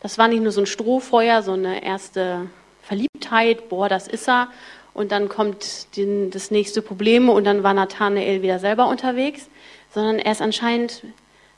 Das 0.00 0.18
war 0.18 0.26
nicht 0.26 0.42
nur 0.42 0.50
so 0.50 0.62
ein 0.62 0.66
Strohfeuer, 0.66 1.42
so 1.42 1.52
eine 1.52 1.84
erste 1.84 2.46
Verliebtheit, 2.82 3.68
boah, 3.68 3.88
das 3.88 4.08
ist 4.08 4.28
er. 4.28 4.48
Und 4.94 5.12
dann 5.12 5.28
kommt 5.28 5.96
den, 5.96 6.32
das 6.32 6.50
nächste 6.50 6.82
Problem 6.82 7.28
und 7.28 7.44
dann 7.44 7.62
war 7.62 7.72
Nathanael 7.72 8.42
wieder 8.42 8.58
selber 8.58 8.88
unterwegs, 8.88 9.48
sondern 9.94 10.18
er 10.18 10.32
ist 10.32 10.42
anscheinend 10.42 11.04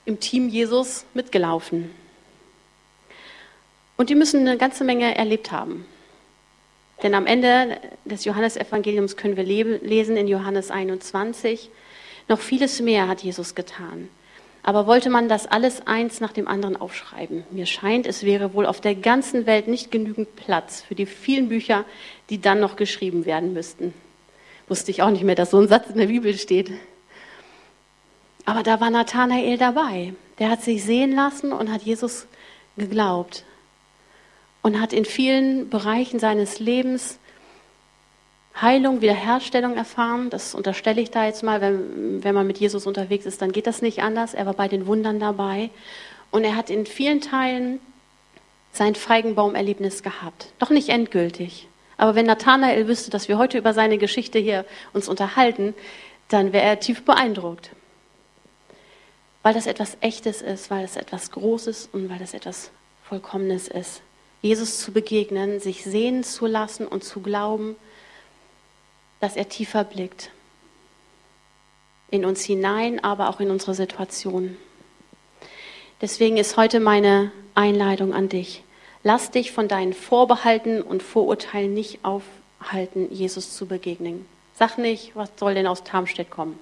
im 0.05 0.21
Team 0.21 0.49
Jesus 0.49 1.05
mitgelaufen. 1.15 1.91
Und 3.97 4.11
die 4.11 4.15
müssen 4.15 4.41
eine 4.41 4.57
ganze 4.57 4.85
Menge 4.85 5.15
erlebt 5.15 5.53
haben. 5.53 5.85
Denn 7.03 7.15
am 7.15 7.27
Ende 7.27 7.79
des 8.05 8.25
Johannesevangeliums 8.25 9.17
können 9.17 9.37
wir 9.37 9.45
lesen 9.45 10.17
in 10.17 10.29
Johannes 10.29 10.71
21, 10.71 11.71
noch 12.29 12.41
vieles 12.41 12.81
mehr 12.81 13.09
hat 13.09 13.23
Jesus 13.23 13.55
getan. 13.55 14.09
Aber 14.63 14.87
wollte 14.87 15.09
man 15.09 15.29
das 15.29 15.47
alles 15.47 15.87
eins 15.87 16.21
nach 16.21 16.33
dem 16.33 16.47
anderen 16.47 16.77
aufschreiben? 16.77 17.45
Mir 17.51 17.65
scheint, 17.65 18.07
es 18.07 18.25
wäre 18.25 18.53
wohl 18.53 18.67
auf 18.67 18.81
der 18.81 18.95
ganzen 18.95 19.47
Welt 19.47 19.69
nicht 19.69 19.91
genügend 19.91 20.37
Platz 20.37 20.83
für 20.83 20.95
die 20.95 21.07
vielen 21.07 21.49
Bücher, 21.49 21.85
die 22.29 22.41
dann 22.41 22.61
noch 22.61 22.77
geschrieben 22.77 23.25
werden 23.25 23.55
müssten. 23.55 23.95
Wusste 24.69 24.91
ich 24.91 25.03
auch 25.03 25.11
nicht 25.11 25.25
mehr, 25.25 25.35
dass 25.35 25.51
so 25.51 25.59
ein 25.59 25.69
Satz 25.69 25.89
in 25.89 25.97
der 25.97 26.07
Bibel 26.07 26.37
steht. 26.37 26.71
Aber 28.51 28.65
da 28.65 28.81
war 28.81 28.91
Nathanael 28.91 29.59
dabei. 29.59 30.13
Der 30.41 30.51
hat 30.51 30.61
sich 30.61 30.83
sehen 30.83 31.15
lassen 31.15 31.53
und 31.53 31.71
hat 31.71 31.83
Jesus 31.83 32.27
geglaubt 32.77 33.45
und 34.61 34.81
hat 34.81 34.93
in 34.93 35.05
vielen 35.05 35.71
Bereichen 35.71 36.19
seines 36.19 36.59
Lebens 36.59 37.21
Heilung, 38.61 39.03
Wiederherstellung 39.03 39.77
erfahren. 39.77 40.31
Das 40.31 40.57
unterstelle 40.57 41.01
ich 41.01 41.13
da 41.13 41.27
jetzt 41.27 41.45
mal. 41.45 41.61
Wenn, 41.61 42.25
wenn 42.25 42.35
man 42.35 42.45
mit 42.45 42.59
Jesus 42.59 42.89
unterwegs 42.89 43.25
ist, 43.25 43.41
dann 43.41 43.53
geht 43.53 43.69
das 43.69 43.83
nicht 43.83 44.03
anders. 44.03 44.35
Er 44.35 44.47
war 44.47 44.55
bei 44.55 44.67
den 44.67 44.89
Wundern 44.89 45.21
dabei. 45.21 45.71
Und 46.33 46.43
er 46.43 46.57
hat 46.57 46.71
in 46.71 46.87
vielen 46.87 47.21
Teilen 47.21 47.79
sein 48.73 48.97
Feigenbaumerlebnis 48.97 50.03
gehabt. 50.03 50.49
Doch 50.59 50.71
nicht 50.71 50.89
endgültig. 50.89 51.69
Aber 51.99 52.17
wenn 52.17 52.27
Nathanael 52.27 52.89
wüsste, 52.89 53.13
dass 53.13 53.29
wir 53.29 53.39
heute 53.39 53.59
über 53.59 53.75
seine 53.75 53.97
Geschichte 53.97 54.41
hier 54.41 54.65
uns 54.93 55.09
unterhalten, 55.09 55.73
dann 56.27 56.53
wäre 56.53 56.65
er 56.65 56.81
tief 56.81 57.05
beeindruckt. 57.05 57.71
Weil 59.43 59.55
das 59.55 59.67
etwas 59.67 59.97
Echtes 60.01 60.43
ist, 60.43 60.71
weil 60.71 60.85
es 60.85 60.97
etwas 60.97 61.31
Großes 61.31 61.89
und 61.93 62.11
weil 62.11 62.21
es 62.21 62.35
etwas 62.35 62.71
Vollkommenes 63.05 63.69
ist. 63.69 64.03
Jesus 64.43 64.79
zu 64.79 64.93
begegnen, 64.93 65.61
sich 65.61 65.85
sehen 65.85 66.25
zu 66.25 66.47
lassen 66.47 66.87
und 66.87 67.05
zu 67.05 67.21
glauben, 67.21 67.77
dass 69.21 69.37
er 69.37 69.49
tiefer 69.49 69.85
blickt. 69.85 70.31
In 72.11 72.25
uns 72.25 72.43
hinein, 72.43 73.03
aber 73.03 73.29
auch 73.29 73.41
in 73.41 73.51
unsere 73.51 73.75
Situation. 73.75 74.57
Deswegen 76.01 76.39
ist 76.39 76.57
heute 76.57 76.81
meine 76.81 77.31
Einladung 77.55 78.15
an 78.15 78.29
dich. 78.29 78.63
Lass 79.03 79.31
dich 79.31 79.53
von 79.53 79.69
deinen 79.69 79.93
Vorbehalten 79.93 80.83
und 80.83 81.03
Vorurteilen 81.03 81.73
nicht 81.73 82.01
aufhalten, 82.05 83.13
Jesus 83.13 83.55
zu 83.55 83.67
begegnen. 83.67 84.27
Sag 84.55 84.79
nicht, 84.79 85.15
was 85.15 85.31
soll 85.37 85.55
denn 85.55 85.67
aus 85.67 85.85
Tarmstedt 85.85 86.31
kommen? 86.31 86.59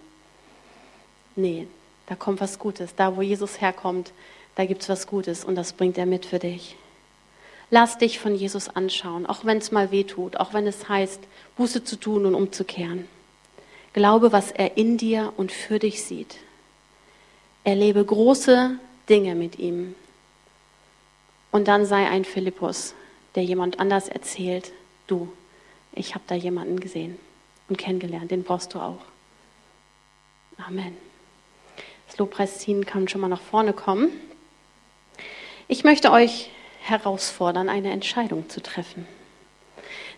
Nee, 1.36 1.68
da 2.08 2.14
kommt 2.14 2.40
was 2.40 2.58
Gutes. 2.58 2.94
Da, 2.94 3.16
wo 3.16 3.22
Jesus 3.22 3.60
herkommt, 3.60 4.12
da 4.54 4.64
gibt 4.64 4.82
es 4.82 4.88
was 4.88 5.06
Gutes 5.06 5.44
und 5.44 5.54
das 5.54 5.74
bringt 5.74 5.98
er 5.98 6.06
mit 6.06 6.24
für 6.24 6.38
dich. 6.38 6.76
Lass 7.70 7.98
dich 7.98 8.18
von 8.18 8.34
Jesus 8.34 8.70
anschauen, 8.70 9.26
auch 9.26 9.44
wenn 9.44 9.58
es 9.58 9.72
mal 9.72 9.90
weh 9.90 10.04
tut, 10.04 10.38
auch 10.38 10.54
wenn 10.54 10.66
es 10.66 10.88
heißt, 10.88 11.20
Buße 11.56 11.84
zu 11.84 11.96
tun 11.96 12.24
und 12.24 12.34
umzukehren. 12.34 13.06
Glaube, 13.92 14.32
was 14.32 14.50
er 14.50 14.78
in 14.78 14.96
dir 14.96 15.34
und 15.36 15.52
für 15.52 15.78
dich 15.78 16.02
sieht. 16.02 16.36
Erlebe 17.64 18.02
große 18.02 18.78
Dinge 19.10 19.34
mit 19.34 19.58
ihm. 19.58 19.94
Und 21.50 21.68
dann 21.68 21.84
sei 21.84 22.08
ein 22.08 22.24
Philippus, 22.24 22.94
der 23.34 23.44
jemand 23.44 23.80
anders 23.80 24.08
erzählt, 24.08 24.72
du, 25.06 25.30
ich 25.92 26.14
habe 26.14 26.24
da 26.26 26.34
jemanden 26.34 26.80
gesehen 26.80 27.18
und 27.68 27.76
kennengelernt, 27.76 28.30
den 28.30 28.44
brauchst 28.44 28.72
du 28.72 28.78
auch. 28.78 29.00
Amen. 30.56 31.07
Das 32.08 32.16
Lobpreisteam 32.18 32.84
kann 32.86 33.06
schon 33.06 33.20
mal 33.20 33.28
nach 33.28 33.40
vorne 33.40 33.72
kommen. 33.72 34.08
Ich 35.68 35.84
möchte 35.84 36.10
euch 36.10 36.50
herausfordern, 36.80 37.68
eine 37.68 37.92
Entscheidung 37.92 38.48
zu 38.48 38.62
treffen. 38.62 39.06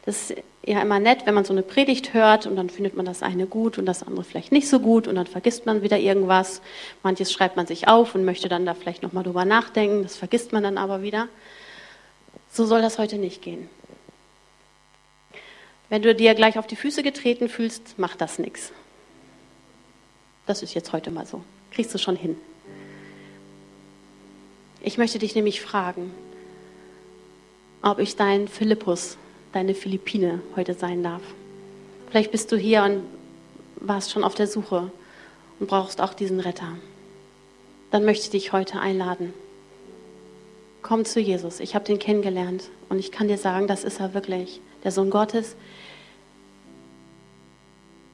Das 0.04 0.30
ist 0.30 0.42
ja 0.64 0.80
immer 0.80 1.00
nett, 1.00 1.26
wenn 1.26 1.34
man 1.34 1.44
so 1.44 1.52
eine 1.52 1.62
Predigt 1.62 2.14
hört 2.14 2.46
und 2.46 2.56
dann 2.56 2.70
findet 2.70 2.96
man 2.96 3.04
das 3.04 3.22
eine 3.22 3.46
gut 3.46 3.76
und 3.76 3.86
das 3.86 4.02
andere 4.02 4.24
vielleicht 4.24 4.52
nicht 4.52 4.68
so 4.68 4.78
gut 4.78 5.08
und 5.08 5.16
dann 5.16 5.26
vergisst 5.26 5.66
man 5.66 5.82
wieder 5.82 5.98
irgendwas. 5.98 6.62
Manches 7.02 7.32
schreibt 7.32 7.56
man 7.56 7.66
sich 7.66 7.88
auf 7.88 8.14
und 8.14 8.24
möchte 8.24 8.48
dann 8.48 8.64
da 8.64 8.74
vielleicht 8.74 9.02
nochmal 9.02 9.24
drüber 9.24 9.44
nachdenken, 9.44 10.04
das 10.04 10.16
vergisst 10.16 10.52
man 10.52 10.62
dann 10.62 10.78
aber 10.78 11.02
wieder. 11.02 11.28
So 12.50 12.64
soll 12.64 12.82
das 12.82 12.98
heute 12.98 13.18
nicht 13.18 13.42
gehen. 13.42 13.68
Wenn 15.88 16.02
du 16.02 16.14
dir 16.14 16.34
gleich 16.34 16.56
auf 16.56 16.68
die 16.68 16.76
Füße 16.76 17.02
getreten 17.02 17.48
fühlst, 17.48 17.98
macht 17.98 18.20
das 18.20 18.38
nichts. 18.38 18.72
Das 20.46 20.62
ist 20.62 20.74
jetzt 20.74 20.92
heute 20.92 21.10
mal 21.10 21.26
so. 21.26 21.42
Kriegst 21.70 21.94
du 21.94 21.98
schon 21.98 22.16
hin. 22.16 22.36
Ich 24.82 24.98
möchte 24.98 25.18
dich 25.18 25.34
nämlich 25.34 25.60
fragen, 25.60 26.10
ob 27.82 27.98
ich 27.98 28.16
dein 28.16 28.48
Philippus, 28.48 29.16
deine 29.52 29.74
Philippine 29.74 30.40
heute 30.56 30.74
sein 30.74 31.02
darf. 31.02 31.22
Vielleicht 32.08 32.32
bist 32.32 32.50
du 32.50 32.56
hier 32.56 32.82
und 32.82 33.02
warst 33.76 34.10
schon 34.10 34.24
auf 34.24 34.34
der 34.34 34.46
Suche 34.46 34.90
und 35.58 35.68
brauchst 35.68 36.00
auch 36.00 36.14
diesen 36.14 36.40
Retter. 36.40 36.76
Dann 37.90 38.04
möchte 38.04 38.24
ich 38.24 38.30
dich 38.30 38.52
heute 38.52 38.80
einladen. 38.80 39.34
Komm 40.82 41.04
zu 41.04 41.20
Jesus. 41.20 41.60
Ich 41.60 41.74
habe 41.74 41.84
den 41.84 41.98
kennengelernt 41.98 42.70
und 42.88 42.98
ich 42.98 43.12
kann 43.12 43.28
dir 43.28 43.38
sagen, 43.38 43.66
das 43.66 43.84
ist 43.84 44.00
er 44.00 44.14
wirklich. 44.14 44.60
Der 44.82 44.92
Sohn 44.92 45.10
Gottes, 45.10 45.56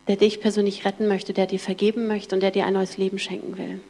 der 0.09 0.17
dich 0.17 0.41
persönlich 0.41 0.85
retten 0.85 1.09
möchte, 1.09 1.33
der 1.33 1.47
dir 1.47 1.59
vergeben 1.59 2.07
möchte 2.07 2.35
und 2.35 2.41
der 2.41 2.51
dir 2.51 2.67
ein 2.67 2.75
neues 2.75 2.97
Leben 2.97 3.19
schenken 3.19 3.59
will. 3.59 3.81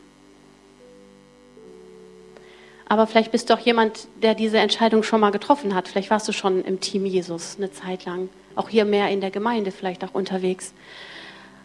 Aber 2.88 3.06
vielleicht 3.06 3.32
bist 3.32 3.50
du 3.50 3.54
auch 3.54 3.58
jemand, 3.58 4.06
der 4.22 4.34
diese 4.34 4.58
Entscheidung 4.58 5.02
schon 5.02 5.20
mal 5.20 5.32
getroffen 5.32 5.74
hat. 5.74 5.88
Vielleicht 5.88 6.10
warst 6.10 6.28
du 6.28 6.32
schon 6.32 6.64
im 6.64 6.80
Team 6.80 7.04
Jesus 7.04 7.56
eine 7.56 7.72
Zeit 7.72 8.04
lang. 8.04 8.28
Auch 8.54 8.68
hier 8.68 8.84
mehr 8.84 9.08
in 9.08 9.20
der 9.20 9.32
Gemeinde 9.32 9.72
vielleicht 9.72 10.04
auch 10.04 10.14
unterwegs. 10.14 10.72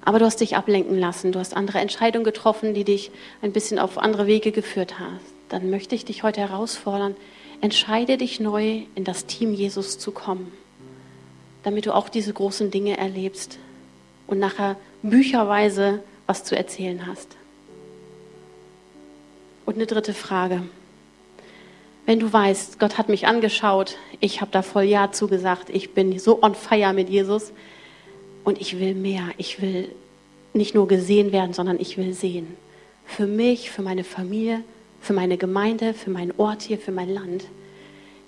Aber 0.03 0.17
du 0.17 0.25
hast 0.25 0.41
dich 0.41 0.57
ablenken 0.57 0.97
lassen. 0.97 1.31
Du 1.31 1.39
hast 1.39 1.55
andere 1.55 1.77
Entscheidungen 1.77 2.25
getroffen, 2.25 2.73
die 2.73 2.83
dich 2.83 3.11
ein 3.43 3.53
bisschen 3.53 3.77
auf 3.77 3.99
andere 3.99 4.25
Wege 4.25 4.51
geführt 4.51 4.99
haben. 4.99 5.19
Dann 5.49 5.69
möchte 5.69 5.93
ich 5.93 6.05
dich 6.05 6.23
heute 6.23 6.41
herausfordern, 6.41 7.15
entscheide 7.61 8.17
dich 8.17 8.39
neu, 8.39 8.81
in 8.95 9.03
das 9.03 9.27
Team 9.27 9.53
Jesus 9.53 9.99
zu 9.99 10.11
kommen, 10.11 10.51
damit 11.61 11.85
du 11.85 11.93
auch 11.93 12.09
diese 12.09 12.33
großen 12.33 12.71
Dinge 12.71 12.97
erlebst 12.97 13.59
und 14.31 14.39
nachher 14.39 14.77
bücherweise 15.03 16.01
was 16.25 16.43
zu 16.43 16.55
erzählen 16.55 17.05
hast. 17.05 17.35
Und 19.65 19.75
eine 19.75 19.85
dritte 19.85 20.13
Frage. 20.13 20.63
Wenn 22.05 22.19
du 22.19 22.31
weißt, 22.31 22.79
Gott 22.79 22.97
hat 22.97 23.09
mich 23.09 23.27
angeschaut, 23.27 23.97
ich 24.19 24.41
habe 24.41 24.51
da 24.51 24.61
voll 24.63 24.83
Ja 24.83 25.11
zugesagt, 25.11 25.69
ich 25.69 25.93
bin 25.93 26.17
so 26.17 26.41
on 26.41 26.55
fire 26.55 26.93
mit 26.93 27.09
Jesus 27.09 27.51
und 28.43 28.59
ich 28.59 28.79
will 28.79 28.95
mehr. 28.95 29.29
Ich 29.37 29.61
will 29.61 29.89
nicht 30.53 30.73
nur 30.73 30.87
gesehen 30.87 31.31
werden, 31.31 31.53
sondern 31.53 31.79
ich 31.79 31.97
will 31.97 32.13
sehen. 32.13 32.55
Für 33.05 33.27
mich, 33.27 33.69
für 33.69 33.81
meine 33.81 34.03
Familie, 34.03 34.63
für 34.99 35.13
meine 35.13 35.37
Gemeinde, 35.37 35.93
für 35.93 36.09
meinen 36.09 36.33
Ort 36.37 36.61
hier, 36.63 36.77
für 36.77 36.91
mein 36.91 37.09
Land. 37.09 37.45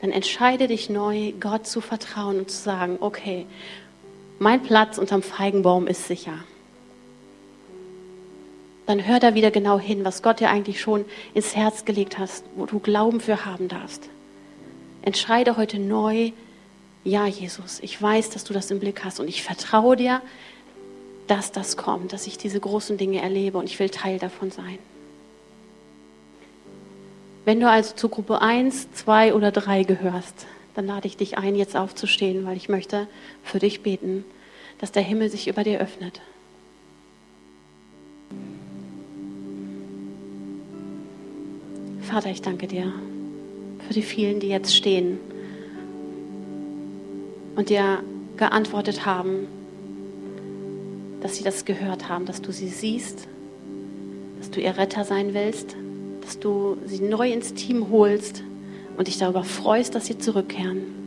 Dann 0.01 0.11
entscheide 0.11 0.67
dich 0.67 0.89
neu, 0.89 1.31
Gott 1.39 1.65
zu 1.65 1.79
vertrauen 1.79 2.39
und 2.39 2.51
zu 2.51 2.61
sagen, 2.61 2.97
okay, 2.99 3.45
mein 4.43 4.61
Platz 4.61 4.97
unterm 4.97 5.21
Feigenbaum 5.21 5.87
ist 5.87 6.07
sicher. 6.07 6.33
Dann 8.85 9.07
hör 9.07 9.21
da 9.21 9.35
wieder 9.35 9.51
genau 9.51 9.79
hin, 9.79 10.03
was 10.03 10.21
Gott 10.21 10.41
dir 10.41 10.49
eigentlich 10.49 10.81
schon 10.81 11.05
ins 11.33 11.55
Herz 11.55 11.85
gelegt 11.85 12.19
hast, 12.19 12.43
wo 12.55 12.65
du 12.65 12.79
Glauben 12.79 13.21
für 13.21 13.45
haben 13.45 13.69
darfst. 13.69 14.09
Entscheide 15.01 15.55
heute 15.55 15.79
neu, 15.79 16.31
ja 17.05 17.25
Jesus, 17.25 17.79
ich 17.81 17.99
weiß, 17.99 18.31
dass 18.31 18.43
du 18.43 18.53
das 18.53 18.69
im 18.69 18.81
Blick 18.81 19.05
hast 19.05 19.21
und 19.21 19.29
ich 19.29 19.43
vertraue 19.43 19.95
dir, 19.95 20.21
dass 21.27 21.53
das 21.53 21.77
kommt, 21.77 22.11
dass 22.11 22.27
ich 22.27 22.37
diese 22.37 22.59
großen 22.59 22.97
Dinge 22.97 23.21
erlebe 23.21 23.57
und 23.57 23.69
ich 23.69 23.79
will 23.79 23.89
Teil 23.89 24.19
davon 24.19 24.51
sein. 24.51 24.77
Wenn 27.45 27.61
du 27.61 27.69
also 27.69 27.95
zu 27.95 28.09
Gruppe 28.09 28.41
1, 28.41 28.91
2 28.91 29.33
oder 29.33 29.51
3 29.51 29.83
gehörst, 29.83 30.47
dann 30.75 30.85
lade 30.85 31.07
ich 31.07 31.15
dich 31.15 31.37
ein, 31.37 31.55
jetzt 31.55 31.77
aufzustehen, 31.77 32.45
weil 32.45 32.57
ich 32.57 32.67
möchte 32.67 33.07
für 33.43 33.59
dich 33.59 33.83
beten, 33.83 34.25
dass 34.83 34.91
der 34.91 35.01
Himmel 35.01 35.29
sich 35.29 35.47
über 35.47 35.63
dir 35.63 35.79
öffnet. 35.79 36.19
Vater, 42.01 42.29
ich 42.29 42.41
danke 42.41 42.67
dir 42.67 42.91
für 43.87 43.93
die 43.93 44.01
vielen, 44.01 44.41
die 44.41 44.49
jetzt 44.49 44.75
stehen 44.75 45.19
und 47.55 47.69
dir 47.69 48.03
geantwortet 48.35 49.05
haben, 49.05 49.47
dass 51.21 51.37
sie 51.37 51.45
das 51.45 51.63
gehört 51.63 52.09
haben, 52.09 52.25
dass 52.25 52.41
du 52.41 52.51
sie 52.51 52.67
siehst, 52.67 53.29
dass 54.37 54.51
du 54.51 54.59
ihr 54.59 54.77
Retter 54.77 55.05
sein 55.05 55.33
willst, 55.33 55.77
dass 56.19 56.39
du 56.39 56.75
sie 56.85 56.99
neu 56.99 57.31
ins 57.31 57.53
Team 57.53 57.89
holst 57.89 58.43
und 58.97 59.07
dich 59.07 59.17
darüber 59.17 59.45
freust, 59.45 59.95
dass 59.95 60.07
sie 60.07 60.17
zurückkehren. 60.17 61.02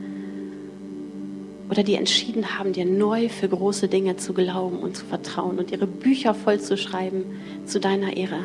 Oder 1.68 1.82
die 1.82 1.94
entschieden 1.94 2.58
haben, 2.58 2.72
dir 2.72 2.84
neu 2.84 3.28
für 3.28 3.48
große 3.48 3.88
Dinge 3.88 4.16
zu 4.16 4.32
glauben 4.32 4.78
und 4.78 4.96
zu 4.96 5.04
vertrauen 5.04 5.58
und 5.58 5.72
ihre 5.72 5.86
Bücher 5.86 6.34
voll 6.34 6.60
zu 6.60 6.76
schreiben 6.76 7.24
zu 7.66 7.80
deiner 7.80 8.16
Ehre. 8.16 8.38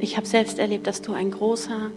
Ich 0.00 0.16
habe 0.16 0.26
selbst 0.26 0.58
erlebt, 0.58 0.86
dass 0.86 1.00
du 1.00 1.12
ein 1.12 1.30
großer, 1.30 1.92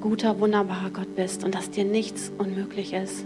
guter, 0.00 0.38
wunderbarer 0.40 0.90
Gott 0.90 1.16
bist 1.16 1.44
und 1.44 1.54
dass 1.54 1.70
dir 1.70 1.84
nichts 1.84 2.30
unmöglich 2.38 2.92
ist. 2.92 3.24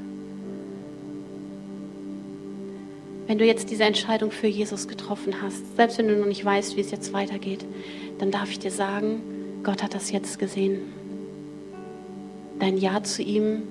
Wenn 3.26 3.38
du 3.38 3.44
jetzt 3.44 3.70
diese 3.70 3.84
Entscheidung 3.84 4.30
für 4.30 4.46
Jesus 4.46 4.88
getroffen 4.88 5.42
hast, 5.42 5.76
selbst 5.76 5.98
wenn 5.98 6.08
du 6.08 6.16
noch 6.16 6.26
nicht 6.26 6.44
weißt, 6.44 6.76
wie 6.76 6.80
es 6.80 6.90
jetzt 6.90 7.12
weitergeht, 7.12 7.64
dann 8.18 8.30
darf 8.30 8.50
ich 8.50 8.58
dir 8.58 8.70
sagen, 8.70 9.20
Gott 9.62 9.82
hat 9.82 9.94
das 9.94 10.10
jetzt 10.10 10.38
gesehen. 10.38 11.03
Dein 12.64 12.78
Ja 12.78 13.02
zu 13.02 13.22
ihm, 13.22 13.64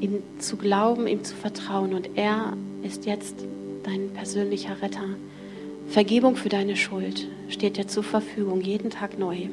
ihm 0.00 0.22
zu 0.38 0.58
glauben, 0.58 1.06
ihm 1.06 1.24
zu 1.24 1.34
vertrauen 1.34 1.94
und 1.94 2.10
er 2.14 2.58
ist 2.82 3.06
jetzt 3.06 3.36
dein 3.84 4.10
persönlicher 4.10 4.82
Retter. 4.82 5.08
Vergebung 5.88 6.36
für 6.36 6.50
deine 6.50 6.76
Schuld 6.76 7.26
steht 7.48 7.78
dir 7.78 7.86
zur 7.86 8.02
Verfügung, 8.02 8.60
jeden 8.60 8.90
Tag 8.90 9.18
neu. 9.18 9.48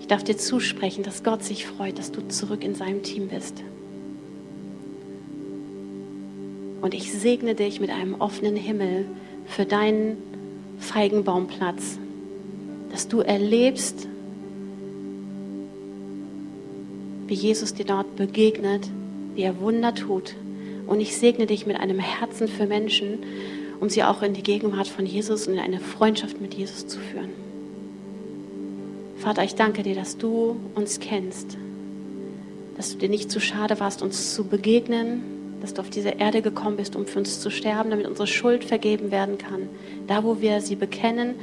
Ich 0.00 0.06
darf 0.06 0.24
dir 0.24 0.38
zusprechen, 0.38 1.04
dass 1.04 1.24
Gott 1.24 1.44
sich 1.44 1.66
freut, 1.66 1.98
dass 1.98 2.10
du 2.10 2.26
zurück 2.26 2.64
in 2.64 2.74
seinem 2.74 3.02
Team 3.02 3.28
bist. 3.28 3.62
Und 6.80 6.94
ich 6.94 7.12
segne 7.12 7.54
dich 7.54 7.80
mit 7.80 7.90
einem 7.90 8.14
offenen 8.18 8.56
Himmel 8.56 9.04
für 9.44 9.66
deinen 9.66 10.16
Feigenbaumplatz, 10.78 11.98
dass 12.92 13.08
du 13.08 13.20
erlebst, 13.20 14.08
wie 17.28 17.34
Jesus 17.34 17.74
dir 17.74 17.84
dort 17.84 18.16
begegnet, 18.16 18.88
wie 19.34 19.42
er 19.42 19.60
Wunder 19.60 19.94
tut. 19.94 20.34
Und 20.86 21.00
ich 21.00 21.16
segne 21.16 21.46
dich 21.46 21.66
mit 21.66 21.78
einem 21.78 21.98
Herzen 21.98 22.48
für 22.48 22.66
Menschen, 22.66 23.18
um 23.78 23.88
sie 23.88 24.02
auch 24.02 24.22
in 24.22 24.34
die 24.34 24.42
Gegenwart 24.42 24.88
von 24.88 25.06
Jesus 25.06 25.46
und 25.46 25.54
in 25.54 25.60
eine 25.60 25.78
Freundschaft 25.78 26.40
mit 26.40 26.54
Jesus 26.54 26.86
zu 26.86 26.98
führen. 26.98 27.30
Vater, 29.18 29.44
ich 29.44 29.54
danke 29.54 29.82
dir, 29.82 29.94
dass 29.94 30.16
du 30.16 30.56
uns 30.74 31.00
kennst, 31.00 31.58
dass 32.76 32.92
du 32.92 32.98
dir 32.98 33.08
nicht 33.08 33.30
zu 33.30 33.40
schade 33.40 33.78
warst, 33.78 34.02
uns 34.02 34.34
zu 34.34 34.44
begegnen, 34.44 35.22
dass 35.60 35.74
du 35.74 35.82
auf 35.82 35.90
diese 35.90 36.10
Erde 36.10 36.40
gekommen 36.40 36.76
bist, 36.76 36.96
um 36.96 37.06
für 37.06 37.18
uns 37.18 37.40
zu 37.40 37.50
sterben, 37.50 37.90
damit 37.90 38.06
unsere 38.06 38.26
Schuld 38.26 38.64
vergeben 38.64 39.10
werden 39.10 39.36
kann. 39.36 39.68
Da, 40.06 40.24
wo 40.24 40.40
wir 40.40 40.60
sie 40.60 40.76
bekennen 40.76 41.34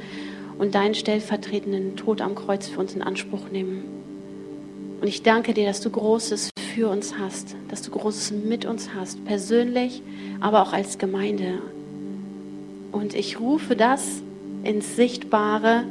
und 0.58 0.74
deinen 0.74 0.94
stellvertretenden 0.94 1.96
Tod 1.96 2.22
am 2.22 2.34
Kreuz 2.34 2.66
für 2.66 2.80
uns 2.80 2.94
in 2.94 3.02
Anspruch 3.02 3.50
nehmen. 3.52 4.05
Und 5.00 5.08
ich 5.08 5.22
danke 5.22 5.54
dir, 5.54 5.66
dass 5.66 5.80
du 5.80 5.90
Großes 5.90 6.50
für 6.74 6.88
uns 6.88 7.18
hast, 7.18 7.54
dass 7.68 7.82
du 7.82 7.90
Großes 7.90 8.32
mit 8.32 8.64
uns 8.64 8.90
hast, 8.94 9.24
persönlich, 9.24 10.02
aber 10.40 10.62
auch 10.62 10.72
als 10.72 10.98
Gemeinde. 10.98 11.58
Und 12.92 13.14
ich 13.14 13.40
rufe 13.40 13.76
das 13.76 14.22
ins 14.64 14.96
Sichtbare, 14.96 15.84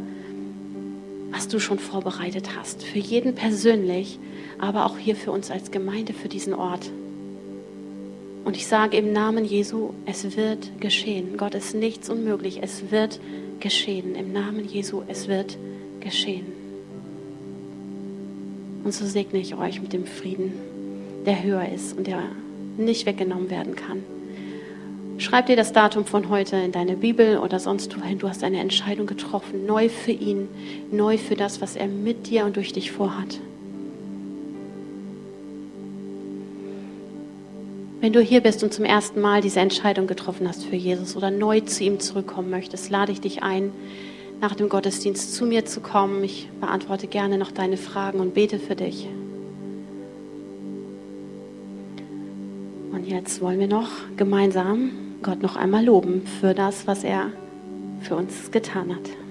was 1.31 1.47
du 1.47 1.59
schon 1.59 1.79
vorbereitet 1.79 2.49
hast, 2.57 2.83
für 2.83 2.99
jeden 2.99 3.35
persönlich, 3.35 4.19
aber 4.59 4.85
auch 4.85 4.97
hier 4.97 5.15
für 5.15 5.31
uns 5.31 5.51
als 5.51 5.71
Gemeinde, 5.71 6.13
für 6.13 6.29
diesen 6.29 6.53
Ort. 6.53 6.89
Und 8.45 8.55
ich 8.55 8.67
sage 8.67 8.97
im 8.97 9.11
Namen 9.11 9.43
Jesu, 9.43 9.89
es 10.05 10.37
wird 10.37 10.79
geschehen. 10.79 11.35
Gott 11.35 11.55
ist 11.55 11.73
nichts 11.73 12.11
unmöglich. 12.11 12.59
Es 12.61 12.91
wird 12.91 13.19
geschehen. 13.59 14.13
Im 14.13 14.31
Namen 14.31 14.65
Jesu, 14.65 15.01
es 15.07 15.27
wird 15.27 15.57
geschehen. 15.99 16.54
Und 18.85 18.93
so 18.93 19.05
segne 19.07 19.39
ich 19.39 19.55
euch 19.55 19.81
mit 19.81 19.93
dem 19.93 20.05
Frieden, 20.05 20.53
der 21.25 21.43
höher 21.43 21.67
ist 21.73 21.97
und 21.97 22.05
der 22.05 22.21
nicht 22.77 23.07
weggenommen 23.07 23.49
werden 23.49 23.75
kann. 23.75 24.03
Schreib 25.17 25.47
dir 25.47 25.55
das 25.55 25.73
Datum 25.73 26.05
von 26.05 26.29
heute 26.29 26.57
in 26.57 26.71
deine 26.71 26.95
Bibel 26.95 27.39
oder 27.39 27.59
sonst 27.59 27.97
wohin. 27.97 28.19
Du 28.19 28.29
hast 28.29 28.43
eine 28.43 28.59
Entscheidung 28.59 29.07
getroffen, 29.07 29.65
neu 29.65 29.89
für 29.89 30.11
ihn, 30.11 30.47
neu 30.91 31.17
für 31.17 31.35
das, 31.35 31.61
was 31.61 31.75
er 31.75 31.87
mit 31.87 32.27
dir 32.27 32.45
und 32.45 32.57
durch 32.57 32.73
dich 32.73 32.91
vorhat. 32.91 33.39
Wenn 38.01 38.13
du 38.13 38.21
hier 38.21 38.41
bist 38.41 38.61
und 38.61 38.71
zum 38.71 38.85
ersten 38.85 39.19
Mal 39.19 39.41
diese 39.41 39.61
Entscheidung 39.61 40.05
getroffen 40.05 40.47
hast 40.47 40.63
für 40.63 40.75
Jesus 40.75 41.15
oder 41.15 41.31
neu 41.31 41.61
zu 41.61 41.83
ihm 41.83 41.99
zurückkommen 41.99 42.51
möchtest, 42.51 42.91
lade 42.91 43.11
ich 43.11 43.19
dich 43.19 43.41
ein, 43.41 43.71
nach 44.41 44.55
dem 44.55 44.69
Gottesdienst 44.69 45.33
zu 45.33 45.45
mir 45.45 45.65
zu 45.65 45.81
kommen. 45.81 46.23
Ich 46.23 46.49
beantworte 46.59 47.07
gerne 47.07 47.37
noch 47.37 47.51
deine 47.51 47.77
Fragen 47.77 48.19
und 48.19 48.33
bete 48.33 48.59
für 48.59 48.75
dich. 48.75 49.07
Und 52.91 53.07
jetzt 53.07 53.41
wollen 53.41 53.59
wir 53.59 53.67
noch 53.67 53.89
gemeinsam 54.17 54.91
Gott 55.21 55.41
noch 55.41 55.55
einmal 55.55 55.83
loben 55.83 56.21
für 56.39 56.53
das, 56.53 56.87
was 56.87 57.03
er 57.03 57.31
für 58.01 58.15
uns 58.15 58.51
getan 58.51 58.95
hat. 58.95 59.24